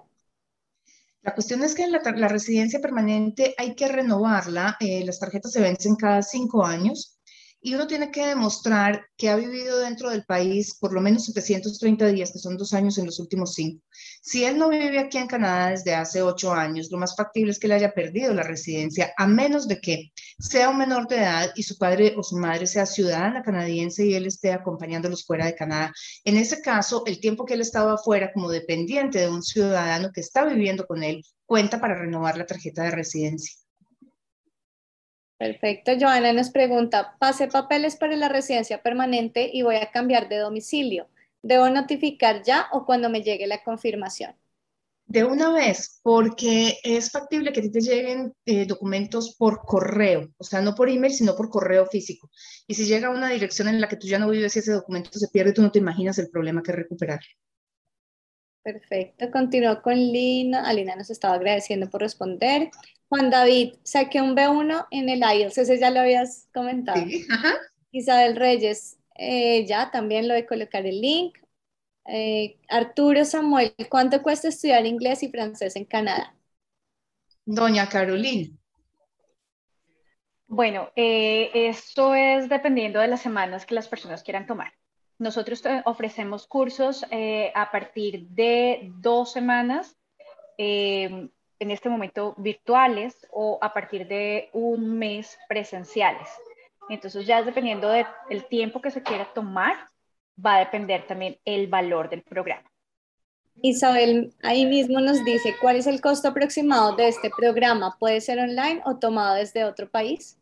[1.25, 5.63] La cuestión es que la, la residencia permanente hay que renovarla, eh, las tarjetas se
[5.63, 7.14] vencen cada cinco años
[7.65, 12.09] y uno tiene que demostrar que ha vivido dentro del país por lo menos 730
[12.09, 13.83] días, que son dos años en los últimos cinco.
[14.21, 17.59] Si él no vive aquí en Canadá desde hace ocho años, lo más factible es
[17.59, 21.53] que él haya perdido la residencia, a menos de que sea un menor de edad
[21.57, 25.55] y su padre o su madre sea ciudadana canadiense y él esté acompañándolos fuera de
[25.55, 25.91] Canadá.
[26.25, 30.21] En ese caso, el tiempo que él estaba afuera como dependiente de un ciudadano que
[30.21, 33.64] está viviendo con él cuenta para renovar la tarjeta de residencia.
[35.45, 35.93] Perfecto.
[36.01, 41.07] Joana nos pregunta, pasé papeles para la residencia permanente y voy a cambiar de domicilio.
[41.43, 44.35] ¿Debo notificar ya o cuando me llegue la confirmación?
[45.05, 50.63] De una vez, porque es factible que te lleguen eh, documentos por correo, o sea,
[50.63, 52.31] no por email, sino por correo físico.
[52.67, 54.73] Y si llega a una dirección en la que tú ya no vives y ese
[54.73, 57.21] documento se pierde, tú no te imaginas el problema que recuperar.
[58.63, 59.31] Perfecto.
[59.31, 60.67] Continúo con Lina.
[60.67, 62.71] Alina nos estaba agradeciendo por responder.
[63.09, 67.05] Juan David, saqué un B1 en el IELTS, ese ya lo habías comentado.
[67.05, 67.27] Sí,
[67.93, 71.39] Isabel Reyes, eh, ya también lo de colocar el link.
[72.07, 76.35] Eh, Arturo Samuel, ¿cuánto cuesta estudiar inglés y francés en Canadá?
[77.45, 78.51] Doña Carolina.
[80.47, 84.73] Bueno, eh, eso es dependiendo de las semanas que las personas quieran tomar.
[85.19, 87.05] Nosotros ofrecemos cursos
[87.55, 89.97] a partir de dos semanas
[91.65, 96.29] en este momento virtuales o a partir de un mes presenciales.
[96.91, 99.75] Entonces ya dependiendo del tiempo que se quiera tomar,
[100.45, 102.71] va a depender también el valor del programa.
[103.63, 107.97] Isabel ahí mismo nos dice, ¿cuál es el costo aproximado de este programa?
[107.99, 110.37] ¿Puede ser online o tomado desde otro país?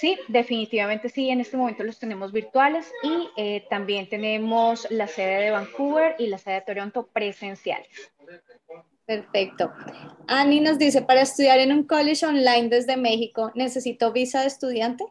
[0.00, 5.44] Sí, definitivamente sí, en este momento los tenemos virtuales y eh, también tenemos la sede
[5.44, 8.12] de Vancouver y la sede de Toronto presenciales.
[9.06, 9.72] Perfecto.
[10.26, 15.04] Ani nos dice, para estudiar en un college online desde México, ¿necesito visa de estudiante?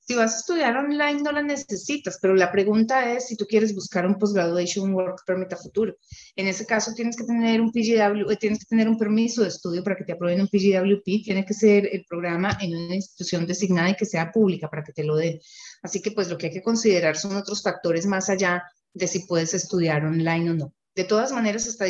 [0.00, 3.74] Si vas a estudiar online no la necesitas, pero la pregunta es si tú quieres
[3.74, 5.94] buscar un postgraduation work permit a futuro.
[6.34, 9.48] En ese caso tienes que tener un PGW, eh, tienes que tener un permiso de
[9.48, 13.46] estudio para que te aprueben un PGWP, tiene que ser el programa en una institución
[13.46, 15.38] designada y que sea pública para que te lo den.
[15.82, 19.26] Así que pues lo que hay que considerar son otros factores más allá de si
[19.26, 20.74] puedes estudiar online o no.
[20.94, 21.84] De todas maneras, está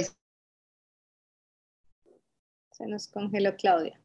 [2.80, 4.00] se nos congeló Claudia.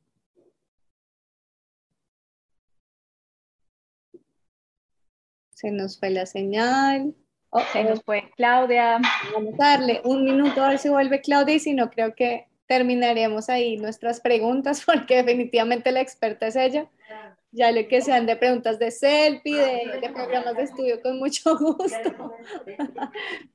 [5.51, 7.15] Se nos fue la señal.
[7.51, 8.99] Oh, se nos fue Claudia.
[9.33, 12.49] Vamos a darle un minuto a ver si vuelve Claudia y si no, creo que
[12.67, 16.89] terminaremos ahí nuestras preguntas porque definitivamente la experta es ella.
[17.51, 19.55] Ya lo que sean de preguntas de selfie,
[20.01, 22.35] de, programas de estudio, con mucho gusto.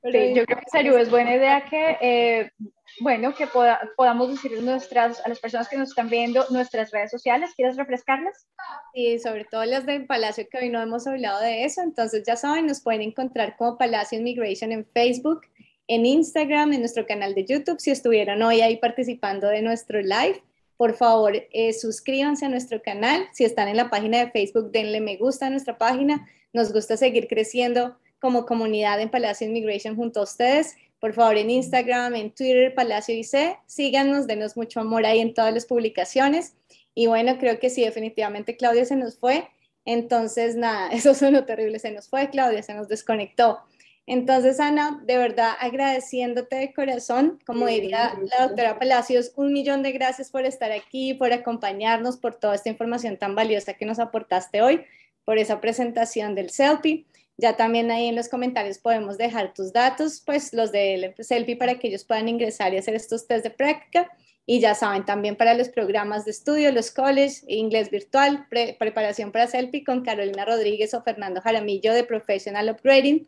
[0.03, 2.51] yo creo que Saru es buena idea que eh,
[2.99, 3.47] bueno, que
[3.95, 7.51] podamos decir nuestras, a las personas que nos están viendo nuestras redes sociales.
[7.55, 8.47] ¿Quieres refrescarlas?
[8.93, 11.81] Sí, sobre todo las del Palacio, que hoy no hemos hablado de eso.
[11.81, 15.41] Entonces, ya saben, nos pueden encontrar como Palacio Immigration en Facebook,
[15.87, 17.79] en Instagram, en nuestro canal de YouTube.
[17.79, 20.43] Si estuvieron hoy ahí participando de nuestro live,
[20.77, 23.27] por favor, eh, suscríbanse a nuestro canal.
[23.33, 26.27] Si están en la página de Facebook, denle me gusta a nuestra página.
[26.53, 31.49] Nos gusta seguir creciendo como comunidad en Palacio Immigration junto a ustedes por favor, en
[31.49, 36.53] Instagram, en Twitter, Palacio IC, síganos, denos mucho amor ahí en todas las publicaciones.
[36.93, 39.47] Y bueno, creo que sí, definitivamente Claudia se nos fue.
[39.83, 43.61] Entonces, nada, eso sonó terrible, se nos fue Claudia, se nos desconectó.
[44.05, 49.93] Entonces, Ana, de verdad agradeciéndote de corazón, como diría la doctora Palacios, un millón de
[49.93, 54.61] gracias por estar aquí, por acompañarnos, por toda esta información tan valiosa que nos aportaste
[54.61, 54.85] hoy,
[55.25, 57.07] por esa presentación del CELPI.
[57.41, 61.79] Ya también ahí en los comentarios podemos dejar tus datos, pues los del CELPI para
[61.79, 64.09] que ellos puedan ingresar y hacer estos test de práctica.
[64.45, 69.47] Y ya saben, también para los programas de estudio, los college, inglés virtual, preparación para
[69.47, 73.27] CELPI con Carolina Rodríguez o Fernando Jaramillo de Professional Upgrading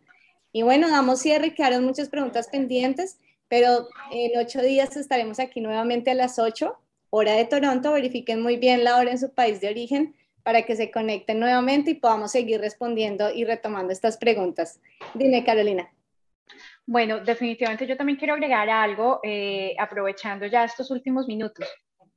[0.55, 3.17] y bueno, damos cierre, quedaron muchas preguntas pendientes,
[3.49, 6.77] pero en ocho días estaremos aquí nuevamente a las ocho,
[7.09, 7.91] hora de Toronto.
[7.91, 11.91] Verifiquen muy bien la hora en su país de origen para que se conecten nuevamente
[11.91, 14.79] y podamos seguir respondiendo y retomando estas preguntas.
[15.13, 15.89] Dime, Carolina.
[16.85, 21.67] Bueno, definitivamente yo también quiero agregar algo, eh, aprovechando ya estos últimos minutos.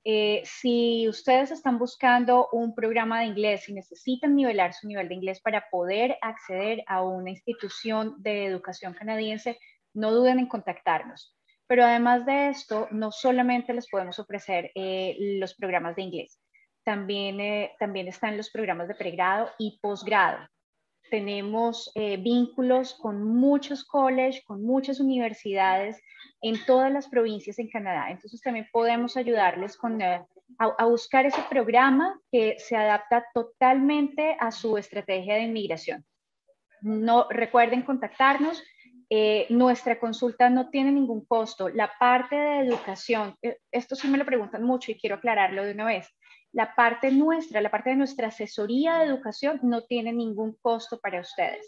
[0.08, 5.14] Eh, si ustedes están buscando un programa de inglés y necesitan nivelar su nivel de
[5.16, 9.58] inglés para poder acceder a una institución de educación canadiense,
[9.94, 11.36] no duden en contactarnos.
[11.66, 16.40] Pero además de esto, no solamente les podemos ofrecer eh, los programas de inglés,
[16.86, 20.38] también, eh, también están los programas de pregrado y posgrado.
[21.10, 26.02] Tenemos vínculos con muchos colleges, con muchas universidades
[26.40, 28.10] en todas las provincias en Canadá.
[28.10, 30.24] Entonces también podemos ayudarles con, eh,
[30.58, 36.04] a, buscar ese programa que se adapta totalmente a su estrategia de inmigración.
[36.82, 38.62] No recuerden contactarnos.
[39.08, 41.68] Eh, nuestra consulta no tiene ningún costo.
[41.68, 45.72] La parte de educación, eh, esto sí me lo preguntan mucho y quiero aclararlo de
[45.72, 46.08] una vez.
[46.56, 51.20] La parte nuestra, la parte de nuestra asesoría de educación no tiene ningún costo para
[51.20, 51.66] ustedes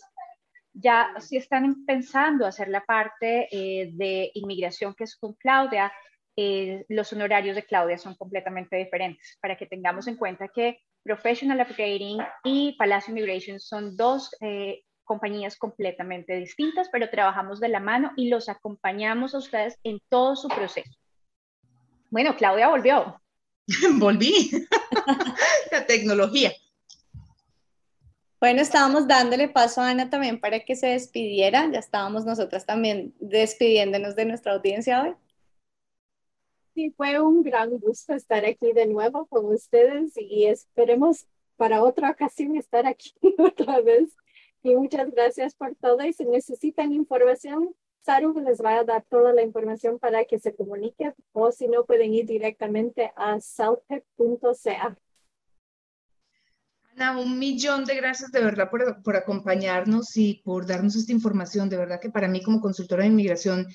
[0.81, 5.93] ya si están pensando hacer la parte eh, de inmigración que es con Claudia,
[6.37, 11.67] eh, los honorarios de Claudia son completamente diferentes, para que tengamos en cuenta que Professional
[11.69, 18.13] Upgrading y Palacio Immigration son dos eh, compañías completamente distintas, pero trabajamos de la mano
[18.17, 20.91] y los acompañamos a ustedes en todo su proceso.
[22.11, 23.21] Bueno, Claudia volvió.
[23.99, 24.51] Volví.
[25.73, 26.53] la tecnología.
[28.41, 31.69] Bueno, estábamos dándole paso a Ana también para que se despidiera.
[31.73, 35.15] Ya estábamos nosotras también despidiéndonos de nuestra audiencia hoy.
[36.75, 41.27] Sí, fue un gran gusto estar aquí de nuevo con ustedes y esperemos
[41.57, 44.17] para otra ocasión estar aquí otra vez.
[44.63, 46.05] Y muchas gracias por todo.
[46.05, 50.55] Y si necesitan información, Saru les va a dar toda la información para que se
[50.55, 54.97] comuniquen o si no pueden ir directamente a southtech.ca
[57.17, 61.69] un millón de gracias de verdad por, por, acompañarnos y por darnos esta información.
[61.69, 63.67] De verdad que para mí como consultora de inmigración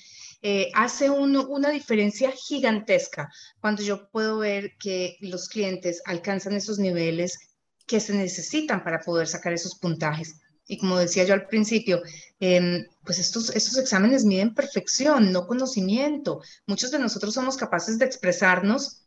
[0.42, 3.30] eh, hace una diferencia gigantesca
[3.60, 7.38] cuando yo puedo ver que los clientes alcanzan esos niveles
[7.86, 10.40] que se necesitan para poder sacar esos puntajes.
[10.66, 12.02] Y como decía yo al principio,
[12.40, 16.40] em, pues estos, estos exámenes miden perfección, no conocimiento.
[16.66, 19.04] Muchos de nosotros somos capaces de expresarnos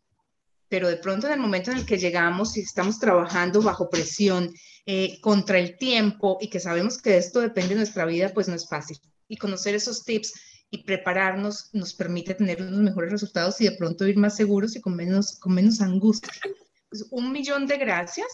[0.69, 4.53] pero de pronto en el momento en el que llegamos y estamos trabajando bajo presión
[4.85, 8.55] eh, contra el tiempo y que sabemos que esto depende de nuestra vida, pues no
[8.55, 8.97] es fácil.
[9.27, 10.33] Y conocer esos tips
[10.69, 14.81] y prepararnos nos permite tener unos mejores resultados y de pronto ir más seguros y
[14.81, 16.31] con menos, con menos angustia.
[16.89, 18.27] Pues un millón de gracias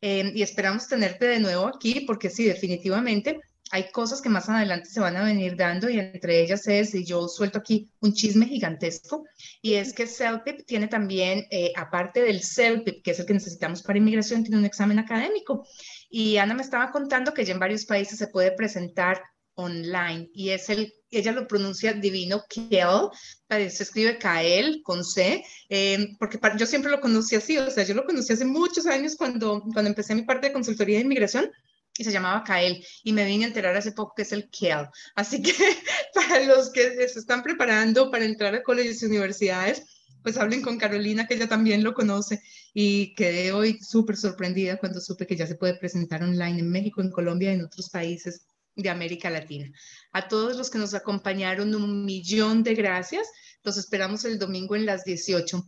[0.00, 3.40] eh, y esperamos tenerte de nuevo aquí porque sí, definitivamente
[3.72, 7.04] hay cosas que más adelante se van a venir dando y entre ellas es, y
[7.04, 9.24] yo suelto aquí un chisme gigantesco,
[9.62, 13.82] y es que CELPIP tiene también, eh, aparte del CELPIP, que es el que necesitamos
[13.82, 15.66] para inmigración, tiene un examen académico.
[16.10, 19.22] Y Ana me estaba contando que ya en varios países se puede presentar
[19.60, 23.08] online y es el, ella lo pronuncia divino Kiel,
[23.48, 27.94] se escribe Kael con C, eh, porque yo siempre lo conocí así, o sea, yo
[27.94, 31.50] lo conocí hace muchos años cuando, cuando empecé mi parte de consultoría de inmigración
[31.98, 34.86] y se llamaba Kael y me vine a enterar hace poco que es el Kiel.
[35.14, 35.52] Así que
[36.14, 39.84] para los que se están preparando para entrar a colegios y universidades,
[40.22, 42.42] pues hablen con Carolina, que ella también lo conoce
[42.74, 47.00] y quedé hoy súper sorprendida cuando supe que ya se puede presentar online en México,
[47.00, 48.46] en Colombia y en otros países
[48.76, 49.70] de América Latina.
[50.12, 53.28] A todos los que nos acompañaron, un millón de gracias.
[53.62, 55.62] Los esperamos el domingo en las 18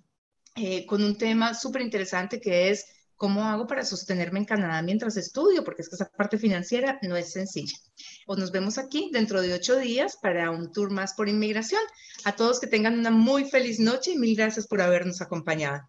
[0.56, 2.86] eh, con un tema súper interesante que es
[3.22, 5.62] ¿Cómo hago para sostenerme en Canadá mientras estudio?
[5.62, 7.76] Porque es que esa parte financiera no es sencilla.
[8.26, 11.80] O nos vemos aquí dentro de ocho días para un tour más por inmigración.
[12.24, 15.88] A todos que tengan una muy feliz noche y mil gracias por habernos acompañado.